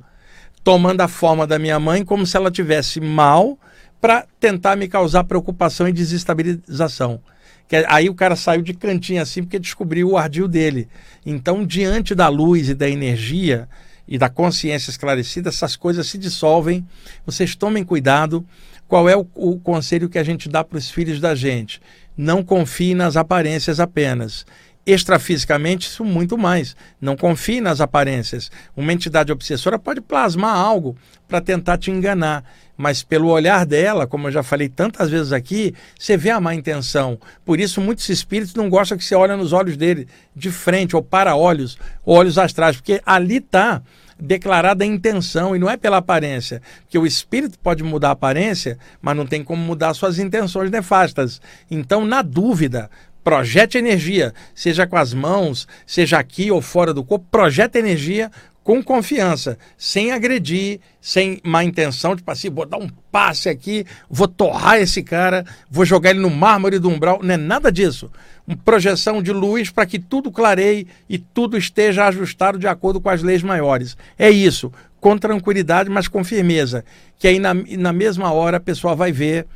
tomando 0.62 1.00
a 1.00 1.08
forma 1.08 1.46
da 1.46 1.58
minha 1.58 1.78
mãe 1.78 2.04
como 2.04 2.26
se 2.26 2.36
ela 2.36 2.50
tivesse 2.50 3.00
mal 3.00 3.58
para 4.00 4.26
tentar 4.38 4.76
me 4.76 4.86
causar 4.86 5.24
preocupação 5.24 5.88
e 5.88 5.92
desestabilização. 5.92 7.20
Que 7.68 7.84
aí 7.88 8.08
o 8.08 8.14
cara 8.14 8.34
saiu 8.34 8.62
de 8.62 8.72
cantinho 8.72 9.20
assim 9.20 9.42
porque 9.42 9.58
descobriu 9.58 10.10
o 10.10 10.16
ardil 10.16 10.48
dele. 10.48 10.88
Então, 11.24 11.66
diante 11.66 12.14
da 12.14 12.28
luz 12.28 12.70
e 12.70 12.74
da 12.74 12.88
energia 12.88 13.68
e 14.06 14.16
da 14.16 14.30
consciência 14.30 14.90
esclarecida, 14.90 15.50
essas 15.50 15.76
coisas 15.76 16.06
se 16.06 16.16
dissolvem. 16.16 16.86
Vocês 17.26 17.54
tomem 17.54 17.84
cuidado. 17.84 18.44
Qual 18.88 19.06
é 19.06 19.14
o, 19.14 19.26
o 19.34 19.60
conselho 19.60 20.08
que 20.08 20.18
a 20.18 20.24
gente 20.24 20.48
dá 20.48 20.64
para 20.64 20.78
os 20.78 20.90
filhos 20.90 21.20
da 21.20 21.34
gente? 21.34 21.78
Não 22.16 22.42
confie 22.42 22.94
nas 22.94 23.16
aparências 23.16 23.78
apenas 23.78 24.46
extrafisicamente, 24.90 25.86
isso 25.86 26.02
muito 26.02 26.38
mais. 26.38 26.74
Não 26.98 27.14
confie 27.14 27.60
nas 27.60 27.80
aparências. 27.80 28.50
Uma 28.74 28.92
entidade 28.92 29.30
obsessora 29.30 29.78
pode 29.78 30.00
plasmar 30.00 30.56
algo 30.56 30.96
para 31.28 31.42
tentar 31.42 31.76
te 31.76 31.90
enganar, 31.90 32.42
mas 32.74 33.02
pelo 33.02 33.28
olhar 33.28 33.66
dela, 33.66 34.06
como 34.06 34.28
eu 34.28 34.32
já 34.32 34.42
falei 34.42 34.68
tantas 34.68 35.10
vezes 35.10 35.30
aqui, 35.30 35.74
você 35.98 36.16
vê 36.16 36.30
a 36.30 36.40
má 36.40 36.54
intenção. 36.54 37.18
Por 37.44 37.60
isso, 37.60 37.82
muitos 37.82 38.08
espíritos 38.08 38.54
não 38.54 38.70
gostam 38.70 38.96
que 38.96 39.04
você 39.04 39.14
olhe 39.14 39.36
nos 39.36 39.52
olhos 39.52 39.76
dele 39.76 40.08
de 40.34 40.50
frente, 40.50 40.96
ou 40.96 41.02
para 41.02 41.36
olhos, 41.36 41.76
ou 42.02 42.16
olhos 42.16 42.38
astrais, 42.38 42.76
porque 42.76 43.02
ali 43.04 43.36
está 43.36 43.82
declarada 44.18 44.82
a 44.84 44.86
intenção 44.86 45.54
e 45.54 45.58
não 45.58 45.70
é 45.70 45.76
pela 45.76 45.98
aparência. 45.98 46.62
Porque 46.80 46.98
o 46.98 47.06
espírito 47.06 47.58
pode 47.58 47.82
mudar 47.82 48.08
a 48.08 48.12
aparência, 48.12 48.78
mas 49.02 49.16
não 49.16 49.26
tem 49.26 49.44
como 49.44 49.62
mudar 49.62 49.92
suas 49.92 50.18
intenções 50.18 50.70
nefastas. 50.70 51.40
Então, 51.70 52.04
na 52.04 52.22
dúvida, 52.22 52.90
projete 53.28 53.76
energia, 53.76 54.32
seja 54.54 54.86
com 54.86 54.96
as 54.96 55.12
mãos, 55.12 55.68
seja 55.86 56.18
aqui 56.18 56.50
ou 56.50 56.62
fora 56.62 56.94
do 56.94 57.04
corpo, 57.04 57.26
projeta 57.30 57.78
energia 57.78 58.30
com 58.64 58.82
confiança, 58.82 59.58
sem 59.76 60.12
agredir, 60.12 60.80
sem 60.98 61.38
má 61.44 61.62
intenção, 61.62 62.16
tipo 62.16 62.30
assim, 62.30 62.48
vou 62.48 62.64
dar 62.64 62.78
um 62.78 62.88
passe 63.12 63.50
aqui, 63.50 63.84
vou 64.08 64.26
torrar 64.26 64.78
esse 64.78 65.02
cara, 65.02 65.44
vou 65.70 65.84
jogar 65.84 66.10
ele 66.10 66.20
no 66.20 66.30
mármore 66.30 66.78
do 66.78 66.88
umbral, 66.88 67.20
não 67.22 67.34
é 67.34 67.36
nada 67.36 67.70
disso. 67.70 68.10
Uma 68.46 68.56
projeção 68.56 69.22
de 69.22 69.30
luz 69.30 69.68
para 69.68 69.84
que 69.84 69.98
tudo 69.98 70.32
clareie 70.32 70.86
e 71.06 71.18
tudo 71.18 71.58
esteja 71.58 72.06
ajustado 72.06 72.58
de 72.58 72.66
acordo 72.66 72.98
com 72.98 73.10
as 73.10 73.22
leis 73.22 73.42
maiores. 73.42 73.94
É 74.18 74.30
isso, 74.30 74.72
com 74.98 75.18
tranquilidade, 75.18 75.90
mas 75.90 76.08
com 76.08 76.24
firmeza, 76.24 76.82
que 77.18 77.28
aí 77.28 77.38
na, 77.38 77.52
na 77.52 77.92
mesma 77.92 78.32
hora 78.32 78.56
a 78.56 78.60
pessoa 78.60 78.94
vai 78.94 79.12
ver 79.12 79.46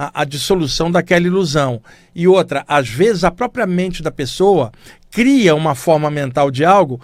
a, 0.00 0.22
a 0.22 0.24
dissolução 0.24 0.90
daquela 0.90 1.26
ilusão. 1.26 1.82
E 2.14 2.26
outra, 2.26 2.64
às 2.66 2.88
vezes 2.88 3.22
a 3.22 3.30
própria 3.30 3.66
mente 3.66 4.02
da 4.02 4.10
pessoa 4.10 4.72
cria 5.10 5.54
uma 5.54 5.74
forma 5.74 6.10
mental 6.10 6.50
de 6.50 6.64
algo 6.64 6.98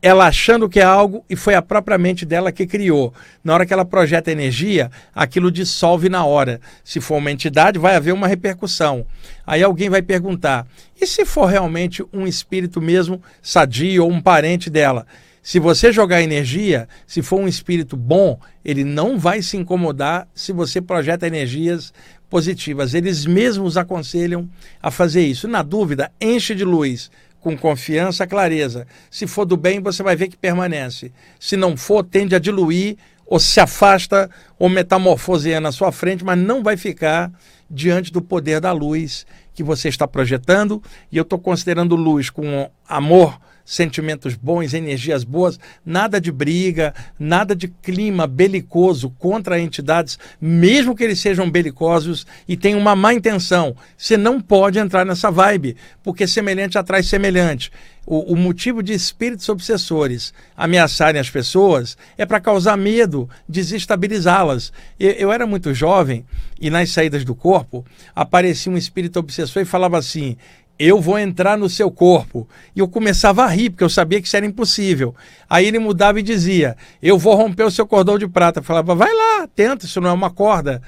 ela 0.00 0.26
achando 0.26 0.68
que 0.68 0.78
é 0.78 0.84
algo 0.84 1.24
e 1.28 1.34
foi 1.34 1.56
a 1.56 1.62
própria 1.62 1.98
mente 1.98 2.24
dela 2.24 2.52
que 2.52 2.68
criou. 2.68 3.12
Na 3.42 3.52
hora 3.52 3.66
que 3.66 3.72
ela 3.72 3.84
projeta 3.84 4.30
energia, 4.30 4.92
aquilo 5.12 5.50
dissolve 5.50 6.08
na 6.08 6.24
hora. 6.24 6.60
Se 6.84 7.00
for 7.00 7.16
uma 7.16 7.32
entidade, 7.32 7.80
vai 7.80 7.96
haver 7.96 8.12
uma 8.12 8.28
repercussão. 8.28 9.04
Aí 9.44 9.60
alguém 9.60 9.90
vai 9.90 10.00
perguntar: 10.00 10.66
e 11.00 11.04
se 11.04 11.24
for 11.24 11.46
realmente 11.46 12.04
um 12.12 12.28
espírito 12.28 12.80
mesmo 12.80 13.20
sadio 13.42 14.04
ou 14.04 14.10
um 14.10 14.20
parente 14.20 14.70
dela? 14.70 15.04
Se 15.48 15.58
você 15.58 15.90
jogar 15.90 16.20
energia, 16.20 16.86
se 17.06 17.22
for 17.22 17.40
um 17.40 17.48
espírito 17.48 17.96
bom, 17.96 18.38
ele 18.62 18.84
não 18.84 19.18
vai 19.18 19.40
se 19.40 19.56
incomodar 19.56 20.28
se 20.34 20.52
você 20.52 20.78
projeta 20.78 21.26
energias 21.26 21.90
positivas. 22.28 22.92
Eles 22.92 23.24
mesmos 23.24 23.78
aconselham 23.78 24.46
a 24.82 24.90
fazer 24.90 25.22
isso. 25.22 25.48
Na 25.48 25.62
dúvida, 25.62 26.12
enche 26.20 26.54
de 26.54 26.64
luz, 26.64 27.10
com 27.40 27.56
confiança, 27.56 28.26
clareza. 28.26 28.86
Se 29.10 29.26
for 29.26 29.46
do 29.46 29.56
bem, 29.56 29.80
você 29.80 30.02
vai 30.02 30.14
ver 30.14 30.28
que 30.28 30.36
permanece. 30.36 31.12
Se 31.40 31.56
não 31.56 31.78
for, 31.78 32.04
tende 32.04 32.34
a 32.34 32.38
diluir 32.38 32.98
ou 33.24 33.40
se 33.40 33.58
afasta 33.58 34.28
ou 34.58 34.68
metamorfoseia 34.68 35.62
na 35.62 35.72
sua 35.72 35.90
frente, 35.90 36.22
mas 36.22 36.38
não 36.38 36.62
vai 36.62 36.76
ficar 36.76 37.32
diante 37.70 38.12
do 38.12 38.20
poder 38.20 38.60
da 38.60 38.72
luz 38.72 39.24
que 39.54 39.62
você 39.62 39.88
está 39.88 40.06
projetando. 40.06 40.82
E 41.10 41.16
eu 41.16 41.22
estou 41.22 41.38
considerando 41.38 41.96
luz 41.96 42.28
com 42.28 42.70
amor 42.86 43.40
sentimentos 43.68 44.34
bons, 44.34 44.72
energias 44.72 45.24
boas, 45.24 45.60
nada 45.84 46.18
de 46.18 46.32
briga, 46.32 46.94
nada 47.18 47.54
de 47.54 47.68
clima 47.68 48.26
belicoso 48.26 49.10
contra 49.18 49.60
entidades, 49.60 50.18
mesmo 50.40 50.96
que 50.96 51.04
eles 51.04 51.20
sejam 51.20 51.50
belicosos 51.50 52.26
e 52.48 52.56
tenham 52.56 52.80
uma 52.80 52.96
má 52.96 53.12
intenção. 53.12 53.76
Você 53.94 54.16
não 54.16 54.40
pode 54.40 54.78
entrar 54.78 55.04
nessa 55.04 55.30
vibe, 55.30 55.76
porque 56.02 56.26
semelhante 56.26 56.78
atrai 56.78 57.02
semelhante. 57.02 57.70
O, 58.06 58.32
o, 58.32 58.36
motivo 58.36 58.82
de 58.82 58.94
espíritos 58.94 59.46
obsessores 59.50 60.32
ameaçarem 60.56 61.20
as 61.20 61.28
pessoas 61.28 61.94
é 62.16 62.24
para 62.24 62.40
causar 62.40 62.74
medo, 62.74 63.28
desestabilizá-las. 63.46 64.72
Eu, 64.98 65.10
eu, 65.10 65.32
era 65.32 65.46
muito 65.46 65.74
jovem 65.74 66.24
e 66.58 66.70
nas 66.70 66.88
saídas 66.90 67.22
do 67.22 67.34
corpo 67.34 67.84
aparecia 68.16 68.72
um 68.72 68.78
espírito 68.78 69.18
obsessor 69.18 69.60
e 69.60 69.66
falava 69.66 69.98
assim: 69.98 70.38
eu 70.78 71.00
vou 71.00 71.18
entrar 71.18 71.58
no 71.58 71.68
seu 71.68 71.90
corpo. 71.90 72.48
E 72.74 72.80
eu 72.80 72.88
começava 72.88 73.42
a 73.44 73.46
rir, 73.48 73.70
porque 73.70 73.84
eu 73.84 73.88
sabia 73.88 74.20
que 74.20 74.26
isso 74.26 74.36
era 74.36 74.46
impossível. 74.46 75.14
Aí 75.48 75.66
ele 75.66 75.78
mudava 75.78 76.20
e 76.20 76.22
dizia: 76.22 76.76
Eu 77.02 77.18
vou 77.18 77.34
romper 77.34 77.64
o 77.64 77.70
seu 77.70 77.86
cordão 77.86 78.18
de 78.18 78.28
prata. 78.28 78.60
Eu 78.60 78.64
falava: 78.64 78.94
Vai 78.94 79.12
lá, 79.12 79.48
tenta, 79.48 79.86
isso 79.86 80.00
não 80.00 80.10
é 80.10 80.12
uma 80.12 80.30
corda 80.30 80.82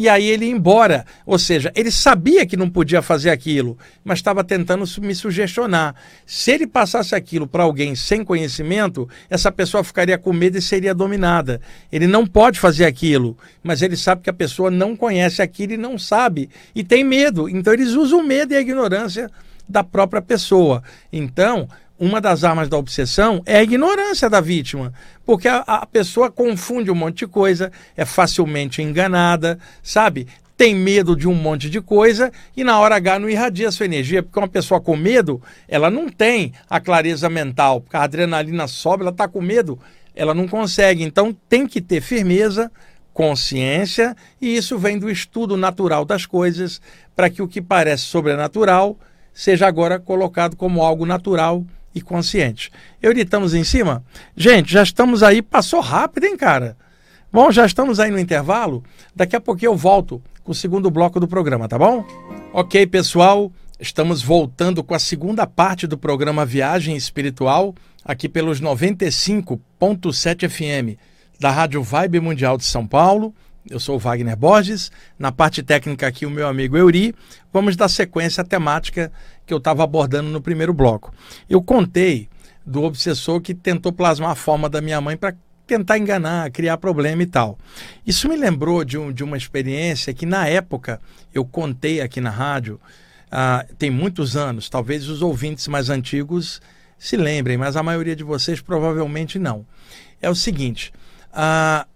e 0.00 0.08
aí 0.08 0.26
ele 0.30 0.46
ia 0.46 0.50
embora. 0.50 1.04
Ou 1.26 1.38
seja, 1.38 1.70
ele 1.76 1.90
sabia 1.90 2.46
que 2.46 2.56
não 2.56 2.70
podia 2.70 3.02
fazer 3.02 3.28
aquilo, 3.28 3.76
mas 4.02 4.18
estava 4.18 4.42
tentando 4.42 4.86
me 5.02 5.14
sugestionar. 5.14 5.94
Se 6.24 6.52
ele 6.52 6.66
passasse 6.66 7.14
aquilo 7.14 7.46
para 7.46 7.64
alguém 7.64 7.94
sem 7.94 8.24
conhecimento, 8.24 9.06
essa 9.28 9.52
pessoa 9.52 9.84
ficaria 9.84 10.16
com 10.16 10.32
medo 10.32 10.56
e 10.56 10.62
seria 10.62 10.94
dominada. 10.94 11.60
Ele 11.92 12.06
não 12.06 12.26
pode 12.26 12.58
fazer 12.58 12.86
aquilo, 12.86 13.36
mas 13.62 13.82
ele 13.82 13.94
sabe 13.94 14.22
que 14.22 14.30
a 14.30 14.32
pessoa 14.32 14.70
não 14.70 14.96
conhece 14.96 15.42
aquilo 15.42 15.74
e 15.74 15.76
não 15.76 15.98
sabe 15.98 16.48
e 16.74 16.82
tem 16.82 17.04
medo. 17.04 17.46
Então 17.46 17.70
eles 17.70 17.90
usam 17.90 18.20
o 18.20 18.26
medo 18.26 18.54
e 18.54 18.56
a 18.56 18.60
ignorância 18.62 19.30
da 19.68 19.84
própria 19.84 20.22
pessoa. 20.22 20.82
Então, 21.12 21.68
uma 22.00 22.18
das 22.18 22.44
armas 22.44 22.66
da 22.66 22.78
obsessão 22.78 23.42
é 23.44 23.58
a 23.58 23.62
ignorância 23.62 24.30
da 24.30 24.40
vítima, 24.40 24.90
porque 25.26 25.46
a, 25.46 25.58
a, 25.58 25.84
pessoa 25.84 26.30
confunde 26.30 26.90
um 26.90 26.94
monte 26.94 27.18
de 27.18 27.26
coisa, 27.26 27.70
é 27.94 28.06
facilmente 28.06 28.80
enganada, 28.80 29.58
sabe? 29.82 30.26
Tem 30.56 30.74
medo 30.74 31.14
de 31.14 31.28
um 31.28 31.34
monte 31.34 31.68
de 31.68 31.78
coisa 31.78 32.32
e 32.56 32.64
na 32.64 32.78
hora 32.78 32.96
H 32.96 33.18
não 33.18 33.28
irradia 33.28 33.70
sua 33.70 33.84
energia, 33.84 34.22
porque 34.22 34.38
uma 34.38 34.48
pessoa 34.48 34.80
com 34.80 34.96
medo, 34.96 35.42
ela 35.68 35.90
não 35.90 36.08
tem 36.08 36.54
a 36.70 36.80
clareza 36.80 37.28
mental, 37.28 37.82
porque 37.82 37.98
a 37.98 38.02
adrenalina 38.02 38.66
sobe, 38.66 39.02
ela 39.02 39.10
está 39.10 39.28
com 39.28 39.42
medo, 39.42 39.78
ela 40.16 40.32
não 40.32 40.48
consegue. 40.48 41.04
Então 41.04 41.36
tem 41.50 41.66
que 41.66 41.82
ter 41.82 42.00
firmeza, 42.00 42.72
consciência, 43.12 44.16
e 44.40 44.56
isso 44.56 44.78
vem 44.78 44.98
do 44.98 45.10
estudo 45.10 45.54
natural 45.54 46.06
das 46.06 46.24
coisas, 46.24 46.80
para 47.14 47.28
que 47.28 47.42
o 47.42 47.48
que 47.48 47.60
parece 47.60 48.04
sobrenatural 48.04 48.98
seja 49.34 49.66
agora 49.66 49.98
colocado 49.98 50.56
como 50.56 50.82
algo 50.82 51.04
natural 51.04 51.64
e 51.94 52.00
consciente. 52.00 52.70
Euritamos 53.02 53.54
em 53.54 53.64
cima? 53.64 54.04
Gente, 54.36 54.72
já 54.72 54.82
estamos 54.82 55.22
aí, 55.22 55.42
passou 55.42 55.80
rápido, 55.80 56.24
hein, 56.24 56.36
cara? 56.36 56.76
Bom, 57.32 57.50
já 57.50 57.64
estamos 57.64 58.00
aí 58.00 58.10
no 58.10 58.18
intervalo. 58.18 58.82
Daqui 59.14 59.36
a 59.36 59.40
pouquinho 59.40 59.72
eu 59.72 59.76
volto 59.76 60.22
com 60.42 60.52
o 60.52 60.54
segundo 60.54 60.90
bloco 60.90 61.20
do 61.20 61.28
programa, 61.28 61.68
tá 61.68 61.78
bom? 61.78 62.04
Ok, 62.52 62.86
pessoal, 62.86 63.52
Estamos 63.80 64.22
voltando 64.22 64.84
com 64.84 64.94
a 64.94 64.98
segunda 64.98 65.46
parte 65.46 65.86
do 65.86 65.96
programa 65.96 66.44
Viagem 66.44 66.94
Espiritual, 66.94 67.74
aqui 68.04 68.28
pelos 68.28 68.60
95.7 68.60 70.50
FM 70.50 71.00
da 71.40 71.50
Rádio 71.50 71.82
Vibe 71.82 72.20
Mundial 72.20 72.58
de 72.58 72.64
São 72.64 72.86
Paulo. 72.86 73.34
Eu 73.70 73.78
sou 73.78 73.94
o 73.94 73.98
Wagner 74.00 74.36
Borges, 74.36 74.90
na 75.16 75.30
parte 75.30 75.62
técnica 75.62 76.04
aqui 76.04 76.26
o 76.26 76.30
meu 76.30 76.48
amigo 76.48 76.76
Euri. 76.76 77.14
Vamos 77.52 77.76
dar 77.76 77.88
sequência 77.88 78.40
à 78.40 78.44
temática 78.44 79.12
que 79.46 79.54
eu 79.54 79.58
estava 79.58 79.84
abordando 79.84 80.28
no 80.28 80.40
primeiro 80.40 80.74
bloco. 80.74 81.14
Eu 81.48 81.62
contei 81.62 82.28
do 82.66 82.82
obsessor 82.82 83.40
que 83.40 83.54
tentou 83.54 83.92
plasmar 83.92 84.30
a 84.30 84.34
forma 84.34 84.68
da 84.68 84.80
minha 84.80 85.00
mãe 85.00 85.16
para 85.16 85.36
tentar 85.68 85.98
enganar, 85.98 86.50
criar 86.50 86.78
problema 86.78 87.22
e 87.22 87.26
tal. 87.26 87.56
Isso 88.04 88.28
me 88.28 88.34
lembrou 88.34 88.84
de, 88.84 88.98
um, 88.98 89.12
de 89.12 89.22
uma 89.22 89.36
experiência 89.36 90.12
que 90.12 90.26
na 90.26 90.48
época 90.48 91.00
eu 91.32 91.44
contei 91.44 92.00
aqui 92.00 92.20
na 92.20 92.30
rádio 92.30 92.80
ah, 93.30 93.64
tem 93.78 93.88
muitos 93.88 94.36
anos, 94.36 94.68
talvez 94.68 95.08
os 95.08 95.22
ouvintes 95.22 95.68
mais 95.68 95.88
antigos 95.88 96.60
se 96.98 97.16
lembrem, 97.16 97.56
mas 97.56 97.76
a 97.76 97.84
maioria 97.84 98.16
de 98.16 98.24
vocês 98.24 98.60
provavelmente 98.60 99.38
não. 99.38 99.64
É 100.20 100.28
o 100.28 100.34
seguinte: 100.34 100.92
ah, 101.32 101.86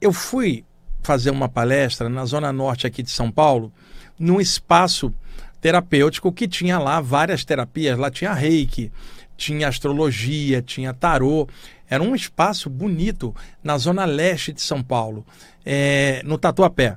eu 0.00 0.12
fui 0.12 0.64
fazer 1.04 1.30
uma 1.30 1.48
palestra 1.48 2.08
na 2.08 2.24
Zona 2.24 2.52
Norte 2.52 2.86
aqui 2.86 3.02
de 3.02 3.10
São 3.10 3.30
Paulo, 3.30 3.72
num 4.18 4.40
espaço 4.40 5.14
terapêutico 5.60 6.32
que 6.32 6.48
tinha 6.48 6.78
lá 6.78 7.00
várias 7.00 7.44
terapias. 7.44 7.98
Lá 7.98 8.10
tinha 8.10 8.32
reiki, 8.32 8.90
tinha 9.36 9.68
astrologia, 9.68 10.60
tinha 10.62 10.92
tarô. 10.92 11.48
Era 11.88 12.02
um 12.02 12.14
espaço 12.14 12.68
bonito 12.68 13.34
na 13.62 13.76
Zona 13.76 14.04
Leste 14.04 14.52
de 14.52 14.62
São 14.62 14.82
Paulo, 14.82 15.24
é, 15.64 16.22
no 16.24 16.38
Tatuapé. 16.38 16.96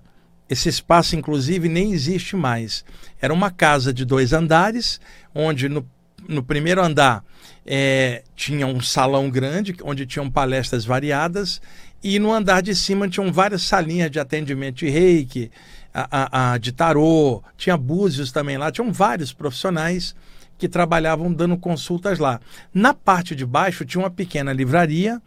Esse 0.50 0.70
espaço, 0.70 1.15
inclusive, 1.15 1.67
nem 1.67 1.91
existe 1.91 2.36
mais. 2.36 2.86
Era 3.22 3.34
uma 3.34 3.52
casa 3.52 3.93
de 3.93 4.06
dois 4.06 4.32
andares, 4.32 5.02
onde 5.36 5.67
no, 5.67 5.86
no 6.28 6.41
primeiro 6.41 6.82
andar 6.82 7.24
é, 7.65 8.24
tinha 8.34 8.65
um 8.65 8.80
salão 8.80 9.30
grande, 9.30 9.76
onde 9.84 10.06
tinham 10.06 10.32
palestras 10.32 10.86
variadas, 10.86 11.62
e 12.04 12.20
no 12.20 12.32
andar 12.32 12.62
de 12.62 12.76
cima 12.76 13.10
tinham 13.10 13.32
várias 13.32 13.64
salinhas 13.64 14.12
de 14.12 14.20
atendimento 14.20 14.78
de 14.78 14.90
reiki, 14.90 15.52
a, 15.94 16.08
a, 16.12 16.54
a 16.54 16.58
de 16.58 16.72
tarô, 16.72 17.42
tinha 17.58 17.76
búzios 17.76 18.32
também 18.32 18.58
lá, 18.58 18.72
tinham 18.72 18.92
vários 18.92 19.34
profissionais 19.34 20.16
que 20.58 20.68
trabalhavam 20.68 21.32
dando 21.32 21.58
consultas 21.58 22.20
lá. 22.20 22.40
Na 22.74 22.94
parte 22.94 23.36
de 23.36 23.46
baixo 23.46 23.86
tinha 23.86 24.02
uma 24.02 24.10
pequena 24.10 24.54
livraria 24.54 25.22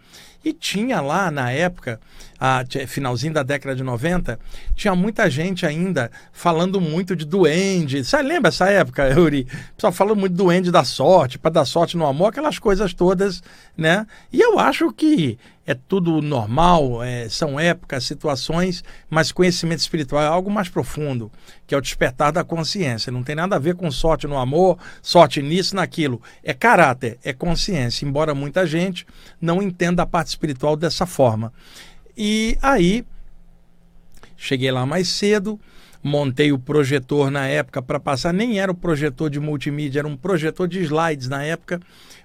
e 0.45 0.53
tinha 0.53 1.01
lá 1.01 1.31
na 1.31 1.51
época, 1.51 2.01
a, 2.41 2.65
finalzinho 2.87 3.35
da 3.35 3.43
década 3.43 3.77
de 3.77 3.83
90, 3.83 4.41
tinha 4.75 4.95
muita 4.95 5.29
gente 5.29 5.67
ainda 5.67 6.11
falando 6.33 6.81
muito 6.81 7.15
de 7.15 7.27
duende. 7.27 8.03
Você 8.03 8.23
lembra 8.23 8.49
essa 8.49 8.71
época, 8.71 9.07
Yuri? 9.13 9.47
Pessoal 9.77 9.93
falando 9.93 10.19
muito 10.19 10.33
de 10.33 10.39
duende 10.39 10.71
da 10.71 10.83
sorte, 10.83 11.39
para 11.39 11.51
dar 11.51 11.67
sorte 11.67 11.99
no 11.99 12.07
amor, 12.07 12.29
aquelas 12.29 12.59
coisas 12.59 12.95
todas, 12.95 13.43
né? 13.77 14.07
E 14.33 14.41
eu 14.41 14.59
acho 14.59 14.91
que 14.93 15.39
é 15.67 15.75
tudo 15.75 16.21
normal, 16.23 17.03
é, 17.03 17.29
são 17.29 17.61
épocas, 17.61 18.05
situações, 18.05 18.83
mas 19.09 19.31
conhecimento 19.31 19.79
espiritual 19.79 20.23
é 20.23 20.27
algo 20.27 20.51
mais 20.51 20.69
profundo, 20.69 21.31
que 21.67 21.75
é 21.75 21.79
o 21.79 21.81
despertar 21.81 22.33
da 22.33 22.43
consciência. 22.43 23.13
Não 23.13 23.23
tem 23.23 23.37
nada 23.37 23.55
a 23.55 23.59
ver 23.59 23.77
com 23.77 23.89
sorte 23.91 24.27
no 24.27 24.39
amor, 24.39 24.79
sorte 25.03 25.41
nisso, 25.43 25.77
naquilo. 25.77 26.21
É 26.43 26.53
caráter, 26.53 27.19
é 27.23 27.33
consciência, 27.33 28.05
embora 28.05 28.35
muita 28.35 28.67
gente 28.67 29.07
não 29.41 29.63
entenda 29.63 30.03
a 30.03 30.07
parte 30.07 30.29
espiritual 30.29 30.75
dessa 30.75 31.07
forma. 31.07 31.53
E 32.17 32.57
aí, 32.61 33.05
cheguei 34.37 34.71
lá 34.71 34.85
mais 34.85 35.09
cedo, 35.09 35.61
montei 36.03 36.53
o 36.53 36.59
projetor 36.59 37.31
na 37.31 37.47
época 37.47 37.83
para 37.83 38.01
passar, 38.01 38.33
nem 38.33 38.59
era 38.61 38.73
o 38.73 38.75
projetor 38.75 39.31
de 39.31 39.39
multimídia, 39.39 40.01
era 40.01 40.09
um 40.09 40.17
projetor 40.17 40.67
de 40.67 40.81
slides 40.81 41.29
na 41.29 41.43
época. 41.43 41.81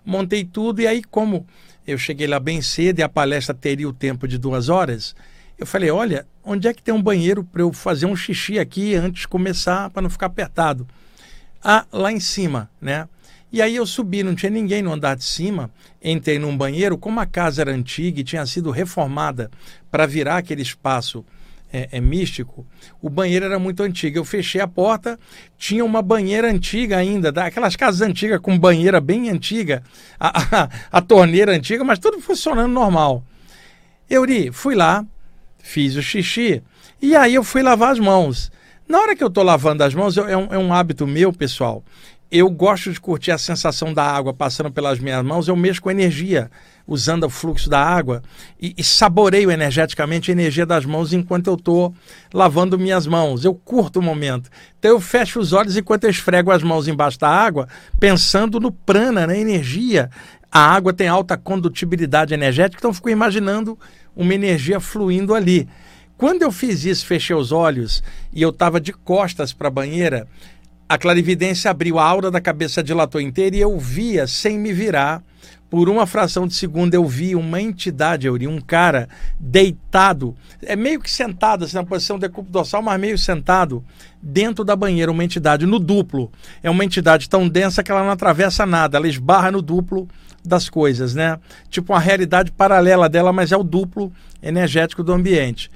Montei 0.06 0.44
tudo 0.44 0.82
e 0.82 0.88
aí, 0.88 1.04
como 1.04 1.46
eu 1.86 1.98
cheguei 1.98 2.28
lá 2.28 2.40
bem 2.40 2.62
cedo 2.62 3.00
e 3.00 3.04
a 3.04 3.10
palestra 3.10 3.54
teria 3.54 3.88
o 3.88 3.94
tempo 3.94 4.28
de 4.28 4.38
duas 4.38 4.70
horas, 4.70 5.16
eu 5.58 5.66
falei: 5.66 5.90
olha, 5.90 6.26
onde 6.44 6.68
é 6.68 6.74
que 6.74 6.82
tem 6.82 6.94
um 6.94 7.02
banheiro 7.02 7.44
para 7.44 7.62
eu 7.62 7.72
fazer 7.72 8.06
um 8.06 8.16
xixi 8.16 8.60
aqui 8.60 8.96
antes 8.96 9.22
de 9.22 9.28
começar, 9.28 9.90
para 9.90 10.02
não 10.02 10.10
ficar 10.10 10.28
apertado? 10.28 10.88
Ah, 11.64 11.86
lá 11.92 12.12
em 12.12 12.20
cima, 12.20 12.70
né? 12.80 13.08
E 13.56 13.62
aí 13.62 13.78
eu 13.78 13.86
subi, 13.86 14.22
não 14.22 14.36
tinha 14.36 14.50
ninguém 14.50 14.82
no 14.82 14.92
andar 14.92 15.16
de 15.16 15.24
cima, 15.24 15.72
entrei 16.04 16.38
num 16.38 16.58
banheiro, 16.58 16.98
como 16.98 17.22
a 17.22 17.26
casa 17.26 17.62
era 17.62 17.72
antiga 17.72 18.20
e 18.20 18.24
tinha 18.26 18.46
sido 18.46 18.70
reformada 18.70 19.50
para 19.90 20.06
virar 20.06 20.40
aquele 20.40 20.62
espaço 20.62 21.24
é, 21.72 21.88
é, 21.94 22.02
místico, 22.02 22.68
o 23.02 23.10
banheiro 23.10 23.46
era 23.46 23.58
muito 23.58 23.82
antigo. 23.82 24.18
Eu 24.18 24.26
fechei 24.26 24.60
a 24.60 24.68
porta, 24.68 25.18
tinha 25.58 25.86
uma 25.86 26.02
banheira 26.02 26.52
antiga 26.52 26.98
ainda, 26.98 27.32
daquelas 27.32 27.78
casas 27.78 28.02
antigas 28.02 28.42
com 28.42 28.60
banheira 28.60 29.00
bem 29.00 29.30
antiga, 29.30 29.82
a, 30.20 30.34
a, 30.64 30.70
a 30.92 31.02
torneira 31.02 31.54
antiga, 31.54 31.82
mas 31.82 31.98
tudo 31.98 32.20
funcionando 32.20 32.74
normal. 32.74 33.24
Euri, 34.10 34.52
fui 34.52 34.76
lá, 34.76 35.06
fiz 35.60 35.96
o 35.96 36.02
xixi 36.02 36.62
e 37.02 37.16
aí 37.16 37.36
eu 37.36 37.44
fui 37.44 37.64
lavar 37.64 37.94
as 37.94 38.00
mãos. 38.00 38.52
Na 38.88 39.00
hora 39.00 39.16
que 39.16 39.24
eu 39.24 39.30
estou 39.30 39.44
lavando 39.44 39.84
as 39.84 39.96
mãos, 39.96 40.16
eu, 40.16 40.28
é, 40.28 40.38
um, 40.38 40.54
é 40.54 40.58
um 40.58 40.72
hábito 40.72 41.08
meu, 41.08 41.34
pessoal. 41.34 41.84
Eu 42.32 42.50
gosto 42.50 42.92
de 42.92 43.00
curtir 43.00 43.32
a 43.32 43.38
sensação 43.38 43.94
da 43.94 44.04
água 44.04 44.34
passando 44.34 44.72
pelas 44.72 45.00
minhas 45.00 45.24
mãos, 45.24 45.48
eu 45.48 45.56
mexo 45.56 45.82
com 45.82 45.92
energia 45.92 46.50
usando 46.88 47.26
o 47.26 47.30
fluxo 47.30 47.70
da 47.70 47.80
água 47.80 48.22
e, 48.60 48.74
e 48.78 48.84
saboreio 48.84 49.52
energeticamente 49.52 50.30
a 50.30 50.34
energia 50.34 50.66
das 50.66 50.86
mãos 50.86 51.14
enquanto 51.14 51.48
eu 51.48 51.56
estou 51.56 51.94
lavando 52.34 52.78
minhas 52.78 53.08
mãos. 53.08 53.44
Eu 53.44 53.54
curto 53.54 54.00
o 54.00 54.04
momento. 54.04 54.50
Então 54.78 54.92
eu 54.92 55.00
fecho 55.00 55.40
os 55.40 55.54
olhos 55.54 55.78
enquanto 55.78 56.04
eu 56.04 56.10
esfrego 56.10 56.52
as 56.52 56.64
mãos 56.64 56.88
embaixo 56.88 57.20
da 57.20 57.30
água, 57.30 57.68
pensando 58.00 58.60
no 58.60 58.72
prana, 58.72 59.26
na 59.28 59.38
energia. 59.38 60.10
A 60.52 60.60
água 60.60 60.94
tem 60.94 61.08
alta 61.08 61.38
condutibilidade 61.38 62.34
energética, 62.34 62.80
então 62.80 62.92
eu 62.92 62.96
fico 62.96 63.10
imaginando 63.10 63.78
uma 64.16 64.34
energia 64.34 64.80
fluindo 64.80 65.34
ali. 65.34 65.68
Quando 66.18 66.44
eu 66.44 66.52
fiz 66.52 66.86
isso, 66.86 67.06
fechei 67.06 67.36
os 67.36 67.52
olhos 67.52 68.02
e 68.32 68.42
eu 68.42 68.50
estava 68.50 68.80
de 68.80 68.94
costas 68.94 69.52
para 69.52 69.68
a 69.68 69.72
banheira, 69.72 70.26
a 70.88 70.98
clarividência 70.98 71.72
abriu, 71.72 71.98
a 71.98 72.04
aura 72.04 72.30
da 72.30 72.40
cabeça 72.40 72.84
dilatou 72.84 73.20
inteira 73.20 73.56
e 73.56 73.60
eu 73.60 73.78
via, 73.80 74.28
sem 74.28 74.58
me 74.60 74.72
virar, 74.72 75.24
por 75.70 75.90
uma 75.90 76.06
fração 76.06 76.48
de 76.48 76.54
segundo 76.54 76.94
eu 76.94 77.06
vi 77.06 77.36
uma 77.36 77.60
entidade, 77.60 78.28
Euri, 78.28 78.48
um 78.48 78.62
cara 78.62 79.10
deitado, 79.40 80.36
é 80.62 80.76
meio 80.76 81.02
que 81.02 81.10
sentado, 81.10 81.66
assim, 81.66 81.76
na 81.76 81.84
posição 81.84 82.20
decúbito 82.20 82.54
dorsal, 82.54 82.82
mas 82.82 83.00
meio 83.00 83.18
sentado, 83.18 83.84
dentro 84.22 84.64
da 84.64 84.76
banheira, 84.76 85.12
uma 85.12 85.24
entidade 85.24 85.66
no 85.66 85.80
duplo. 85.80 86.32
É 86.62 86.70
uma 86.70 86.86
entidade 86.86 87.28
tão 87.28 87.50
densa 87.50 87.84
que 87.84 87.92
ela 87.92 88.04
não 88.04 88.12
atravessa 88.12 88.66
nada, 88.66 88.98
ela 88.98 89.08
esbarra 89.08 89.52
no 89.52 89.62
duplo 89.62 90.08
das 90.46 90.70
coisas, 90.70 91.16
né? 91.16 91.40
Tipo 91.70 91.94
uma 91.94 92.00
realidade 92.00 92.52
paralela 92.52 93.10
dela, 93.10 93.34
mas 93.34 93.52
é 93.52 93.58
o 93.58 93.64
duplo 93.64 94.14
energético 94.42 95.04
do 95.04 95.12
ambiente. 95.12 95.70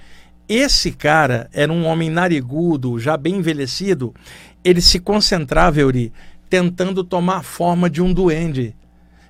Esse 0.48 0.92
cara 0.92 1.48
era 1.54 1.72
um 1.72 1.86
homem 1.86 2.10
narigudo, 2.10 3.00
já 3.00 3.16
bem 3.16 3.36
envelhecido. 3.36 4.16
Ele 4.64 4.82
se 4.82 5.00
concentrava, 5.00 5.80
Euri, 5.80 6.12
tentando 6.50 7.04
tomar 7.04 7.38
a 7.38 7.44
forma 7.44 7.90
de 7.90 8.02
um 8.02 8.14
duende 8.14 8.76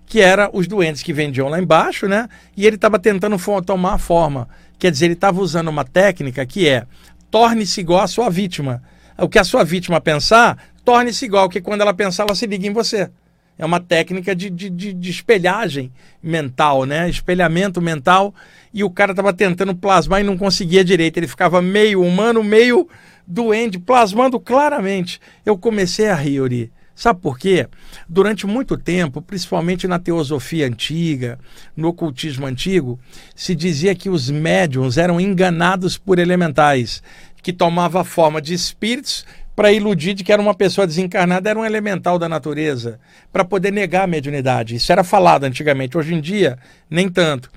que 0.10 0.20
era 0.20 0.50
os 0.52 0.68
doentes 0.68 1.04
que 1.04 1.14
vendiam 1.14 1.48
lá 1.48 1.62
embaixo, 1.62 2.08
né? 2.08 2.28
E 2.58 2.66
ele 2.66 2.78
estava 2.78 2.98
tentando 2.98 3.38
tomar 3.62 3.94
a 3.94 3.98
forma. 4.00 4.50
Quer 4.80 4.90
dizer, 4.92 5.06
ele 5.06 5.14
estava 5.14 5.40
usando 5.40 5.68
uma 5.68 5.86
técnica 5.86 6.44
que 6.48 6.68
é 6.68 6.88
torne-se 7.30 7.80
igual 7.80 8.02
à 8.02 8.08
sua 8.08 8.28
vítima. 8.28 8.82
O 9.20 9.30
que 9.30 9.38
a 9.38 9.44
sua 9.44 9.64
vítima 9.64 10.02
pensar, 10.02 10.58
torne-se 10.84 11.26
igual, 11.26 11.48
que 11.48 11.62
quando 11.62 11.82
ela 11.82 11.94
pensar, 11.94 12.24
ela 12.24 12.34
se 12.34 12.48
liga 12.48 12.66
em 12.66 12.74
você. 12.74 13.12
É 13.56 13.64
uma 13.64 13.80
técnica 13.80 14.36
de, 14.36 14.50
de, 14.50 14.70
de, 14.70 14.94
de 14.94 15.10
espelhagem 15.12 15.92
mental, 16.24 16.86
né? 16.86 17.08
Espelhamento 17.08 17.80
mental. 17.80 18.34
E 18.74 18.84
o 18.84 18.90
cara 18.90 19.12
estava 19.12 19.32
tentando 19.32 19.76
plasmar 19.76 20.22
e 20.22 20.24
não 20.24 20.38
conseguia 20.38 20.84
direito. 20.84 21.18
Ele 21.18 21.28
ficava 21.28 21.62
meio 21.62 22.02
humano, 22.02 22.44
meio 22.44 22.88
doente, 23.30 23.78
plasmando 23.78 24.40
claramente. 24.40 25.22
Eu 25.46 25.56
comecei 25.56 26.10
a 26.10 26.16
rir, 26.16 26.42
Ori. 26.42 26.72
Sabe 26.96 27.22
por 27.22 27.40
quê? 27.40 27.66
Durante 28.10 28.46
muito 28.46 28.76
tempo, 28.76 29.22
principalmente 29.22 29.88
na 29.88 29.98
teosofia 30.00 30.68
antiga, 30.68 31.40
no 31.74 31.88
ocultismo 31.88 32.46
antigo, 32.46 33.00
se 33.34 33.56
dizia 33.56 33.96
que 33.96 34.10
os 34.10 34.30
médiums 34.30 34.98
eram 34.98 35.22
enganados 35.22 35.98
por 35.98 36.20
elementais, 36.20 37.02
que 37.42 37.54
tomava 37.54 38.02
a 38.02 38.04
forma 38.04 38.42
de 38.42 38.54
espíritos 38.54 39.26
para 39.56 39.72
iludir 39.72 40.14
de 40.14 40.26
que 40.26 40.34
era 40.34 40.42
uma 40.42 40.54
pessoa 40.54 40.86
desencarnada, 40.86 41.50
era 41.50 41.60
um 41.60 41.66
elemental 41.66 42.20
da 42.20 42.28
natureza, 42.28 43.00
para 43.32 43.46
poder 43.46 43.72
negar 43.72 44.04
a 44.04 44.08
mediunidade. 44.08 44.76
Isso 44.76 44.92
era 44.92 45.04
falado 45.04 45.46
antigamente, 45.46 45.98
hoje 45.98 46.14
em 46.14 46.20
dia, 46.20 46.58
nem 46.90 47.08
tanto. 47.08 47.50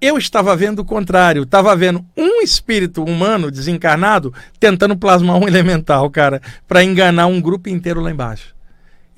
Eu 0.00 0.16
estava 0.16 0.54
vendo 0.56 0.80
o 0.80 0.84
contrário, 0.84 1.42
estava 1.42 1.74
vendo 1.74 2.04
um 2.16 2.40
espírito 2.40 3.02
humano 3.02 3.50
desencarnado 3.50 4.32
tentando 4.60 4.96
plasmar 4.96 5.36
um 5.36 5.46
elemental, 5.48 6.08
cara, 6.10 6.40
para 6.66 6.84
enganar 6.84 7.26
um 7.26 7.40
grupo 7.40 7.68
inteiro 7.68 8.00
lá 8.00 8.10
embaixo 8.10 8.58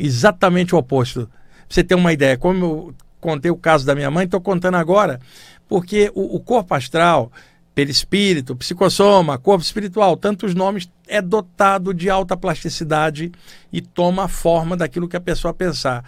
exatamente 0.01 0.75
o 0.75 0.79
oposto. 0.79 1.27
Pra 1.27 1.67
você 1.69 1.85
ter 1.85 1.95
uma 1.95 2.13
ideia, 2.13 2.39
como 2.39 2.65
eu 2.65 2.95
contei 3.21 3.51
o 3.51 3.57
caso 3.57 3.85
da 3.85 3.95
minha 3.95 4.11
mãe, 4.11 4.25
estou 4.25 4.41
contando 4.41 4.77
agora, 4.77 5.21
porque 5.69 6.11
o, 6.15 6.37
o 6.37 6.41
corpo 6.41 6.75
astral 6.75 7.31
perispírito, 7.73 8.57
psicossoma, 8.57 9.39
corpo 9.39 9.63
espiritual, 9.63 10.17
tantos 10.17 10.55
nomes, 10.55 10.91
é 11.07 11.23
dotado 11.23 11.95
de 11.95 12.11
alta 12.11 12.37
plasticidade 12.37 13.31
e 13.73 13.81
toma 13.81 14.25
a 14.25 14.29
forma 14.29 14.77
daquilo 14.77 15.09
que 15.09 15.17
a 15.17 15.21
pessoa 15.21 15.55
pensar. 15.55 16.05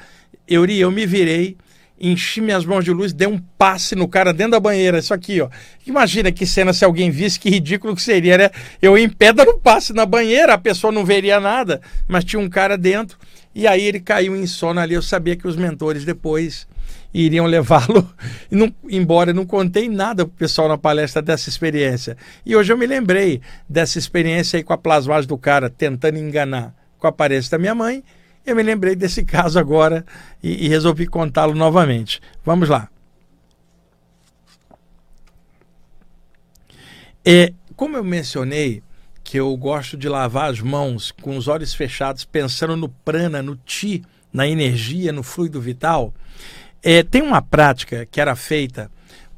Euri, 0.49 0.81
eu 0.81 0.91
me 0.91 1.07
virei, 1.07 1.57
enchi 2.03 2.41
minhas 2.41 2.65
mãos 2.65 2.85
de 2.85 2.91
luz, 2.91 3.13
dei 3.13 3.29
um 3.29 3.39
passe 3.39 3.95
no 3.95 4.09
cara 4.09 4.33
dentro 4.33 4.53
da 4.53 4.61
banheira, 4.61 4.99
isso 4.99 5.15
aqui, 5.15 5.41
ó. 5.41 5.49
Imagina 5.87 6.33
que 6.33 6.45
cena 6.45 6.73
se 6.73 6.85
alguém 6.85 7.11
visse, 7.11 7.39
que 7.39 7.49
ridículo 7.49 7.95
que 7.95 8.03
seria, 8.03 8.37
né? 8.37 8.51
Eu 8.83 8.99
em 8.99 9.09
pé 9.09 9.33
dando 9.33 9.53
um 9.53 9.59
passe 9.59 9.93
na 9.93 10.05
banheira, 10.05 10.55
a 10.55 10.59
pessoa 10.59 10.93
não 10.93 11.05
veria 11.05 11.39
nada, 11.39 11.81
mas 12.09 12.25
tinha 12.25 12.41
um 12.41 12.49
cara 12.49 12.77
dentro, 12.77 13.17
e 13.55 13.69
aí 13.69 13.83
ele 13.83 14.01
caiu 14.01 14.35
em 14.35 14.47
sono 14.47 14.81
ali, 14.81 14.95
eu 14.95 15.03
sabia 15.03 15.37
que 15.37 15.47
os 15.47 15.55
mentores 15.55 16.05
depois 16.05 16.67
iriam 17.15 17.47
levá-lo, 17.47 18.13
embora 18.91 19.33
não 19.33 19.47
contei 19.47 19.89
nada 19.89 20.25
para 20.25 20.33
o 20.33 20.37
pessoal 20.37 20.69
na 20.69 20.77
palestra 20.77 21.23
dessa 21.23 21.49
experiência. 21.49 22.17
E 22.45 22.57
hoje 22.57 22.73
eu 22.73 22.77
me 22.77 22.87
lembrei 22.87 23.41
dessa 23.69 23.97
experiência 23.97 24.57
aí 24.57 24.65
com 24.65 24.73
a 24.73 24.79
plasmagem 24.79 25.29
do 25.29 25.39
cara 25.39 25.71
tentando 25.71 26.19
enganar 26.19 26.75
com 26.99 27.07
a 27.07 27.11
aparência 27.11 27.53
da 27.53 27.59
minha 27.59 27.75
mãe. 27.75 28.03
Eu 28.45 28.57
me 28.57 28.63
lembrei 28.63 28.95
desse 28.95 29.25
caso 29.27 29.59
agora 29.59 30.05
e, 30.43 30.67
e 30.67 30.69
resolvi 30.69 31.07
contá-lo 31.07 31.55
novamente. 31.55 32.21
Vamos 32.45 32.69
lá. 32.69 32.89
É, 37.25 37.53
como 37.77 37.97
eu 37.97 38.05
mencionei 38.05 38.83
que 39.23 39.39
eu 39.39 39.57
gosto 39.57 39.97
de 39.97 40.09
lavar 40.09 40.51
as 40.51 40.61
mãos 40.61 41.11
com 41.11 41.37
os 41.37 41.49
olhos 41.49 41.73
fechados, 41.73 42.25
pensando 42.25 42.77
no 42.77 42.89
prana, 42.89 43.41
no 43.41 43.57
ti, 43.57 44.03
na 44.33 44.47
energia, 44.47 45.13
no 45.13 45.23
fluido 45.23 45.61
vital, 45.61 46.13
é, 46.83 47.03
tem 47.03 47.23
uma 47.23 47.41
prática 47.41 48.07
que 48.07 48.21
era 48.21 48.35
feita 48.35 48.91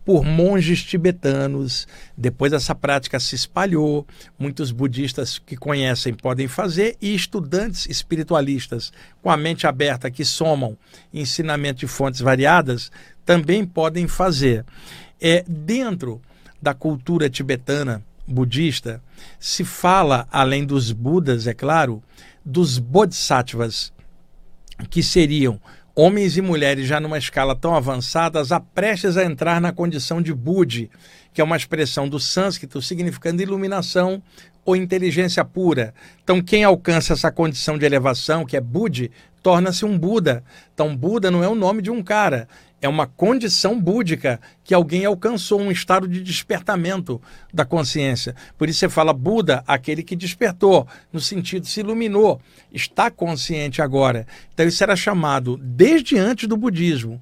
por 0.04 0.24
monges 0.24 0.82
tibetanos. 0.82 1.88
Depois 2.16 2.52
essa 2.52 2.74
prática 2.74 3.18
se 3.18 3.34
espalhou, 3.34 4.06
muitos 4.38 4.70
budistas 4.70 5.38
que 5.38 5.56
conhecem 5.56 6.12
podem 6.12 6.46
fazer 6.46 6.96
e 7.00 7.14
estudantes 7.14 7.86
espiritualistas 7.86 8.92
com 9.22 9.30
a 9.30 9.36
mente 9.36 9.66
aberta 9.66 10.10
que 10.10 10.24
somam 10.24 10.76
ensinamento 11.12 11.80
de 11.80 11.86
fontes 11.86 12.20
variadas 12.20 12.90
também 13.24 13.64
podem 13.64 14.06
fazer. 14.06 14.64
É 15.20 15.44
dentro 15.48 16.20
da 16.60 16.74
cultura 16.74 17.30
tibetana 17.30 18.04
budista 18.26 19.02
se 19.38 19.64
fala 19.64 20.26
além 20.30 20.64
dos 20.64 20.92
budas, 20.92 21.46
é 21.46 21.54
claro, 21.54 22.02
dos 22.44 22.78
bodhisattvas, 22.78 23.92
que 24.90 25.02
seriam 25.02 25.60
homens 25.94 26.36
e 26.36 26.42
mulheres 26.42 26.86
já 26.86 26.98
numa 26.98 27.18
escala 27.18 27.54
tão 27.54 27.74
avançada, 27.74 28.42
já 28.44 28.58
prestes 28.58 29.16
a 29.16 29.24
entrar 29.24 29.60
na 29.60 29.72
condição 29.72 30.20
de 30.20 30.34
Budi, 30.34 30.90
que 31.32 31.40
é 31.40 31.44
uma 31.44 31.56
expressão 31.56 32.08
do 32.08 32.18
sânscrito 32.18 32.82
significando 32.82 33.42
iluminação 33.42 34.22
ou 34.64 34.74
inteligência 34.74 35.44
pura. 35.44 35.94
Então, 36.22 36.42
quem 36.42 36.64
alcança 36.64 37.12
essa 37.12 37.30
condição 37.30 37.78
de 37.78 37.84
elevação, 37.84 38.44
que 38.44 38.56
é 38.56 38.60
Budi, 38.60 39.10
torna-se 39.42 39.84
um 39.84 39.96
Buda. 39.98 40.42
Então, 40.72 40.96
Buda 40.96 41.30
não 41.30 41.44
é 41.44 41.48
o 41.48 41.54
nome 41.54 41.82
de 41.82 41.90
um 41.90 42.02
cara, 42.02 42.48
é 42.84 42.88
uma 42.88 43.06
condição 43.06 43.80
búdica 43.80 44.38
que 44.62 44.74
alguém 44.74 45.06
alcançou, 45.06 45.58
um 45.58 45.70
estado 45.70 46.06
de 46.06 46.22
despertamento 46.22 47.20
da 47.50 47.64
consciência. 47.64 48.36
Por 48.58 48.68
isso 48.68 48.80
você 48.80 48.90
fala 48.90 49.14
Buda, 49.14 49.64
aquele 49.66 50.02
que 50.02 50.14
despertou, 50.14 50.86
no 51.10 51.18
sentido 51.18 51.66
se 51.66 51.80
iluminou, 51.80 52.42
está 52.70 53.10
consciente 53.10 53.80
agora. 53.80 54.26
Então 54.52 54.66
isso 54.66 54.82
era 54.82 54.94
chamado, 54.94 55.58
desde 55.62 56.18
antes 56.18 56.46
do 56.46 56.58
budismo, 56.58 57.18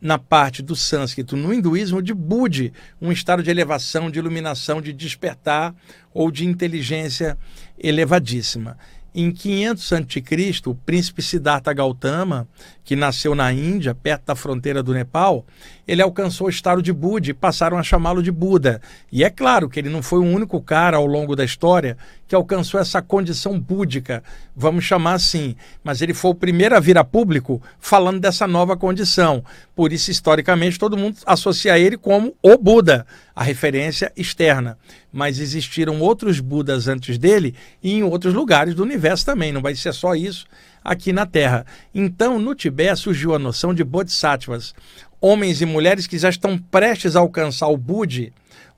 na 0.00 0.18
parte 0.18 0.60
do 0.60 0.74
sânscrito, 0.74 1.36
no 1.36 1.54
hinduísmo, 1.54 2.02
de 2.02 2.12
Budi, 2.12 2.72
um 3.00 3.12
estado 3.12 3.44
de 3.44 3.50
elevação, 3.50 4.10
de 4.10 4.18
iluminação, 4.18 4.82
de 4.82 4.92
despertar 4.92 5.72
ou 6.12 6.32
de 6.32 6.44
inteligência 6.44 7.38
elevadíssima. 7.78 8.76
Em 9.12 9.32
500 9.32 9.92
a.C., 9.92 10.22
o 10.66 10.74
príncipe 10.74 11.20
Siddhartha 11.20 11.72
Gautama, 11.72 12.46
que 12.90 12.96
nasceu 12.96 13.36
na 13.36 13.52
Índia, 13.52 13.94
perto 13.94 14.24
da 14.26 14.34
fronteira 14.34 14.82
do 14.82 14.92
Nepal, 14.92 15.46
ele 15.86 16.02
alcançou 16.02 16.48
o 16.48 16.50
estado 16.50 16.82
de 16.82 16.92
Buda 16.92 17.30
e 17.30 17.32
passaram 17.32 17.78
a 17.78 17.84
chamá-lo 17.84 18.20
de 18.20 18.32
Buda. 18.32 18.82
E 19.12 19.22
é 19.22 19.30
claro 19.30 19.68
que 19.68 19.78
ele 19.78 19.88
não 19.88 20.02
foi 20.02 20.18
o 20.18 20.24
único 20.24 20.60
cara 20.60 20.96
ao 20.96 21.06
longo 21.06 21.36
da 21.36 21.44
história 21.44 21.96
que 22.26 22.34
alcançou 22.34 22.80
essa 22.80 23.00
condição 23.00 23.60
búdica, 23.60 24.24
vamos 24.56 24.84
chamar 24.84 25.12
assim. 25.12 25.54
Mas 25.84 26.02
ele 26.02 26.12
foi 26.12 26.32
o 26.32 26.34
primeiro 26.34 26.76
a 26.76 26.80
vir 26.80 26.98
a 26.98 27.04
público 27.04 27.62
falando 27.78 28.18
dessa 28.18 28.44
nova 28.44 28.76
condição. 28.76 29.44
Por 29.72 29.92
isso, 29.92 30.10
historicamente, 30.10 30.76
todo 30.76 30.98
mundo 30.98 31.18
associa 31.24 31.78
ele 31.78 31.96
como 31.96 32.34
o 32.42 32.58
Buda, 32.58 33.06
a 33.36 33.44
referência 33.44 34.10
externa. 34.16 34.76
Mas 35.12 35.38
existiram 35.38 36.00
outros 36.00 36.40
Budas 36.40 36.88
antes 36.88 37.18
dele 37.18 37.54
e 37.80 37.92
em 37.92 38.02
outros 38.02 38.34
lugares 38.34 38.74
do 38.74 38.82
universo 38.82 39.24
também. 39.24 39.52
Não 39.52 39.62
vai 39.62 39.76
ser 39.76 39.94
só 39.94 40.12
isso 40.16 40.44
aqui 40.82 41.12
na 41.12 41.26
Terra. 41.26 41.64
Então, 41.94 42.38
no 42.38 42.54
Tibete 42.54 43.00
surgiu 43.00 43.34
a 43.34 43.38
noção 43.38 43.72
de 43.72 43.84
bodhisattvas, 43.84 44.74
homens 45.20 45.60
e 45.60 45.66
mulheres 45.66 46.06
que 46.06 46.18
já 46.18 46.28
estão 46.28 46.58
prestes 46.58 47.14
a 47.16 47.20
alcançar 47.20 47.68
o 47.68 47.76
Budi 47.76 48.32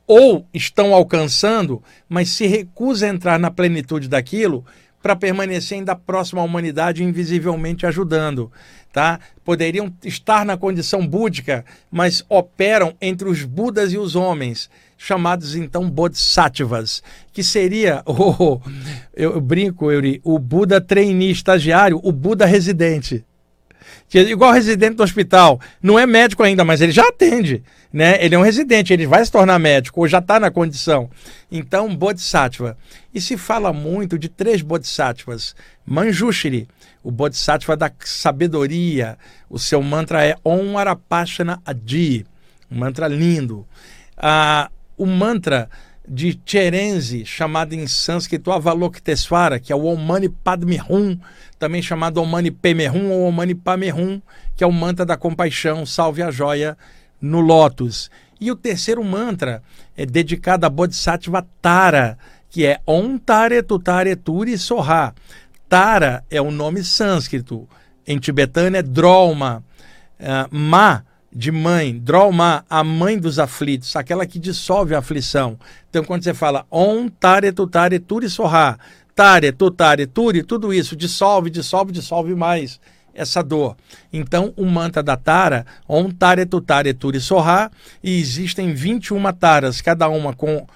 ou 0.07 0.47
estão 0.53 0.95
alcançando, 0.95 1.83
mas 2.09 2.29
se 2.29 2.47
recusa 2.47 3.07
a 3.07 3.09
entrar 3.09 3.38
na 3.38 3.51
plenitude 3.51 4.09
daquilo 4.09 4.65
para 5.03 5.17
permanecer 5.17 5.79
ainda 5.79 5.97
próximo 5.97 6.41
à 6.41 6.45
humanidade, 6.45 7.03
invisivelmente 7.03 7.87
ajudando. 7.87 8.51
Tá? 8.93 9.19
Poderiam 9.45 9.93
estar 10.05 10.45
na 10.45 10.57
condição 10.57 11.07
búdica, 11.07 11.65
mas 11.91 12.25
operam 12.29 12.95
entre 13.01 13.29
os 13.29 13.43
Budas 13.43 13.93
e 13.93 13.99
os 13.99 14.15
homens, 14.15 14.71
chamados 15.03 15.57
então 15.57 15.91
Bodhisattvas, 15.91 17.03
que 17.33 17.43
seria, 17.43 18.03
oh, 18.07 18.61
eu 19.12 19.41
brinco, 19.41 19.91
Euri, 19.91 20.21
o 20.23 20.38
Buda 20.38 20.81
trainee 20.81 21.33
estagiário, 21.33 22.01
o 22.03 22.12
Buda 22.12 22.47
residente. 22.47 23.25
É 24.15 24.21
igual 24.21 24.53
residente 24.53 24.97
do 24.97 25.03
hospital. 25.03 25.59
Não 25.83 25.99
é 25.99 26.07
médico 26.07 26.43
ainda, 26.43 26.65
mas 26.65 26.83
ele 26.83 26.93
já 26.93 27.09
atende. 27.09 27.65
Né? 27.91 28.23
Ele 28.23 28.35
é 28.35 28.38
um 28.38 28.43
residente, 28.43 28.93
ele 28.93 29.07
vai 29.07 29.25
se 29.25 29.33
tornar 29.33 29.59
médico, 29.59 30.01
ou 30.01 30.07
já 30.07 30.19
está 30.19 30.38
na 30.38 30.51
condição. 30.51 31.11
Então, 31.51 31.95
Bodhisattva. 31.97 32.77
E 33.12 33.21
se 33.21 33.37
fala 33.38 33.73
muito 33.73 34.19
de 34.19 34.29
três 34.29 34.61
Bodhisattvas. 34.61 35.57
Manjushri, 35.85 36.69
o 37.03 37.11
Bodhisattva 37.11 37.75
da 37.75 37.91
sabedoria. 38.01 39.19
O 39.49 39.59
seu 39.59 39.83
mantra 39.83 40.25
é 40.25 40.37
Om 40.45 40.79
Arapashana 40.79 41.61
Adi. 41.65 42.27
Um 42.71 42.79
mantra 42.79 43.09
lindo. 43.09 43.67
Ah, 44.17 44.71
o 45.03 45.07
mantra 45.07 45.69
de 46.09 46.38
Cherenzi, 46.47 47.27
chamado 47.27 47.75
em 47.75 47.87
sânscrito 47.88 48.53
Avalokitesvara, 48.53 49.59
que 49.59 49.73
é 49.73 49.77
o 49.77 49.85
Om 49.85 49.97
Mani 49.97 50.29
Padme 50.29 50.81
Hum, 50.88 51.19
também 51.59 51.83
chamado 51.83 52.21
Om 52.21 52.27
Mani 52.27 52.57
Hum 52.95 53.11
ou 53.11 53.27
Om 53.27 53.33
Mani 53.33 53.55
Padme 53.55 53.93
Hum, 53.93 54.23
que 54.55 54.62
é 54.62 54.67
o 54.67 54.73
mantra 54.73 55.05
da 55.05 55.17
compaixão, 55.17 55.85
salve 55.85 56.23
a 56.23 56.31
joia 56.31 56.79
no 57.21 57.41
lótus. 57.41 58.11
E 58.41 58.51
o 58.51 58.57
terceiro 58.57 59.03
mantra 59.03 59.61
é 59.97 60.07
dedicado 60.07 60.67
a 60.67 60.71
Bodhisattva 60.71 61.45
Tara, 61.61 62.17
que 62.49 62.65
é 62.65 62.81
Om 62.87 63.19
Tare 63.19 63.61
Tutare 63.62 64.15
Turi 64.15 64.57
Soha. 64.57 65.12
Tara 65.69 66.23
é 66.31 66.41
o 66.41 66.53
nome 66.53 66.85
sânscrito, 66.85 67.69
em 68.07 68.19
tibetano 68.19 68.77
é 68.77 68.83
Drolma. 68.83 69.65
Uh, 70.21 70.57
ma 70.57 71.03
de 71.35 71.51
mãe, 71.51 71.99
Drolma, 71.99 72.64
a 72.68 72.85
mãe 72.85 73.18
dos 73.18 73.38
aflitos, 73.38 73.97
aquela 73.97 74.27
que 74.27 74.38
dissolve 74.38 74.95
a 74.95 74.99
aflição. 74.99 75.59
Então, 75.88 76.05
quando 76.05 76.23
você 76.23 76.35
fala 76.35 76.66
Om 76.71 77.09
Tare 77.09 77.53
Tutare 77.53 77.99
Turi 77.99 78.29
Soha, 78.29 78.79
Tare 79.14 79.51
Tutare 79.53 80.07
Turi, 80.07 80.42
tudo 80.42 80.73
isso 80.73 80.95
dissolve, 80.95 81.49
dissolve, 81.49 81.92
dissolve 81.92 82.35
mais 82.35 82.79
essa 83.14 83.42
dor. 83.42 83.77
Então, 84.12 84.53
o 84.57 84.66
mantra 84.66 85.03
da 85.03 85.16
Tara, 85.16 85.64
Om 85.88 86.11
Tare 86.11 86.45
Tutare 86.45 86.92
Turi 86.92 87.21
Soha, 87.21 87.71
e 88.03 88.18
existem 88.18 88.75
21 88.75 89.33
taras, 89.33 89.81
cada 89.81 90.09
uma 90.09 90.35
com 90.35 90.66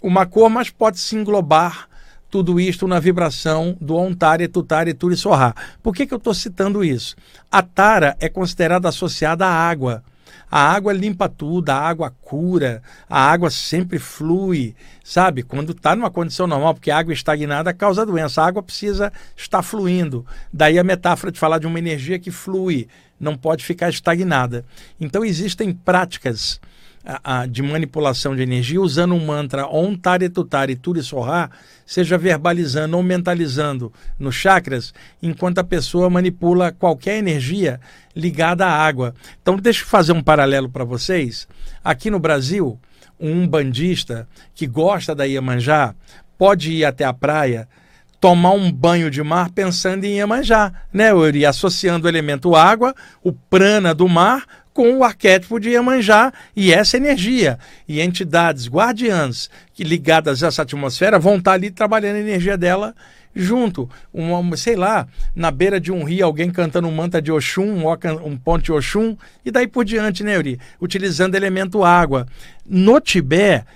uma 0.00 0.24
cor, 0.24 0.48
mas 0.48 0.70
pode 0.70 1.00
se 1.00 1.16
englobar 1.16 1.88
tudo 2.30 2.60
isto 2.60 2.86
na 2.86 3.00
vibração 3.00 3.76
do 3.80 3.96
Ontare, 3.96 4.48
Tutare, 4.48 4.94
Turi 4.94 5.16
Sorra. 5.16 5.54
Por 5.82 5.94
que, 5.94 6.06
que 6.06 6.14
eu 6.14 6.18
estou 6.18 6.34
citando 6.34 6.84
isso? 6.84 7.16
A 7.50 7.62
Tara 7.62 8.16
é 8.20 8.28
considerada 8.28 8.88
associada 8.88 9.46
à 9.46 9.50
água. 9.50 10.02
A 10.50 10.60
água 10.60 10.94
limpa 10.94 11.28
tudo, 11.28 11.68
a 11.68 11.74
água 11.74 12.10
cura, 12.22 12.82
a 13.08 13.20
água 13.20 13.50
sempre 13.50 13.98
flui, 13.98 14.74
sabe? 15.04 15.42
Quando 15.42 15.72
está 15.72 15.94
numa 15.94 16.10
condição 16.10 16.46
normal, 16.46 16.74
porque 16.74 16.90
a 16.90 16.98
água 16.98 17.12
estagnada 17.12 17.74
causa 17.74 18.06
doença, 18.06 18.40
a 18.40 18.46
água 18.46 18.62
precisa 18.62 19.12
estar 19.36 19.62
fluindo. 19.62 20.24
Daí 20.50 20.78
a 20.78 20.84
metáfora 20.84 21.30
de 21.30 21.38
falar 21.38 21.58
de 21.58 21.66
uma 21.66 21.78
energia 21.78 22.18
que 22.18 22.30
flui, 22.30 22.88
não 23.20 23.36
pode 23.36 23.62
ficar 23.62 23.90
estagnada. 23.90 24.64
Então 24.98 25.22
existem 25.22 25.70
práticas 25.72 26.58
a, 27.04 27.40
a, 27.40 27.46
de 27.46 27.62
manipulação 27.62 28.34
de 28.34 28.42
energia 28.42 28.80
usando 28.80 29.14
um 29.14 29.24
mantra 29.24 29.66
Om 29.66 29.96
Tare 29.96 30.28
Tutare 30.28 30.76
Turi 30.76 31.02
Soha, 31.02 31.50
seja 31.86 32.18
verbalizando 32.18 32.96
ou 32.96 33.02
mentalizando 33.02 33.92
nos 34.18 34.34
chakras, 34.34 34.92
enquanto 35.22 35.58
a 35.58 35.64
pessoa 35.64 36.10
manipula 36.10 36.72
qualquer 36.72 37.18
energia 37.18 37.80
ligada 38.14 38.66
à 38.66 38.70
água. 38.70 39.14
Então, 39.40 39.56
deixa 39.56 39.82
eu 39.82 39.86
fazer 39.86 40.12
um 40.12 40.22
paralelo 40.22 40.68
para 40.68 40.84
vocês. 40.84 41.48
Aqui 41.82 42.10
no 42.10 42.18
Brasil, 42.18 42.78
um 43.18 43.46
bandista 43.46 44.28
que 44.54 44.66
gosta 44.66 45.14
da 45.14 45.24
Iemanjá 45.24 45.94
pode 46.36 46.72
ir 46.72 46.84
até 46.84 47.04
a 47.04 47.12
praia 47.12 47.68
tomar 48.20 48.50
um 48.50 48.70
banho 48.70 49.10
de 49.10 49.22
mar 49.22 49.50
pensando 49.50 50.04
em 50.04 50.18
Iemanjá, 50.18 50.72
né? 50.92 51.10
Eu 51.10 51.26
iria 51.26 51.50
associando 51.50 52.06
o 52.06 52.10
elemento 52.10 52.54
água, 52.54 52.94
o 53.22 53.32
prana 53.32 53.94
do 53.94 54.08
mar, 54.08 54.44
com 54.78 54.96
o 54.96 55.02
arquétipo 55.02 55.58
de 55.58 55.70
Iemanjá 55.70 56.32
e 56.54 56.72
essa 56.72 56.96
energia. 56.96 57.58
E 57.88 58.00
entidades 58.00 58.68
guardiãs 58.68 59.50
que 59.74 59.82
ligadas 59.82 60.44
a 60.44 60.46
essa 60.46 60.62
atmosfera 60.62 61.18
vão 61.18 61.38
estar 61.38 61.54
ali 61.54 61.68
trabalhando 61.68 62.14
a 62.14 62.20
energia 62.20 62.56
dela 62.56 62.94
junto. 63.34 63.90
Uma, 64.14 64.56
sei 64.56 64.76
lá, 64.76 65.08
na 65.34 65.50
beira 65.50 65.80
de 65.80 65.90
um 65.90 66.04
rio, 66.04 66.24
alguém 66.24 66.48
cantando 66.48 66.86
um 66.86 66.94
manta 66.94 67.20
de 67.20 67.32
Oxum, 67.32 67.82
um, 68.24 68.36
ponte 68.36 68.70
Oxum, 68.70 69.16
e 69.44 69.50
daí 69.50 69.66
por 69.66 69.84
diante, 69.84 70.22
né, 70.22 70.36
Yuri? 70.36 70.60
Utilizando 70.80 71.34
elemento 71.34 71.82
água. 71.82 72.24
No 72.64 73.00
Tibete, 73.00 73.66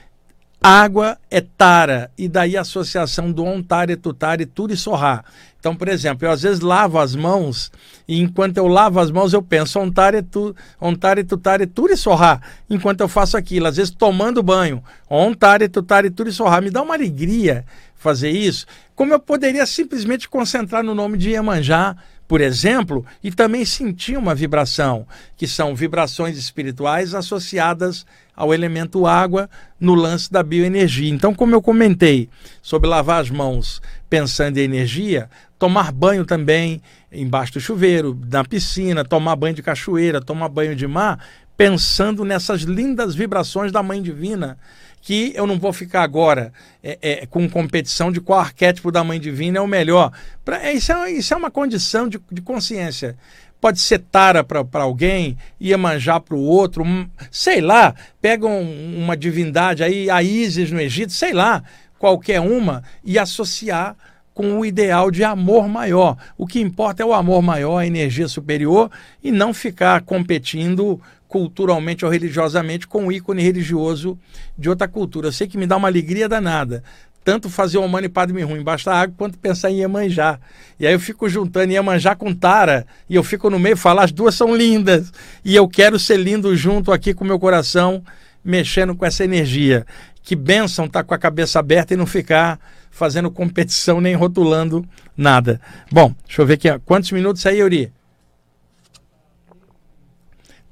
Água 0.62 1.18
é 1.28 1.40
Tara, 1.40 2.08
e 2.16 2.28
daí 2.28 2.56
a 2.56 2.60
associação 2.60 3.32
do 3.32 3.44
Ontare, 3.44 3.96
Tutare, 3.96 4.46
Turi 4.46 4.76
Sorrá. 4.76 5.24
Então, 5.58 5.74
por 5.74 5.88
exemplo, 5.88 6.24
eu 6.26 6.30
às 6.30 6.42
vezes 6.42 6.60
lavo 6.60 7.00
as 7.00 7.16
mãos, 7.16 7.72
e 8.06 8.20
enquanto 8.20 8.58
eu 8.58 8.68
lavo 8.68 9.00
as 9.00 9.10
mãos, 9.10 9.32
eu 9.32 9.42
penso 9.42 9.80
Ontare, 9.80 10.22
tu, 10.22 10.54
ontare 10.80 11.24
Tutare, 11.24 11.66
Turi 11.66 11.96
Sorrá, 11.96 12.40
enquanto 12.70 13.00
eu 13.00 13.08
faço 13.08 13.36
aquilo, 13.36 13.66
às 13.66 13.76
vezes 13.76 13.90
tomando 13.90 14.40
banho. 14.40 14.82
Ontare, 15.10 15.68
Tutare, 15.68 16.10
Turi 16.10 16.30
Sorrá. 16.30 16.60
Me 16.60 16.70
dá 16.70 16.80
uma 16.80 16.94
alegria 16.94 17.64
fazer 17.96 18.30
isso, 18.30 18.66
como 18.94 19.12
eu 19.12 19.18
poderia 19.18 19.66
simplesmente 19.66 20.28
concentrar 20.28 20.84
no 20.84 20.94
nome 20.94 21.18
de 21.18 21.30
Iemanjá, 21.30 21.96
por 22.32 22.40
exemplo, 22.40 23.04
e 23.22 23.30
também 23.30 23.62
sentir 23.62 24.16
uma 24.16 24.34
vibração, 24.34 25.06
que 25.36 25.46
são 25.46 25.76
vibrações 25.76 26.38
espirituais 26.38 27.14
associadas 27.14 28.06
ao 28.34 28.54
elemento 28.54 29.06
água 29.06 29.50
no 29.78 29.94
lance 29.94 30.32
da 30.32 30.42
bioenergia. 30.42 31.10
Então, 31.10 31.34
como 31.34 31.54
eu 31.54 31.60
comentei 31.60 32.30
sobre 32.62 32.88
lavar 32.88 33.20
as 33.20 33.28
mãos 33.28 33.82
pensando 34.08 34.56
em 34.56 34.62
energia, 34.62 35.28
tomar 35.58 35.92
banho 35.92 36.24
também 36.24 36.80
embaixo 37.12 37.52
do 37.52 37.60
chuveiro, 37.60 38.18
na 38.30 38.42
piscina, 38.42 39.04
tomar 39.04 39.36
banho 39.36 39.54
de 39.54 39.62
cachoeira, 39.62 40.18
tomar 40.18 40.48
banho 40.48 40.74
de 40.74 40.86
mar, 40.86 41.22
pensando 41.54 42.24
nessas 42.24 42.62
lindas 42.62 43.14
vibrações 43.14 43.70
da 43.70 43.82
Mãe 43.82 44.00
Divina 44.00 44.56
que 45.02 45.32
eu 45.34 45.46
não 45.46 45.58
vou 45.58 45.72
ficar 45.72 46.02
agora 46.02 46.52
é, 46.82 46.96
é, 47.02 47.26
com 47.26 47.50
competição 47.50 48.12
de 48.12 48.20
qual 48.20 48.38
arquétipo 48.38 48.92
da 48.92 49.02
Mãe 49.02 49.18
Divina 49.18 49.58
é 49.58 49.60
o 49.60 49.66
melhor. 49.66 50.12
Pra, 50.44 50.64
é, 50.64 50.72
isso, 50.72 50.92
é, 50.92 51.10
isso 51.10 51.34
é 51.34 51.36
uma 51.36 51.50
condição 51.50 52.08
de, 52.08 52.20
de 52.30 52.40
consciência. 52.40 53.18
Pode 53.60 53.80
ser 53.80 53.98
Tara 53.98 54.42
para 54.44 54.82
alguém, 54.82 55.36
Iemanjá 55.60 56.18
para 56.20 56.36
o 56.36 56.40
outro, 56.40 56.84
um, 56.84 57.08
sei 57.30 57.60
lá, 57.60 57.94
pegam 58.20 58.62
um, 58.62 59.02
uma 59.04 59.16
divindade 59.16 59.82
aí, 59.82 60.08
a 60.08 60.22
Isis 60.22 60.70
no 60.70 60.80
Egito, 60.80 61.12
sei 61.12 61.32
lá, 61.32 61.62
qualquer 61.98 62.40
uma, 62.40 62.82
e 63.04 63.18
associar 63.18 63.96
com 64.34 64.58
o 64.58 64.64
ideal 64.64 65.10
de 65.10 65.22
amor 65.24 65.68
maior. 65.68 66.16
O 66.38 66.46
que 66.46 66.60
importa 66.60 67.02
é 67.02 67.06
o 67.06 67.12
amor 67.12 67.42
maior, 67.42 67.78
a 67.78 67.86
energia 67.86 68.28
superior, 68.28 68.90
e 69.22 69.30
não 69.30 69.52
ficar 69.52 70.02
competindo 70.02 71.00
culturalmente 71.32 72.04
ou 72.04 72.10
religiosamente 72.10 72.86
com 72.86 73.06
o 73.06 73.12
ícone 73.12 73.42
religioso 73.42 74.18
de 74.56 74.68
outra 74.68 74.86
cultura. 74.86 75.28
Eu 75.28 75.32
sei 75.32 75.48
que 75.48 75.56
me 75.56 75.66
dá 75.66 75.78
uma 75.78 75.88
alegria 75.88 76.28
danada. 76.28 76.84
Tanto 77.24 77.48
fazer 77.48 77.78
o 77.78 77.88
Mano 77.88 78.04
e 78.04 78.10
Padre 78.10 78.42
Rum 78.42 78.58
embaixo 78.58 78.84
da 78.84 78.96
água, 78.96 79.14
quanto 79.16 79.38
pensar 79.38 79.70
em 79.70 79.78
Iemanjá. 79.78 80.38
E 80.78 80.86
aí 80.86 80.92
eu 80.92 81.00
fico 81.00 81.26
juntando 81.30 81.72
Iemanjá 81.72 82.14
com 82.14 82.34
Tara, 82.34 82.86
e 83.08 83.14
eu 83.14 83.24
fico 83.24 83.48
no 83.48 83.58
meio 83.58 83.72
e 83.72 83.76
falo, 83.76 84.00
as 84.00 84.12
duas 84.12 84.34
são 84.34 84.54
lindas. 84.54 85.10
E 85.42 85.56
eu 85.56 85.66
quero 85.66 85.98
ser 85.98 86.18
lindo 86.18 86.54
junto 86.54 86.92
aqui 86.92 87.14
com 87.14 87.24
o 87.24 87.26
meu 87.26 87.38
coração, 87.38 88.04
mexendo 88.44 88.94
com 88.94 89.06
essa 89.06 89.24
energia. 89.24 89.86
Que 90.22 90.36
benção 90.36 90.84
estar 90.84 91.00
tá 91.00 91.04
com 91.04 91.14
a 91.14 91.18
cabeça 91.18 91.58
aberta 91.58 91.94
e 91.94 91.96
não 91.96 92.04
ficar 92.04 92.60
fazendo 92.90 93.30
competição 93.30 94.02
nem 94.02 94.14
rotulando 94.14 94.84
nada. 95.16 95.58
Bom, 95.90 96.14
deixa 96.26 96.42
eu 96.42 96.46
ver 96.46 96.54
aqui. 96.54 96.68
Quantos 96.84 97.10
minutos 97.10 97.46
aí, 97.46 97.60
Yuri? 97.60 97.90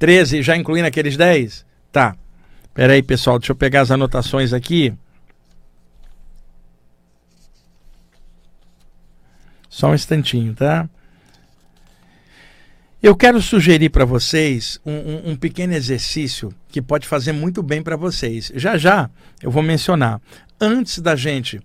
13, 0.01 0.43
já 0.43 0.57
incluindo 0.57 0.89
aqueles 0.89 1.15
10? 1.15 1.65
Tá. 1.93 2.17
Pera 2.73 2.95
aí, 2.95 3.03
pessoal, 3.03 3.39
deixa 3.39 3.53
eu 3.53 3.57
pegar 3.57 3.83
as 3.83 3.91
anotações 3.91 4.55
aqui. 4.55 4.95
Só 9.69 9.91
um 9.91 9.95
instantinho, 9.95 10.55
tá? 10.55 10.89
Eu 13.03 13.15
quero 13.15 13.43
sugerir 13.43 13.91
para 13.91 14.07
vocês 14.07 14.81
um, 14.85 14.93
um, 14.93 15.31
um, 15.31 15.37
pequeno 15.37 15.75
exercício 15.75 16.53
que 16.69 16.81
pode 16.81 17.07
fazer 17.07 17.33
muito 17.33 17.63
bem 17.63 17.83
para 17.83 17.97
vocês. 17.97 18.51
Já 18.55 18.79
já 18.79 19.11
eu 19.43 19.51
vou 19.51 19.63
mencionar. 19.63 20.21
Antes 20.59 20.99
da 20.99 21.15
gente 21.15 21.61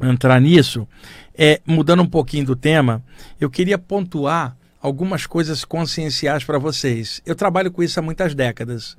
entrar 0.00 0.40
nisso, 0.40 0.88
é, 1.36 1.60
mudando 1.66 2.02
um 2.02 2.08
pouquinho 2.08 2.46
do 2.46 2.56
tema, 2.56 3.04
eu 3.38 3.50
queria 3.50 3.78
pontuar 3.78 4.56
algumas 4.82 5.26
coisas 5.26 5.64
conscienciais 5.64 6.42
para 6.42 6.58
vocês. 6.58 7.22
Eu 7.24 7.36
trabalho 7.36 7.70
com 7.70 7.82
isso 7.82 8.00
há 8.00 8.02
muitas 8.02 8.34
décadas. 8.34 8.96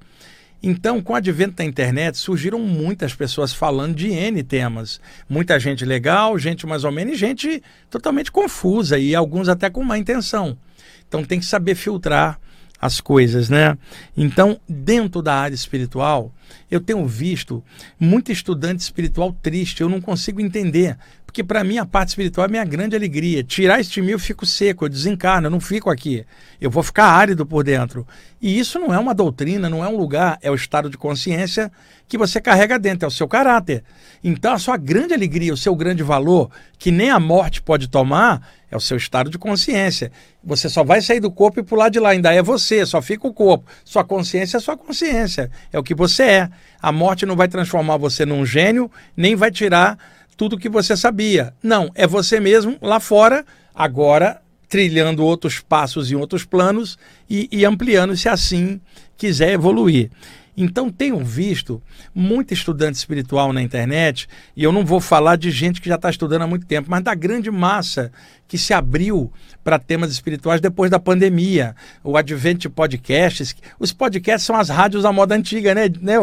Então, 0.65 1.01
com 1.01 1.11
o 1.11 1.15
advento 1.17 1.57
da 1.57 1.65
internet, 1.65 2.17
surgiram 2.17 2.57
muitas 2.57 3.13
pessoas 3.13 3.53
falando 3.53 3.93
de 3.93 4.07
N 4.07 4.41
temas. 4.43 5.01
Muita 5.27 5.59
gente 5.59 5.83
legal, 5.83 6.39
gente 6.39 6.65
mais 6.65 6.85
ou 6.85 6.91
menos, 6.91 7.15
e 7.15 7.17
gente 7.17 7.61
totalmente 7.89 8.31
confusa, 8.31 8.97
e 8.97 9.13
alguns 9.13 9.49
até 9.49 9.69
com 9.69 9.83
má 9.83 9.97
intenção. 9.97 10.57
Então, 11.05 11.25
tem 11.25 11.37
que 11.37 11.45
saber 11.45 11.75
filtrar 11.75 12.39
as 12.79 13.01
coisas, 13.01 13.49
né? 13.49 13.77
Então, 14.15 14.57
dentro 14.67 15.21
da 15.21 15.35
área 15.35 15.53
espiritual, 15.53 16.33
eu 16.69 16.79
tenho 16.79 17.05
visto 17.05 17.63
muito 17.99 18.31
estudante 18.31 18.81
espiritual 18.81 19.31
triste, 19.41 19.81
eu 19.81 19.89
não 19.89 20.01
consigo 20.01 20.41
entender. 20.41 20.97
Porque 21.33 21.43
para 21.43 21.63
mim 21.63 21.79
a 21.79 21.85
parte 21.85 22.09
espiritual 22.09 22.45
é 22.45 22.47
minha 22.47 22.63
grande 22.63 22.95
alegria. 22.95 23.43
Tirar 23.43 23.79
este 23.79 23.99
mim 24.03 24.11
eu 24.11 24.19
fico 24.19 24.45
seco, 24.45 24.85
eu 24.85 24.89
desencarno, 24.89 25.47
eu 25.47 25.51
não 25.51 25.59
fico 25.59 25.89
aqui. 25.89 26.23
Eu 26.61 26.69
vou 26.69 26.83
ficar 26.83 27.05
árido 27.05 27.43
por 27.43 27.63
dentro. 27.63 28.05
E 28.39 28.59
isso 28.59 28.77
não 28.77 28.93
é 28.93 28.99
uma 28.99 29.15
doutrina, 29.15 29.67
não 29.67 29.83
é 29.83 29.87
um 29.87 29.97
lugar, 29.97 30.37
é 30.43 30.51
o 30.51 30.55
estado 30.55 30.91
de 30.91 30.97
consciência 30.97 31.71
que 32.07 32.19
você 32.19 32.39
carrega 32.39 32.77
dentro, 32.77 33.05
é 33.05 33.07
o 33.07 33.11
seu 33.11 33.27
caráter. 33.27 33.83
Então 34.23 34.53
a 34.53 34.59
sua 34.59 34.77
grande 34.77 35.13
alegria, 35.13 35.51
o 35.51 35.57
seu 35.57 35.75
grande 35.75 36.03
valor, 36.03 36.51
que 36.77 36.91
nem 36.91 37.09
a 37.09 37.19
morte 37.19 37.63
pode 37.63 37.87
tomar, 37.87 38.47
é 38.69 38.77
o 38.77 38.79
seu 38.79 38.97
estado 38.97 39.29
de 39.29 39.39
consciência. 39.39 40.11
Você 40.43 40.69
só 40.69 40.83
vai 40.83 41.01
sair 41.01 41.19
do 41.19 41.31
corpo 41.31 41.59
e 41.59 41.63
pular 41.63 41.89
de 41.89 41.99
lá, 41.99 42.09
ainda 42.09 42.31
é 42.31 42.43
você, 42.43 42.85
só 42.85 43.01
fica 43.01 43.27
o 43.27 43.33
corpo. 43.33 43.65
Sua 43.83 44.03
consciência 44.03 44.57
é 44.57 44.59
sua 44.59 44.77
consciência, 44.77 45.49
é 45.71 45.79
o 45.79 45.83
que 45.83 45.95
você 45.95 46.23
é. 46.23 46.42
A 46.81 46.91
morte 46.91 47.25
não 47.25 47.35
vai 47.35 47.47
transformar 47.47 47.97
você 47.97 48.25
num 48.25 48.45
gênio, 48.45 48.89
nem 49.15 49.35
vai 49.35 49.51
tirar 49.51 49.97
tudo 50.35 50.57
que 50.57 50.69
você 50.69 50.95
sabia. 50.97 51.53
Não, 51.61 51.89
é 51.95 52.07
você 52.07 52.39
mesmo 52.39 52.77
lá 52.81 52.99
fora, 52.99 53.45
agora 53.73 54.41
trilhando 54.67 55.23
outros 55.23 55.59
passos 55.59 56.11
em 56.11 56.15
outros 56.15 56.45
planos 56.45 56.97
e, 57.29 57.47
e 57.51 57.63
ampliando 57.63 58.17
se 58.17 58.27
assim 58.27 58.81
quiser 59.15 59.51
evoluir. 59.51 60.09
Então 60.55 60.89
tenho 60.89 61.23
visto 61.23 61.81
muito 62.13 62.53
estudante 62.53 62.95
espiritual 62.95 63.51
na 63.51 63.61
internet, 63.61 64.27
e 64.55 64.63
eu 64.63 64.71
não 64.71 64.85
vou 64.85 64.99
falar 64.99 65.35
de 65.35 65.49
gente 65.49 65.81
que 65.81 65.89
já 65.89 65.95
está 65.95 66.09
estudando 66.09 66.43
há 66.43 66.47
muito 66.47 66.65
tempo, 66.65 66.89
mas 66.89 67.03
da 67.03 67.15
grande 67.15 67.49
massa 67.49 68.11
que 68.47 68.57
se 68.57 68.71
abriu 68.71 69.31
para 69.63 69.79
temas 69.79 70.11
espirituais 70.11 70.61
depois 70.61 70.91
da 70.91 70.99
pandemia. 70.99 71.75
O 72.03 72.15
advento 72.15 72.59
de 72.59 72.69
podcasts. 72.69 73.55
Os 73.79 73.91
podcasts 73.91 74.45
são 74.45 74.55
as 74.55 74.69
rádios 74.69 75.01
da 75.01 75.11
moda 75.11 75.33
antiga, 75.33 75.73
né, 75.73 75.89
né 75.99 76.15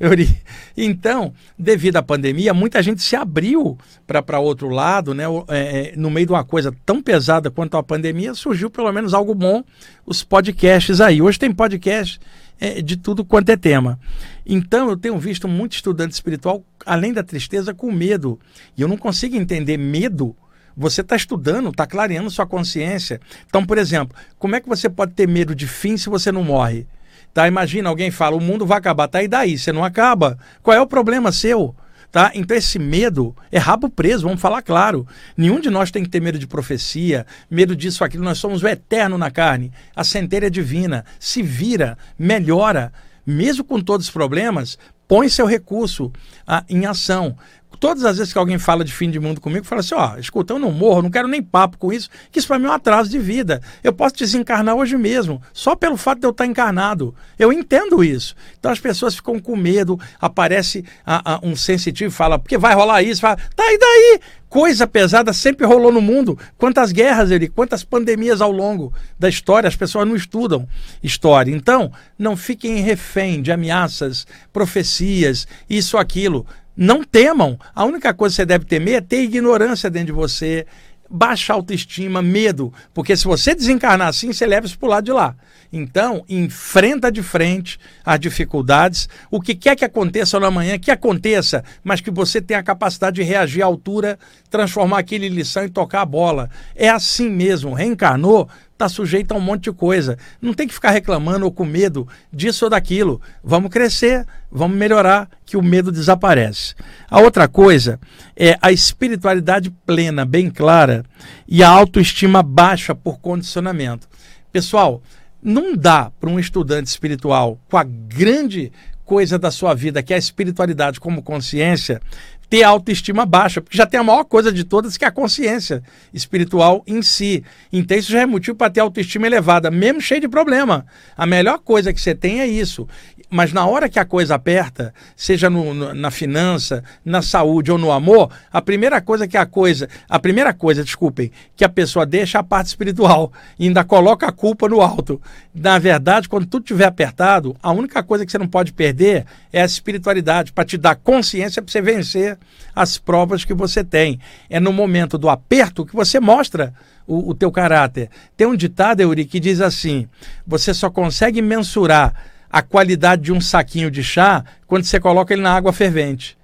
Euri? 0.00 0.36
Então, 0.76 1.32
devido 1.56 1.96
à 1.96 2.02
pandemia, 2.02 2.52
muita 2.52 2.82
gente 2.82 3.02
se 3.02 3.14
abriu 3.14 3.78
para 4.04 4.40
outro 4.40 4.68
lado, 4.68 5.14
né? 5.14 5.24
É, 5.48 5.92
é, 5.92 5.96
no 5.96 6.10
meio 6.10 6.26
de 6.26 6.32
uma 6.32 6.44
coisa 6.44 6.74
tão 6.84 7.00
pesada 7.00 7.52
quanto 7.52 7.76
a 7.76 7.82
pandemia, 7.82 8.34
surgiu 8.34 8.68
pelo 8.68 8.90
menos 8.90 9.14
algo 9.14 9.32
bom, 9.34 9.62
os 10.04 10.24
podcasts 10.24 11.00
aí. 11.00 11.22
Hoje 11.22 11.38
tem 11.38 11.52
podcast 11.52 12.18
é, 12.60 12.80
de 12.80 12.96
tudo 12.96 13.24
quanto 13.24 13.50
é 13.50 13.56
tema. 13.56 13.98
Então 14.44 14.88
eu 14.88 14.96
tenho 14.96 15.18
visto 15.18 15.46
muito 15.48 15.74
estudante 15.74 16.12
espiritual, 16.12 16.64
além 16.84 17.12
da 17.12 17.22
tristeza, 17.22 17.74
com 17.74 17.90
medo. 17.92 18.38
E 18.76 18.82
eu 18.82 18.88
não 18.88 18.96
consigo 18.96 19.36
entender 19.36 19.76
medo. 19.76 20.34
Você 20.76 21.00
está 21.00 21.16
estudando, 21.16 21.70
está 21.70 21.86
clareando 21.86 22.30
sua 22.30 22.46
consciência. 22.46 23.20
Então, 23.46 23.64
por 23.64 23.78
exemplo, 23.78 24.16
como 24.38 24.56
é 24.56 24.60
que 24.60 24.68
você 24.68 24.90
pode 24.90 25.12
ter 25.12 25.26
medo 25.26 25.54
de 25.54 25.66
fim 25.66 25.96
se 25.96 26.08
você 26.10 26.30
não 26.30 26.44
morre? 26.44 26.86
Tá? 27.32 27.48
Imagina 27.48 27.88
alguém 27.88 28.10
fala, 28.10 28.36
o 28.36 28.40
mundo 28.40 28.66
vai 28.66 28.78
acabar, 28.78 29.08
tá? 29.08 29.22
E 29.22 29.28
daí? 29.28 29.58
Você 29.58 29.72
não 29.72 29.84
acaba. 29.84 30.38
Qual 30.62 30.76
é 30.76 30.80
o 30.80 30.86
problema 30.86 31.32
seu? 31.32 31.74
Tá? 32.16 32.30
Então 32.34 32.56
esse 32.56 32.78
medo 32.78 33.36
é 33.52 33.58
rabo 33.58 33.90
preso, 33.90 34.24
vamos 34.24 34.40
falar 34.40 34.62
claro. 34.62 35.06
Nenhum 35.36 35.60
de 35.60 35.68
nós 35.68 35.90
tem 35.90 36.02
que 36.02 36.08
ter 36.08 36.18
medo 36.18 36.38
de 36.38 36.46
profecia, 36.46 37.26
medo 37.50 37.76
disso, 37.76 38.02
aquilo. 38.02 38.24
Nós 38.24 38.38
somos 38.38 38.62
o 38.62 38.66
eterno 38.66 39.18
na 39.18 39.30
carne. 39.30 39.70
A 39.94 40.02
centelha 40.02 40.50
divina. 40.50 41.04
Se 41.20 41.42
vira, 41.42 41.98
melhora. 42.18 42.90
Mesmo 43.26 43.62
com 43.64 43.78
todos 43.82 44.06
os 44.06 44.10
problemas, 44.10 44.78
põe 45.06 45.28
seu 45.28 45.44
recurso 45.44 46.10
ah, 46.46 46.64
em 46.70 46.86
ação. 46.86 47.36
Todas 47.78 48.04
as 48.04 48.16
vezes 48.16 48.32
que 48.32 48.38
alguém 48.38 48.58
fala 48.58 48.84
de 48.84 48.92
fim 48.92 49.10
de 49.10 49.20
mundo 49.20 49.40
comigo, 49.40 49.64
fala 49.64 49.80
assim: 49.80 49.94
ó, 49.94 50.16
escuta, 50.16 50.54
eu 50.54 50.58
não 50.58 50.72
morro, 50.72 51.02
não 51.02 51.10
quero 51.10 51.28
nem 51.28 51.42
papo 51.42 51.76
com 51.76 51.92
isso, 51.92 52.08
que 52.30 52.38
isso 52.38 52.48
para 52.48 52.58
mim 52.58 52.66
é 52.66 52.70
um 52.70 52.72
atraso 52.72 53.10
de 53.10 53.18
vida. 53.18 53.60
Eu 53.84 53.92
posso 53.92 54.16
desencarnar 54.16 54.74
hoje 54.74 54.96
mesmo, 54.96 55.42
só 55.52 55.76
pelo 55.76 55.96
fato 55.96 56.20
de 56.20 56.26
eu 56.26 56.30
estar 56.30 56.46
encarnado. 56.46 57.14
Eu 57.38 57.52
entendo 57.52 58.02
isso. 58.02 58.34
Então 58.58 58.72
as 58.72 58.80
pessoas 58.80 59.14
ficam 59.14 59.38
com 59.38 59.56
medo, 59.56 60.00
aparece 60.20 60.84
a, 61.04 61.34
a, 61.34 61.40
um 61.42 61.54
sensitivo 61.54 62.10
fala, 62.10 62.38
porque 62.38 62.56
vai 62.56 62.74
rolar 62.74 63.02
isso, 63.02 63.20
fala, 63.20 63.36
tá 63.54 63.64
e 63.72 63.78
daí? 63.78 64.20
Coisa 64.48 64.86
pesada 64.86 65.32
sempre 65.32 65.66
rolou 65.66 65.92
no 65.92 66.00
mundo. 66.00 66.38
Quantas 66.56 66.92
guerras, 66.92 67.30
ele, 67.30 67.48
quantas 67.48 67.84
pandemias 67.84 68.40
ao 68.40 68.50
longo 68.50 68.92
da 69.18 69.28
história, 69.28 69.68
as 69.68 69.76
pessoas 69.76 70.08
não 70.08 70.14
estudam 70.14 70.66
história. 71.02 71.50
Então, 71.50 71.92
não 72.18 72.36
fiquem 72.36 72.80
refém 72.80 73.42
de 73.42 73.50
ameaças, 73.50 74.26
profecias, 74.52 75.46
isso, 75.68 75.98
aquilo 75.98 76.46
não 76.76 77.02
temam. 77.02 77.58
A 77.74 77.84
única 77.84 78.12
coisa 78.12 78.34
que 78.34 78.36
você 78.36 78.46
deve 78.46 78.64
temer 78.64 78.96
é 78.96 79.00
ter 79.00 79.22
ignorância 79.22 79.88
dentro 79.88 80.08
de 80.08 80.12
você, 80.12 80.66
baixa 81.08 81.52
autoestima, 81.52 82.20
medo. 82.20 82.72
Porque 82.92 83.16
se 83.16 83.24
você 83.24 83.54
desencarnar 83.54 84.08
assim, 84.08 84.32
você 84.32 84.46
leva 84.46 84.66
isso 84.66 84.78
para 84.78 84.86
o 84.86 84.90
lado 84.90 85.04
de 85.04 85.12
lá. 85.12 85.34
Então, 85.72 86.24
enfrenta 86.28 87.10
de 87.10 87.22
frente 87.22 87.78
as 88.04 88.20
dificuldades. 88.20 89.08
O 89.30 89.40
que 89.40 89.54
quer 89.54 89.76
que 89.76 89.84
aconteça 89.84 90.38
no 90.38 90.46
amanhã, 90.46 90.78
que 90.78 90.90
aconteça, 90.90 91.64
mas 91.82 92.00
que 92.00 92.10
você 92.10 92.40
tenha 92.40 92.60
a 92.60 92.64
capacidade 92.64 93.16
de 93.16 93.22
reagir 93.22 93.62
à 93.62 93.66
altura, 93.66 94.18
transformar 94.50 94.98
aquilo 94.98 95.24
em 95.24 95.28
lição 95.28 95.64
e 95.64 95.70
tocar 95.70 96.02
a 96.02 96.06
bola. 96.06 96.48
É 96.74 96.88
assim 96.88 97.28
mesmo. 97.28 97.74
Reencarnou, 97.74 98.48
está 98.76 98.88
sujeito 98.88 99.32
a 99.32 99.36
um 99.36 99.40
monte 99.40 99.64
de 99.64 99.72
coisa. 99.72 100.18
Não 100.40 100.52
tem 100.52 100.68
que 100.68 100.74
ficar 100.74 100.90
reclamando 100.90 101.46
ou 101.46 101.50
com 101.50 101.64
medo 101.64 102.06
disso 102.32 102.66
ou 102.66 102.70
daquilo. 102.70 103.20
Vamos 103.42 103.70
crescer, 103.70 104.26
vamos 104.52 104.76
melhorar, 104.76 105.28
que 105.44 105.56
o 105.56 105.62
medo 105.62 105.90
desaparece. 105.90 106.74
A 107.10 107.20
outra 107.20 107.48
coisa 107.48 107.98
é 108.36 108.56
a 108.60 108.70
espiritualidade 108.70 109.70
plena, 109.84 110.24
bem 110.24 110.50
clara, 110.50 111.04
e 111.48 111.62
a 111.62 111.68
autoestima 111.68 112.42
baixa 112.42 112.94
por 112.94 113.18
condicionamento. 113.18 114.06
Pessoal, 114.52 115.02
não 115.42 115.74
dá 115.74 116.10
para 116.20 116.30
um 116.30 116.38
estudante 116.38 116.88
espiritual 116.88 117.58
com 117.68 117.78
a 117.78 117.84
grande 117.84 118.70
coisa 119.06 119.38
da 119.38 119.52
sua 119.52 119.72
vida, 119.72 120.02
que 120.02 120.12
é 120.12 120.16
a 120.16 120.18
espiritualidade 120.18 120.98
como 120.98 121.22
consciência, 121.22 122.02
ter 122.48 122.62
autoestima 122.62 123.26
baixa, 123.26 123.60
porque 123.60 123.76
já 123.76 123.86
tem 123.86 123.98
a 123.98 124.04
maior 124.04 124.24
coisa 124.24 124.52
de 124.52 124.64
todas, 124.64 124.96
que 124.96 125.04
é 125.04 125.08
a 125.08 125.12
consciência 125.12 125.82
espiritual 126.14 126.82
em 126.86 127.02
si. 127.02 127.42
Então, 127.72 127.96
isso 127.96 128.12
já 128.12 128.20
é 128.20 128.26
motivo 128.26 128.56
para 128.56 128.70
ter 128.70 128.80
autoestima 128.80 129.26
elevada, 129.26 129.70
mesmo 129.70 130.00
cheio 130.00 130.20
de 130.20 130.28
problema. 130.28 130.86
A 131.16 131.26
melhor 131.26 131.58
coisa 131.58 131.92
que 131.92 132.00
você 132.00 132.14
tem 132.14 132.40
é 132.40 132.46
isso. 132.46 132.86
Mas 133.28 133.52
na 133.52 133.66
hora 133.66 133.88
que 133.88 133.98
a 133.98 134.04
coisa 134.04 134.36
aperta, 134.36 134.94
seja 135.16 135.50
no, 135.50 135.74
no, 135.74 135.92
na 135.92 136.12
finança, 136.12 136.84
na 137.04 137.20
saúde 137.20 137.72
ou 137.72 137.78
no 137.78 137.90
amor, 137.90 138.30
a 138.52 138.62
primeira 138.62 139.00
coisa 139.00 139.26
que 139.26 139.36
a 139.36 139.44
coisa, 139.44 139.88
a 140.08 140.18
primeira 140.18 140.54
coisa, 140.54 140.84
desculpem, 140.84 141.32
que 141.56 141.64
a 141.64 141.68
pessoa 141.68 142.06
deixa 142.06 142.38
é 142.38 142.40
a 142.40 142.44
parte 142.44 142.66
espiritual 142.66 143.32
e 143.58 143.66
ainda 143.66 143.82
coloca 143.82 144.26
a 144.26 144.32
culpa 144.32 144.68
no 144.68 144.80
alto. 144.80 145.20
Na 145.52 145.76
verdade, 145.78 146.28
quando 146.28 146.46
tudo 146.46 146.62
estiver 146.62 146.84
apertado, 146.84 147.56
a 147.60 147.72
única 147.72 148.00
coisa 148.02 148.24
que 148.24 148.30
você 148.30 148.38
não 148.38 148.46
pode 148.46 148.72
perder 148.72 149.26
é 149.52 149.60
a 149.62 149.66
espiritualidade, 149.66 150.52
para 150.52 150.64
te 150.64 150.78
dar 150.78 150.94
consciência 150.94 151.60
para 151.60 151.72
você 151.72 151.82
vencer 151.82 152.35
as 152.74 152.98
provas 152.98 153.44
que 153.44 153.54
você 153.54 153.82
tem. 153.82 154.20
É 154.50 154.60
no 154.60 154.72
momento 154.72 155.16
do 155.16 155.28
aperto 155.28 155.86
que 155.86 155.94
você 155.94 156.20
mostra 156.20 156.74
o, 157.06 157.30
o 157.30 157.34
teu 157.34 157.50
caráter. 157.50 158.10
Tem 158.36 158.46
um 158.46 158.56
ditado, 158.56 159.00
Euri, 159.00 159.24
que 159.24 159.40
diz 159.40 159.60
assim: 159.60 160.08
você 160.46 160.74
só 160.74 160.90
consegue 160.90 161.40
mensurar 161.40 162.14
a 162.50 162.62
qualidade 162.62 163.22
de 163.22 163.32
um 163.32 163.40
saquinho 163.40 163.90
de 163.90 164.02
chá 164.02 164.44
quando 164.66 164.84
você 164.84 165.00
coloca 165.00 165.34
ele 165.34 165.42
na 165.42 165.54
água 165.54 165.72
fervente. 165.72 166.36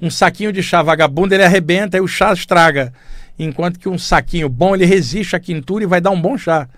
Um 0.00 0.10
saquinho 0.10 0.52
de 0.52 0.62
chá 0.62 0.82
vagabundo 0.82 1.34
ele 1.34 1.42
arrebenta 1.42 1.96
e 1.96 2.00
o 2.00 2.06
chá 2.06 2.32
estraga. 2.32 2.92
Enquanto 3.38 3.78
que 3.78 3.88
um 3.88 3.98
saquinho 3.98 4.48
bom 4.48 4.74
ele 4.74 4.84
resiste 4.84 5.36
à 5.36 5.40
quintura 5.40 5.84
e 5.84 5.86
vai 5.86 6.00
dar 6.00 6.10
um 6.10 6.20
bom 6.20 6.36
chá. 6.36 6.68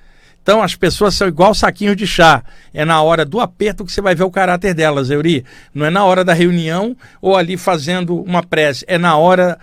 Então 0.43 0.63
as 0.63 0.75
pessoas 0.75 1.15
são 1.15 1.29
igual 1.29 1.55
saquinhos 1.55 1.97
de 1.97 2.07
chá. 2.07 2.43
É 2.73 2.85
na 2.85 3.03
hora 3.03 3.25
do 3.25 3.41
aperto 3.41 3.85
que 3.85 3.93
você 3.93 4.01
vai 4.01 4.15
ver 4.15 4.25
o 4.25 4.31
caráter 4.31 4.75
delas, 4.75 5.11
Euri. 5.11 5.45
Não 5.75 5.87
é 5.87 5.91
na 5.91 6.05
hora 6.05 6.25
da 6.25 6.33
reunião 6.33 6.97
ou 7.21 7.37
ali 7.37 7.57
fazendo 7.57 8.21
uma 8.23 8.43
prece. 8.43 8.85
É 8.89 8.99
na 8.99 9.17
hora 9.17 9.59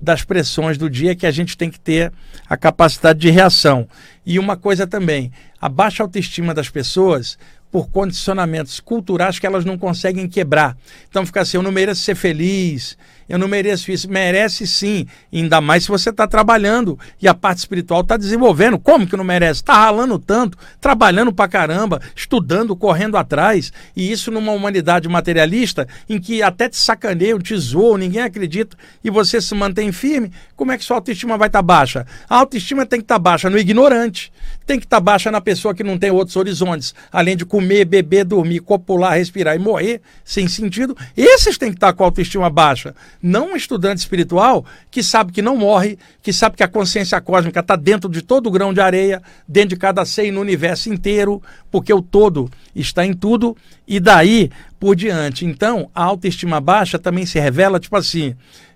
das 0.00 0.22
pressões 0.22 0.78
do 0.78 0.88
dia 0.88 1.14
que 1.14 1.26
a 1.26 1.30
gente 1.30 1.56
tem 1.56 1.70
que 1.70 1.80
ter 1.80 2.12
a 2.48 2.56
capacidade 2.56 3.18
de 3.18 3.30
reação. 3.30 3.88
E 4.24 4.38
uma 4.38 4.56
coisa 4.56 4.86
também, 4.86 5.32
a 5.60 5.68
baixa 5.68 6.02
autoestima 6.02 6.54
das 6.54 6.68
pessoas 6.68 7.38
por 7.70 7.90
condicionamentos 7.90 8.80
culturais 8.80 9.38
que 9.38 9.46
elas 9.46 9.64
não 9.64 9.76
conseguem 9.76 10.28
quebrar. 10.28 10.76
Então 11.08 11.26
fica 11.26 11.40
assim, 11.40 11.56
eu 11.56 11.62
não 11.62 11.72
mereço 11.72 12.02
ser 12.02 12.14
feliz, 12.14 12.96
eu 13.28 13.38
não 13.38 13.46
mereço 13.46 13.92
isso. 13.92 14.10
Merece 14.10 14.66
sim, 14.66 15.06
ainda 15.32 15.60
mais 15.60 15.84
se 15.84 15.88
você 15.88 16.10
está 16.10 16.26
trabalhando 16.26 16.98
e 17.20 17.28
a 17.28 17.34
parte 17.34 17.58
espiritual 17.58 18.00
está 18.00 18.16
desenvolvendo. 18.16 18.78
Como 18.78 19.06
que 19.06 19.16
não 19.16 19.24
merece? 19.24 19.60
Está 19.60 19.74
ralando 19.74 20.18
tanto, 20.18 20.56
trabalhando 20.80 21.32
pra 21.32 21.46
caramba, 21.46 22.00
estudando, 22.16 22.74
correndo 22.74 23.16
atrás. 23.16 23.72
E 23.94 24.10
isso 24.10 24.30
numa 24.30 24.52
humanidade 24.52 25.08
materialista 25.08 25.86
em 26.08 26.18
que 26.18 26.42
até 26.42 26.68
te 26.68 26.76
sacaneiam, 26.76 27.38
te 27.38 27.56
zoam, 27.56 27.98
ninguém 27.98 28.22
acredita 28.22 28.76
e 29.04 29.10
você 29.10 29.40
se 29.40 29.54
mantém 29.54 29.92
firme. 29.92 30.32
Como 30.56 30.72
é 30.72 30.78
que 30.78 30.84
sua 30.84 30.96
autoestima 30.96 31.36
vai 31.36 31.48
estar 31.48 31.58
tá 31.58 31.62
baixa? 31.62 32.06
A 32.28 32.36
autoestima 32.36 32.86
tem 32.86 33.00
que 33.00 33.04
estar 33.04 33.16
tá 33.16 33.18
baixa 33.18 33.50
no 33.50 33.58
ignorante, 33.58 34.32
tem 34.66 34.78
que 34.78 34.86
estar 34.86 34.96
tá 34.96 35.00
baixa 35.00 35.30
na 35.30 35.40
pessoa 35.40 35.74
que 35.74 35.84
não 35.84 35.98
tem 35.98 36.10
outros 36.10 36.36
horizontes, 36.36 36.94
além 37.12 37.36
de 37.36 37.44
comer, 37.44 37.84
beber, 37.84 38.24
dormir, 38.24 38.60
copular, 38.60 39.16
respirar 39.16 39.54
e 39.54 39.58
morrer 39.58 40.00
sem 40.24 40.48
sentido. 40.48 40.96
Esses 41.16 41.58
têm 41.58 41.70
que 41.70 41.76
estar 41.76 41.88
tá 41.88 41.92
com 41.92 42.02
a 42.02 42.06
autoestima 42.06 42.48
baixa. 42.48 42.94
Não 43.22 43.52
um 43.52 43.56
estudante 43.56 43.98
espiritual 43.98 44.64
que 44.90 45.02
sabe 45.02 45.32
que 45.32 45.42
não 45.42 45.56
morre, 45.56 45.98
que 46.22 46.32
sabe 46.32 46.56
que 46.56 46.62
a 46.62 46.68
consciência 46.68 47.20
cósmica 47.20 47.60
está 47.60 47.76
dentro 47.76 48.08
de 48.08 48.22
todo 48.22 48.46
o 48.46 48.50
grão 48.50 48.72
de 48.72 48.80
areia, 48.80 49.22
dentro 49.46 49.70
de 49.70 49.76
cada 49.76 50.04
ser 50.04 50.30
no 50.30 50.40
universo 50.40 50.92
inteiro, 50.92 51.42
porque 51.70 51.92
o 51.92 52.00
todo 52.00 52.48
está 52.74 53.04
em 53.04 53.12
tudo, 53.12 53.56
e 53.86 53.98
daí 53.98 54.50
por 54.78 54.94
diante. 54.94 55.44
Então, 55.44 55.90
a 55.94 56.04
autoestima 56.04 56.60
baixa 56.60 56.98
também 56.98 57.26
se 57.26 57.40
revela, 57.40 57.80
tipo 57.80 57.96
assim, 57.96 58.34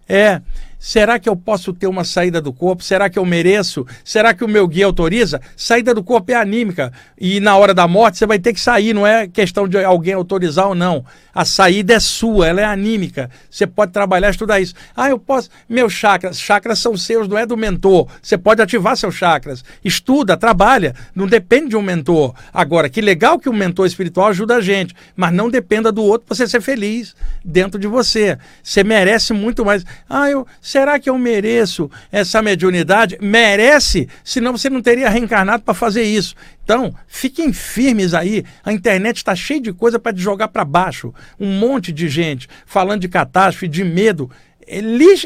é 0.08 0.40
Será 0.84 1.16
que 1.16 1.28
eu 1.28 1.36
posso 1.36 1.72
ter 1.72 1.86
uma 1.86 2.02
saída 2.02 2.40
do 2.40 2.52
corpo? 2.52 2.82
Será 2.82 3.08
que 3.08 3.16
eu 3.16 3.24
mereço? 3.24 3.86
Será 4.04 4.34
que 4.34 4.42
o 4.42 4.48
meu 4.48 4.66
guia 4.66 4.84
autoriza? 4.84 5.40
Saída 5.56 5.94
do 5.94 6.02
corpo 6.02 6.32
é 6.32 6.34
anímica. 6.34 6.92
E 7.16 7.38
na 7.38 7.56
hora 7.56 7.72
da 7.72 7.86
morte 7.86 8.18
você 8.18 8.26
vai 8.26 8.40
ter 8.40 8.52
que 8.52 8.58
sair, 8.58 8.92
não 8.92 9.06
é 9.06 9.28
questão 9.28 9.68
de 9.68 9.78
alguém 9.84 10.14
autorizar 10.14 10.66
ou 10.66 10.74
não. 10.74 11.04
A 11.32 11.44
saída 11.44 11.94
é 11.94 12.00
sua, 12.00 12.48
ela 12.48 12.60
é 12.60 12.64
anímica. 12.64 13.30
Você 13.48 13.64
pode 13.64 13.92
trabalhar, 13.92 14.30
estudar 14.30 14.58
isso. 14.58 14.74
Ah, 14.94 15.08
eu 15.08 15.20
posso. 15.20 15.50
Meus 15.68 15.92
chakras, 15.92 16.38
chakras 16.40 16.80
são 16.80 16.96
seus, 16.96 17.28
não 17.28 17.38
é 17.38 17.46
do 17.46 17.56
mentor. 17.56 18.08
Você 18.20 18.36
pode 18.36 18.60
ativar 18.60 18.96
seus 18.96 19.14
chakras. 19.14 19.64
Estuda, 19.84 20.36
trabalha. 20.36 20.96
Não 21.14 21.28
depende 21.28 21.70
de 21.70 21.76
um 21.76 21.80
mentor. 21.80 22.34
Agora, 22.52 22.90
que 22.90 23.00
legal 23.00 23.38
que 23.38 23.48
um 23.48 23.54
mentor 23.54 23.86
espiritual 23.86 24.26
ajuda 24.26 24.56
a 24.56 24.60
gente, 24.60 24.96
mas 25.14 25.32
não 25.32 25.48
dependa 25.48 25.92
do 25.92 26.02
outro 26.02 26.26
para 26.26 26.36
você 26.36 26.48
ser 26.48 26.60
feliz 26.60 27.14
dentro 27.44 27.78
de 27.78 27.86
você. 27.86 28.36
Você 28.64 28.82
merece 28.82 29.32
muito 29.32 29.64
mais. 29.64 29.84
Ah, 30.10 30.28
eu 30.28 30.44
Será 30.72 30.98
que 30.98 31.10
eu 31.10 31.18
mereço 31.18 31.90
essa 32.10 32.40
mediunidade? 32.40 33.18
Merece, 33.20 34.08
senão 34.24 34.56
você 34.56 34.70
não 34.70 34.80
teria 34.80 35.10
reencarnado 35.10 35.62
para 35.62 35.74
fazer 35.74 36.02
isso. 36.02 36.34
Então, 36.64 36.94
fiquem 37.06 37.52
firmes 37.52 38.14
aí. 38.14 38.42
A 38.64 38.72
internet 38.72 39.18
está 39.18 39.36
cheia 39.36 39.60
de 39.60 39.70
coisa 39.74 39.98
para 39.98 40.14
te 40.14 40.22
jogar 40.22 40.48
para 40.48 40.64
baixo. 40.64 41.12
Um 41.38 41.58
monte 41.58 41.92
de 41.92 42.08
gente 42.08 42.48
falando 42.64 43.02
de 43.02 43.08
catástrofe, 43.08 43.68
de 43.68 43.84
medo. 43.84 44.30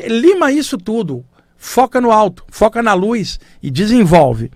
Lima 0.09 0.51
isso 0.51 0.77
tudo. 0.77 1.25
Foca 1.57 2.01
no 2.01 2.11
alto, 2.11 2.45
foca 2.51 2.83
na 2.83 2.95
luz 2.95 3.39
e 3.63 3.71
desenvolve. 3.71 4.51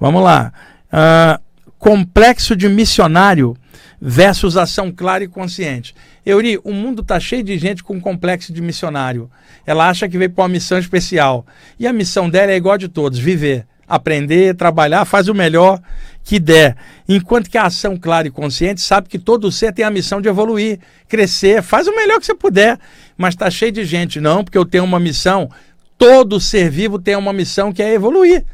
Vamos 0.00 0.22
lá. 0.22 0.54
Uh, 0.90 1.38
complexo 1.78 2.56
de 2.56 2.66
missionário 2.66 3.54
versus 4.00 4.56
ação 4.56 4.90
clara 4.90 5.24
e 5.24 5.28
consciente. 5.28 5.94
Euri, 6.24 6.58
o 6.64 6.72
mundo 6.72 7.02
está 7.02 7.20
cheio 7.20 7.42
de 7.42 7.58
gente 7.58 7.84
com 7.84 8.00
complexo 8.00 8.52
de 8.52 8.62
missionário. 8.62 9.30
Ela 9.66 9.88
acha 9.88 10.08
que 10.08 10.16
veio 10.16 10.30
para 10.30 10.42
uma 10.42 10.48
missão 10.48 10.78
especial. 10.78 11.44
E 11.78 11.86
a 11.86 11.92
missão 11.92 12.30
dela 12.30 12.52
é 12.52 12.56
igual 12.56 12.74
a 12.74 12.78
de 12.78 12.88
todos: 12.88 13.18
viver, 13.18 13.66
aprender, 13.86 14.54
trabalhar, 14.54 15.04
faz 15.04 15.28
o 15.28 15.34
melhor 15.34 15.80
que 16.24 16.38
der. 16.38 16.76
Enquanto 17.08 17.50
que 17.50 17.58
a 17.58 17.64
ação 17.64 17.96
clara 17.96 18.28
e 18.28 18.30
consciente 18.30 18.80
sabe 18.80 19.08
que 19.08 19.18
todo 19.18 19.52
ser 19.52 19.72
tem 19.72 19.84
a 19.84 19.90
missão 19.90 20.20
de 20.20 20.28
evoluir, 20.28 20.78
crescer, 21.08 21.62
faz 21.62 21.86
o 21.86 21.94
melhor 21.94 22.20
que 22.20 22.26
você 22.26 22.34
puder. 22.34 22.78
Mas 23.18 23.34
está 23.34 23.50
cheio 23.50 23.72
de 23.72 23.84
gente, 23.84 24.20
não, 24.20 24.42
porque 24.42 24.56
eu 24.56 24.64
tenho 24.64 24.84
uma 24.84 25.00
missão. 25.00 25.50
Todo 25.98 26.40
ser 26.40 26.70
vivo 26.70 26.98
tem 26.98 27.16
uma 27.16 27.32
missão 27.32 27.72
que 27.72 27.82
é 27.82 27.92
evoluir. 27.92 28.44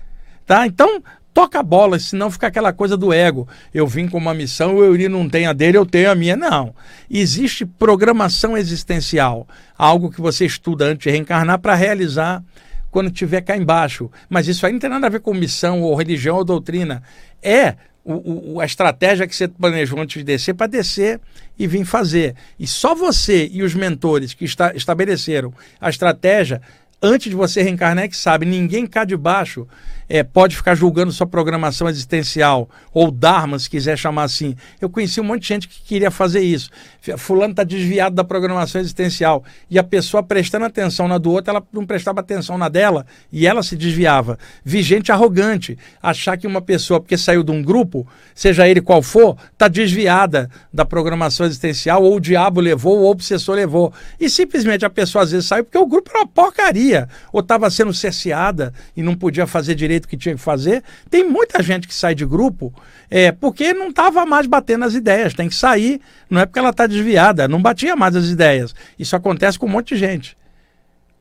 Tá? 0.45 0.67
Então, 0.67 1.03
toca 1.37 1.61
a 1.61 1.63
bola, 1.63 1.99
senão 1.99 2.31
fica 2.31 2.47
aquela 2.47 2.73
coisa 2.73 2.97
do 2.97 3.13
ego. 3.13 3.47
Eu 3.75 3.87
vim 3.87 4.09
com 4.09 4.17
uma 4.17 4.33
missão, 4.33 4.77
o 4.77 4.83
Euri 4.83 5.07
não 5.07 5.29
tem 5.29 5.47
a 5.47 5.53
dele, 5.53 5.77
eu 5.77 5.85
tenho 5.85 6.11
a 6.11 6.15
minha. 6.15 6.35
Não. 6.35 6.75
Existe 7.11 7.67
programação 7.67 8.57
existencial, 8.57 9.47
algo 9.77 10.11
que 10.11 10.19
você 10.19 10.47
estuda 10.47 10.87
antes 10.87 11.05
de 11.05 11.11
reencarnar 11.11 11.59
para 11.59 11.75
realizar 11.75 12.43
quando 12.91 13.09
estiver 13.09 13.43
cá 13.43 13.55
embaixo. 13.55 14.11
Mas 14.31 14.49
isso 14.49 14.65
aí 14.65 14.73
não 14.73 14.79
tem 14.79 14.89
nada 14.89 15.09
a 15.09 15.11
ver 15.11 15.21
com 15.21 15.35
missão, 15.35 15.83
ou 15.83 15.95
religião, 15.95 16.39
ou 16.39 16.43
doutrina. 16.43 17.03
É 17.43 17.75
o, 18.03 18.55
o, 18.55 18.61
a 18.63 18.65
estratégia 18.65 19.27
que 19.27 19.37
você 19.37 19.47
planejou 19.47 20.01
antes 20.01 20.17
de 20.17 20.25
descer 20.25 20.55
para 20.55 20.69
descer 20.69 21.21
e 21.59 21.67
vir 21.67 21.85
fazer. 21.85 22.35
E 22.59 22.67
só 22.67 22.95
você 22.95 23.47
e 23.53 23.63
os 23.63 23.75
mentores 23.75 24.33
que 24.33 24.47
está, 24.47 24.75
estabeleceram 24.75 25.53
a 25.79 25.91
estratégia 25.91 26.63
antes 27.03 27.29
de 27.29 27.37
você 27.37 27.61
reencarnar 27.63 28.05
é 28.05 28.09
que 28.09 28.17
sabe. 28.17 28.47
Ninguém 28.47 28.87
cá 28.87 29.05
de 29.05 29.19
baixo 29.19 29.69
é, 30.09 30.23
pode 30.23 30.57
ficar 30.57 30.75
julgando 30.75 31.13
sua 31.13 31.27
programação 31.27 31.89
existencial, 31.89 32.69
ou 32.93 33.11
Dharma, 33.11 33.59
se 33.59 33.69
quiser 33.69 33.97
chamar 33.97 34.25
assim. 34.25 34.55
Eu 34.81 34.89
conheci 34.89 35.21
um 35.21 35.25
monte 35.25 35.43
de 35.43 35.49
gente 35.49 35.69
que 35.69 35.83
queria 35.83 36.11
fazer 36.11 36.41
isso. 36.41 36.71
Fulano 37.17 37.53
está 37.53 37.65
desviado 37.65 38.15
da 38.15 38.25
programação 38.25 38.81
existencial. 38.81 39.45
E 39.71 39.79
a 39.79 39.85
pessoa 39.85 40.23
prestando 40.23 40.65
atenção 40.65 41.07
na 41.07 41.19
do 41.19 41.31
outro, 41.31 41.51
ela 41.51 41.63
não 41.73 41.87
prestava 41.87 42.21
atenção 42.21 42.59
na 42.59 42.69
dela 42.69 43.07
e 43.33 43.47
ela 43.47 43.63
se 43.63 43.77
desviava. 43.77 44.39
Vi 44.65 44.83
gente 44.83 45.13
arrogante, 45.13 45.79
achar 46.03 46.37
que 46.37 46.47
uma 46.47 46.61
pessoa, 46.61 47.01
porque 47.01 47.17
saiu 47.17 47.43
de 47.43 47.51
um 47.51 47.63
grupo, 47.63 48.07
seja 48.35 48.67
ele 48.69 48.81
qual 48.81 49.03
for, 49.03 49.37
está 49.53 49.69
desviada 49.69 50.51
da 50.73 50.85
programação 50.85 51.47
existencial, 51.47 52.03
ou 52.03 52.17
o 52.17 52.21
diabo 52.21 52.61
levou, 52.61 52.99
ou 52.99 53.05
o 53.05 53.11
obsessor 53.11 53.55
levou. 53.55 53.93
E 54.19 54.29
simplesmente 54.29 54.85
a 54.85 54.91
pessoa 54.91 55.25
às 55.25 55.31
vezes 55.31 55.47
saiu 55.47 55.65
porque 55.65 55.79
o 55.79 55.87
grupo 55.87 56.11
era 56.11 56.21
uma 56.21 56.27
porcaria, 56.27 57.09
ou 57.33 57.41
estava 57.41 57.71
sendo 57.71 57.93
cerceada 57.93 58.73
e 58.97 59.03
não 59.03 59.15
podia 59.15 59.47
fazer 59.47 59.75
direito 59.75 59.96
que 60.01 60.17
tinha 60.17 60.35
que 60.35 60.41
fazer. 60.41 60.83
Tem 61.09 61.29
muita 61.29 61.63
gente 61.63 61.89
que 61.89 61.95
sai 61.95 62.15
de 62.15 62.27
grupo 62.27 62.75
é, 63.11 63.33
porque 63.33 63.73
não 63.73 63.89
estava 63.89 64.27
mais 64.27 64.47
batendo 64.47 64.85
as 64.85 64.95
ideias. 64.95 65.35
Tem 65.35 65.49
que 65.49 65.55
sair, 65.55 66.01
não 66.29 66.41
é 66.41 66.47
porque 66.47 66.59
ela 66.59 66.71
está 66.71 66.87
desviada, 66.87 67.49
não 67.49 67.63
batia 67.63 67.97
mais 67.97 68.15
as 68.17 68.27
ideias. 68.27 68.75
Isso 68.99 69.15
acontece 69.17 69.59
com 69.59 69.67
um 69.67 69.71
monte 69.71 69.95
de 69.95 70.01
gente. 70.01 70.37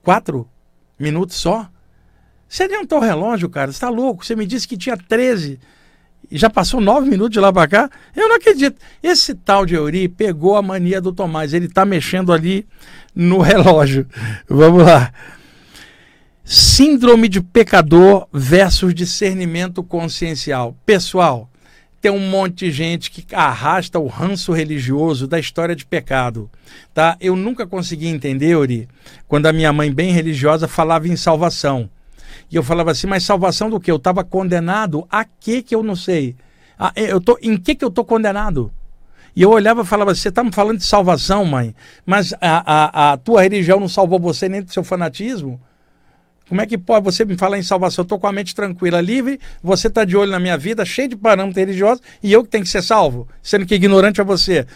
Quatro 0.04 0.48
minutos 1.00 1.38
só? 1.38 1.70
Você 2.48 2.64
adiantou 2.64 3.00
o 3.00 3.02
relógio, 3.02 3.50
cara? 3.50 3.72
Você 3.72 3.78
está 3.78 3.90
louco? 3.90 4.26
Você 4.26 4.36
me 4.36 4.46
disse 4.46 4.68
que 4.68 4.78
tinha 4.78 4.98
13 4.98 5.60
e 6.30 6.38
já 6.38 6.50
passou 6.50 6.82
nove 6.82 7.10
minutos 7.10 7.32
de 7.32 7.40
lá 7.40 7.52
para 7.52 7.68
cá? 7.68 7.90
Eu 8.16 8.28
não 8.28 8.36
acredito. 8.36 8.80
Esse 9.02 9.36
tal 9.36 9.66
de 9.66 9.76
Euri 9.76 10.08
pegou 10.08 10.56
a 10.56 10.62
mania 10.62 11.00
do 11.00 11.14
Tomás. 11.14 11.54
Ele 11.54 11.66
está 11.66 11.86
mexendo 11.86 12.34
ali 12.34 12.68
no 13.14 13.40
relógio. 13.42 14.08
Vamos 14.48 14.84
lá. 14.84 15.12
Síndrome 16.48 17.28
de 17.28 17.42
pecador 17.42 18.28
versus 18.32 18.94
discernimento 18.94 19.82
consciencial. 19.82 20.78
Pessoal, 20.86 21.50
tem 22.00 22.12
um 22.12 22.30
monte 22.30 22.66
de 22.66 22.72
gente 22.72 23.10
que 23.10 23.26
arrasta 23.34 23.98
o 23.98 24.06
ranço 24.06 24.54
religioso 24.54 25.28
da 25.28 25.40
história 25.40 25.76
de 25.76 25.84
pecado. 25.84 26.48
Tá? 26.94 27.18
Eu 27.20 27.36
nunca 27.36 27.66
consegui 27.66 28.06
entender, 28.06 28.56
Ori, 28.56 28.88
quando 29.28 29.48
a 29.48 29.54
minha 29.54 29.74
mãe, 29.74 29.92
bem 29.92 30.12
religiosa, 30.12 30.68
falava 30.68 31.08
em 31.08 31.16
salvação. 31.16 31.90
E 32.52 32.56
eu 32.56 32.62
falava 32.62 32.92
assim, 32.92 33.08
mas 33.08 33.24
salvação 33.24 33.68
do 33.68 33.80
que? 33.80 33.90
Eu 33.90 33.96
estava 33.96 34.24
condenado 34.24 35.08
a 35.10 35.26
que 35.26 35.64
que 35.64 35.74
eu 35.74 35.82
não 35.82 35.96
sei? 35.96 36.36
Ah, 36.78 36.94
eu 36.96 37.20
tô, 37.20 37.40
em 37.42 37.58
que 37.58 37.74
que 37.74 37.84
eu 37.84 37.90
estou 37.90 38.06
condenado? 38.06 38.72
E 39.36 39.42
eu 39.42 39.50
olhava 39.50 39.82
e 39.82 39.86
falava, 39.86 40.14
você 40.14 40.30
está 40.30 40.44
me 40.44 40.52
falando 40.52 40.78
de 40.78 40.86
salvação, 40.86 41.44
mãe, 41.44 41.74
mas 42.06 42.34
a, 42.34 42.40
a, 42.40 43.14
a 43.14 43.18
tua 43.18 43.42
religião 43.42 43.80
não 43.80 43.90
salvou 43.90 44.20
você 44.20 44.48
nem 44.48 44.62
do 44.62 44.72
seu 44.72 44.84
fanatismo? 44.84 45.60
Como 46.48 46.62
é 46.62 46.66
que 46.68 46.78
pode 46.78 47.04
você 47.04 47.26
me 47.26 47.36
falar 47.36 47.58
em 47.58 47.64
salvação? 47.64 48.04
Eu 48.04 48.06
estou 48.06 48.20
com 48.20 48.28
a 48.28 48.32
mente 48.32 48.54
tranquila, 48.54 49.02
livre, 49.02 49.40
você 49.64 49.88
está 49.88 50.06
de 50.06 50.16
olho 50.16 50.30
na 50.30 50.40
minha 50.40 50.56
vida, 50.56 50.86
cheio 50.86 51.10
de 51.10 51.16
parâmetros 51.16 51.58
religiosos, 51.58 52.04
e 52.22 52.32
eu 52.32 52.44
que 52.44 52.50
tenho 52.50 52.64
que 52.64 52.70
ser 52.70 52.84
salvo, 52.84 53.28
sendo 53.42 53.66
que 53.66 53.74
ignorante 53.74 54.22
é 54.22 54.24
você. 54.24 54.68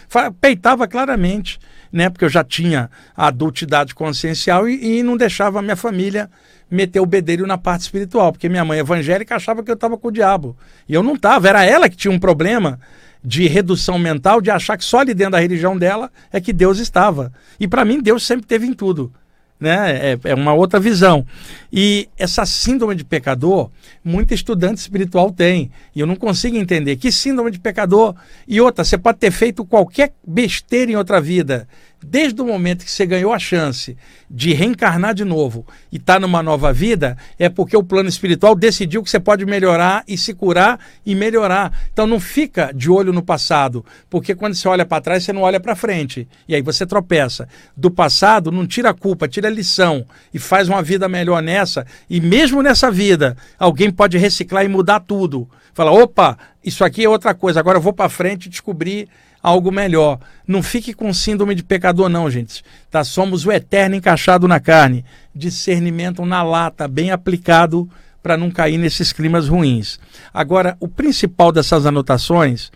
Peitava 0.42 0.88
claramente, 0.88 1.60
né? 1.92 2.10
Porque 2.10 2.26
eu 2.26 2.30
já 2.30 2.44
tinha 2.44 2.90
a 3.16 3.28
adultidade 3.28 3.94
consciencial 3.94 4.68
e, 4.68 5.00
e 5.00 5.04
não 5.04 5.16
deixava 5.16 5.60
a 5.60 5.62
minha 5.62 5.76
família 5.76 6.28
meter 6.72 7.02
o 7.02 7.06
bedelho 7.06 7.46
na 7.46 7.58
parte 7.58 7.82
espiritual, 7.82 8.32
porque 8.32 8.50
minha 8.50 8.66
mãe 8.66 8.80
evangélica 8.80 9.36
achava 9.36 9.62
que 9.62 9.70
eu 9.70 9.76
estava 9.76 9.96
com 9.96 10.08
o 10.08 10.12
diabo. 10.12 10.58
E 10.88 10.94
eu 10.96 11.04
não 11.04 11.14
estava, 11.14 11.48
era 11.48 11.64
ela 11.64 11.88
que 11.88 11.96
tinha 11.96 12.12
um 12.12 12.20
problema 12.20 12.80
de 13.24 13.48
redução 13.48 14.00
mental, 14.00 14.42
de 14.42 14.50
achar 14.50 14.76
que 14.76 14.84
só 14.84 15.00
ali 15.00 15.14
dentro 15.14 15.34
da 15.34 15.40
religião 15.40 15.78
dela 15.78 16.12
é 16.32 16.42
que 16.42 16.54
Deus 16.54 16.80
estava. 16.80 17.32
E 17.60 17.68
para 17.68 17.86
mim, 17.86 18.02
Deus 18.02 18.26
sempre 18.26 18.48
teve 18.48 18.66
em 18.66 18.74
tudo 18.74 19.14
né? 19.60 20.14
É, 20.14 20.20
é, 20.24 20.34
uma 20.34 20.54
outra 20.54 20.80
visão. 20.80 21.26
E 21.72 22.08
essa 22.18 22.46
síndrome 22.46 22.96
de 22.96 23.04
pecador, 23.04 23.70
muito 24.04 24.34
estudante 24.34 24.78
espiritual 24.78 25.32
tem. 25.32 25.70
E 25.96 26.00
eu 26.00 26.08
não 26.08 26.16
consigo 26.16 26.56
entender 26.56 26.96
que 26.96 27.12
síndrome 27.12 27.52
de 27.52 27.60
pecador. 27.60 28.16
E 28.48 28.62
outra, 28.62 28.84
você 28.84 28.98
pode 28.98 29.18
ter 29.18 29.32
feito 29.32 29.66
qualquer 29.66 30.14
besteira 30.26 30.92
em 30.92 30.96
outra 30.96 31.20
vida 31.20 31.68
desde 32.04 32.42
o 32.42 32.46
momento 32.46 32.86
que 32.86 32.92
você 32.92 33.06
ganhou 33.06 33.34
a 33.34 33.40
chance 33.40 33.98
de 34.30 34.54
reencarnar 34.54 35.14
de 35.14 35.26
novo 35.26 35.66
e 35.92 35.98
estar 35.98 36.14
tá 36.14 36.20
numa 36.20 36.42
nova 36.42 36.72
vida, 36.72 37.18
é 37.38 37.50
porque 37.50 37.76
o 37.76 37.84
plano 37.84 38.08
espiritual 38.08 38.56
decidiu 38.56 39.04
que 39.04 39.10
você 39.10 39.20
pode 39.20 39.46
melhorar 39.46 40.04
e 40.08 40.18
se 40.18 40.34
curar 40.34 40.80
e 41.06 41.14
melhorar. 41.16 41.74
Então 41.92 42.08
não 42.08 42.20
fica 42.20 42.72
de 42.74 42.90
olho 42.90 43.12
no 43.12 43.22
passado, 43.22 43.84
porque 44.10 44.34
quando 44.36 44.56
você 44.56 44.68
olha 44.68 44.86
para 44.86 45.02
trás, 45.02 45.24
você 45.24 45.34
não 45.34 45.42
olha 45.42 45.60
para 45.60 45.76
frente. 45.76 46.28
E 46.48 46.56
aí 46.56 46.62
você 46.62 46.86
tropeça. 46.86 47.48
Do 47.76 47.92
passado, 47.92 48.52
não 48.52 48.66
tira 48.66 48.92
a 48.92 48.94
culpa, 48.94 49.28
tira 49.28 49.48
a 49.48 49.52
lição 49.52 50.06
e 50.34 50.40
faz 50.40 50.70
uma 50.70 50.82
vida 50.82 51.10
melhor 51.10 51.42
nessa. 51.42 51.86
E 52.10 52.22
mesmo 52.22 52.62
nessa 52.62 52.90
vida, 52.90 53.36
alguém 53.58 53.92
pode 53.92 54.18
reciclar 54.18 54.64
e 54.64 54.70
mudar 54.70 55.02
tudo. 55.02 55.50
Fala, 55.74 55.92
opa, 55.92 56.38
isso 56.64 56.84
aqui 56.84 57.04
é 57.04 57.10
outra 57.10 57.34
coisa, 57.34 57.60
agora 57.60 57.78
eu 57.78 57.82
vou 57.82 57.94
para 57.94 58.10
frente 58.10 58.46
e 58.46 58.50
descobrir 58.50 59.08
algo 59.42 59.72
melhor. 59.72 60.20
Não 60.48 60.62
fique 60.62 60.94
com 60.94 61.14
síndrome 61.14 61.56
de 61.56 61.64
pecador, 61.64 62.10
não, 62.10 62.30
gente. 62.30 62.64
Tá? 62.90 63.04
Somos 63.04 63.46
o 63.46 63.52
eterno 63.52 63.96
encaixado 63.96 64.48
na 64.48 64.60
carne. 64.60 65.06
Discernimento 65.34 66.26
na 66.26 66.44
lata, 66.44 66.88
bem 66.88 67.12
aplicado 67.12 67.90
para 68.22 68.38
não 68.38 68.52
cair 68.52 68.78
nesses 68.78 69.14
climas 69.14 69.48
ruins. 69.48 70.00
Agora, 70.34 70.76
o 70.80 70.88
principal 70.88 71.52
dessas 71.52 71.86
anotações 71.86 72.72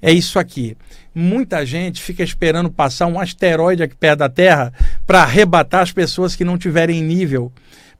é 0.00 0.12
isso 0.12 0.38
aqui. 0.38 0.76
Muita 1.14 1.64
gente 1.64 2.02
fica 2.02 2.22
esperando 2.22 2.70
passar 2.70 3.06
um 3.06 3.20
asteroide 3.20 3.82
aqui 3.82 3.94
perto 3.94 4.20
da 4.20 4.28
Terra 4.28 4.72
para 5.06 5.22
arrebatar 5.22 5.82
as 5.82 5.92
pessoas 5.92 6.34
que 6.34 6.44
não 6.44 6.58
tiverem 6.58 7.02
nível 7.02 7.52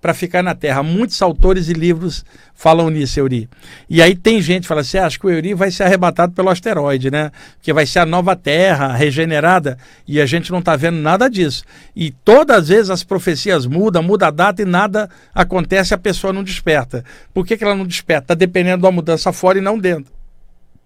para 0.03 0.13
ficar 0.13 0.43
na 0.43 0.53
Terra. 0.53 0.83
Muitos 0.83 1.23
autores 1.23 1.69
e 1.69 1.73
livros 1.73 2.25
falam 2.53 2.91
nisso, 2.91 3.21
Euri. 3.21 3.49
E 3.89 4.03
aí 4.03 4.17
tem 4.17 4.43
gente 4.43 4.63
que 4.63 4.69
fala 4.69 4.81
assim: 4.81 4.99
ah, 4.99 5.07
acho 5.07 5.19
que 5.19 5.27
o 5.27 5.31
Euri 5.31 5.55
vai 5.55 5.71
ser 5.71 5.85
arrebatado 5.85 6.33
pelo 6.33 6.51
asteroide, 6.51 7.09
né? 7.09 7.31
Que 7.63 7.73
vai 7.73 7.87
ser 7.87 8.01
a 8.01 8.07
nova 8.07 8.35
Terra 8.35 8.93
regenerada. 8.93 9.79
E 10.07 10.21
a 10.21 10.27
gente 10.27 10.51
não 10.51 10.59
está 10.59 10.75
vendo 10.75 10.99
nada 10.99 11.31
disso. 11.31 11.63
E 11.95 12.11
todas 12.11 12.57
as 12.57 12.69
vezes 12.69 12.91
as 12.91 13.05
profecias 13.05 13.65
mudam, 13.65 14.03
muda 14.03 14.27
a 14.27 14.31
data 14.33 14.61
e 14.61 14.65
nada 14.65 15.09
acontece, 15.33 15.95
a 15.95 15.99
pessoa 15.99 16.33
não 16.33 16.43
desperta. 16.43 17.05
Por 17.33 17.47
que, 17.47 17.57
que 17.57 17.63
ela 17.63 17.77
não 17.77 17.87
desperta? 17.87 18.25
Está 18.25 18.35
dependendo 18.35 18.83
da 18.83 18.91
mudança 18.91 19.33
fora 19.33 19.59
e 19.59 19.63
não 19.63 19.79
dentro. 19.79 20.22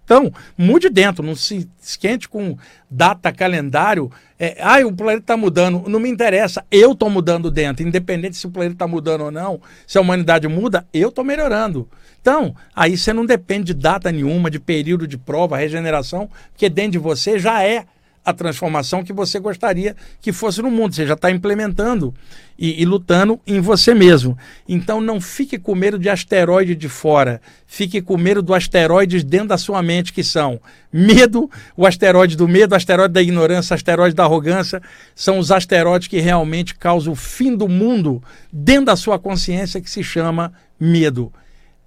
Então, 0.06 0.32
mude 0.56 0.88
dentro, 0.88 1.26
não 1.26 1.34
se 1.34 1.68
esquente 1.82 2.28
com 2.28 2.56
data, 2.88 3.32
calendário. 3.32 4.08
É, 4.38 4.56
ah, 4.60 4.78
o 4.86 4.92
planeta 4.92 5.24
está 5.24 5.36
mudando. 5.36 5.82
Não 5.88 5.98
me 5.98 6.08
interessa, 6.08 6.64
eu 6.70 6.92
estou 6.92 7.10
mudando 7.10 7.50
dentro. 7.50 7.84
Independente 7.84 8.36
se 8.36 8.46
o 8.46 8.50
planeta 8.50 8.76
está 8.76 8.86
mudando 8.86 9.24
ou 9.24 9.30
não, 9.32 9.60
se 9.84 9.98
a 9.98 10.00
humanidade 10.00 10.46
muda, 10.46 10.86
eu 10.94 11.08
estou 11.08 11.24
melhorando. 11.24 11.88
Então, 12.20 12.54
aí 12.74 12.96
você 12.96 13.12
não 13.12 13.26
depende 13.26 13.74
de 13.74 13.74
data 13.74 14.12
nenhuma, 14.12 14.48
de 14.48 14.60
período 14.60 15.08
de 15.08 15.18
prova, 15.18 15.56
regeneração, 15.56 16.30
porque 16.52 16.68
dentro 16.68 16.92
de 16.92 16.98
você 16.98 17.36
já 17.36 17.64
é 17.64 17.84
a 18.26 18.32
transformação 18.32 19.04
que 19.04 19.12
você 19.12 19.38
gostaria 19.38 19.94
que 20.20 20.32
fosse 20.32 20.60
no 20.60 20.68
mundo. 20.68 20.92
Você 20.92 21.06
já 21.06 21.14
está 21.14 21.30
implementando 21.30 22.12
e, 22.58 22.82
e, 22.82 22.84
lutando 22.84 23.40
em 23.46 23.60
você 23.60 23.94
mesmo. 23.94 24.36
Então 24.68 25.00
não 25.00 25.20
fique 25.20 25.56
com 25.56 25.76
medo 25.76 25.96
de 25.96 26.08
asteroide 26.08 26.74
de 26.74 26.88
fora. 26.88 27.40
Fique 27.68 28.02
com 28.02 28.16
medo 28.16 28.42
do 28.42 28.52
asteroides 28.52 29.22
dentro 29.22 29.48
da 29.48 29.56
sua 29.56 29.80
mente, 29.80 30.12
que 30.12 30.24
são 30.24 30.60
medo, 30.92 31.48
o 31.76 31.86
asteroide 31.86 32.36
do 32.36 32.48
medo, 32.48 32.72
o 32.72 32.74
asteroide 32.74 33.14
da 33.14 33.22
ignorância, 33.22 33.74
o 33.74 33.76
asteroide 33.76 34.16
da 34.16 34.24
arrogância. 34.24 34.82
São 35.14 35.38
os 35.38 35.52
asteroides 35.52 36.08
que 36.08 36.18
realmente 36.18 36.74
causam 36.74 37.12
o 37.12 37.16
fim 37.16 37.56
do 37.56 37.68
mundo 37.68 38.20
dentro 38.52 38.86
da 38.86 38.96
sua 38.96 39.20
consciência, 39.20 39.80
que 39.80 39.88
se 39.88 40.02
chama 40.02 40.52
medo. 40.80 41.32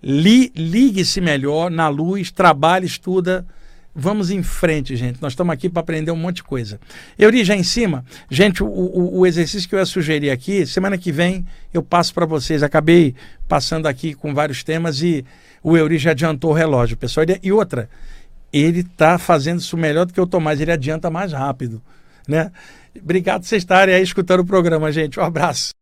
Ligue-se 0.01 1.19
melhor 1.19 1.69
na 1.69 1.89
luz, 1.89 2.31
trabalhe, 2.31 2.85
estuda 2.85 3.45
Vamos 3.99 4.31
em 4.31 4.41
frente, 4.41 4.95
gente. 4.95 5.21
Nós 5.21 5.33
estamos 5.33 5.53
aqui 5.53 5.67
para 5.67 5.81
aprender 5.81 6.09
um 6.09 6.15
monte 6.15 6.37
de 6.37 6.43
coisa. 6.43 6.79
Euri, 7.17 7.43
já 7.43 7.53
em 7.53 7.63
cima, 7.63 8.05
gente, 8.31 8.63
o, 8.63 8.67
o, 8.67 9.19
o, 9.19 9.25
exercício 9.25 9.67
que 9.67 9.75
eu 9.75 9.79
ia 9.79 9.85
sugerir 9.85 10.29
aqui, 10.29 10.65
semana 10.65 10.97
que 10.97 11.11
vem 11.11 11.45
eu 11.73 11.83
passo 11.83 12.13
para 12.13 12.25
vocês. 12.25 12.63
Acabei 12.63 13.13
passando 13.45 13.87
aqui 13.87 14.13
com 14.13 14.33
vários 14.33 14.63
temas 14.63 15.01
e 15.01 15.25
o 15.61 15.75
Euri 15.75 15.97
já 15.97 16.11
adiantou 16.11 16.51
o 16.51 16.53
relógio, 16.53 16.95
pessoal. 16.95 17.25
E 17.43 17.51
outra, 17.51 17.89
ele 18.53 18.79
está 18.79 19.17
fazendo 19.17 19.59
isso 19.59 19.75
melhor 19.75 20.05
do 20.05 20.13
que 20.13 20.21
o 20.21 20.25
Tomás, 20.25 20.61
ele 20.61 20.71
adianta 20.71 21.09
mais 21.09 21.33
rápido. 21.33 21.81
Né? 22.25 22.53
Obrigado 22.95 23.41
por 23.41 23.47
vocês 23.47 23.63
estarem 23.63 23.93
aí 23.93 24.01
escutando 24.01 24.39
o 24.39 24.45
programa, 24.45 24.89
gente. 24.93 25.19
Um 25.19 25.23
abraço. 25.23 25.78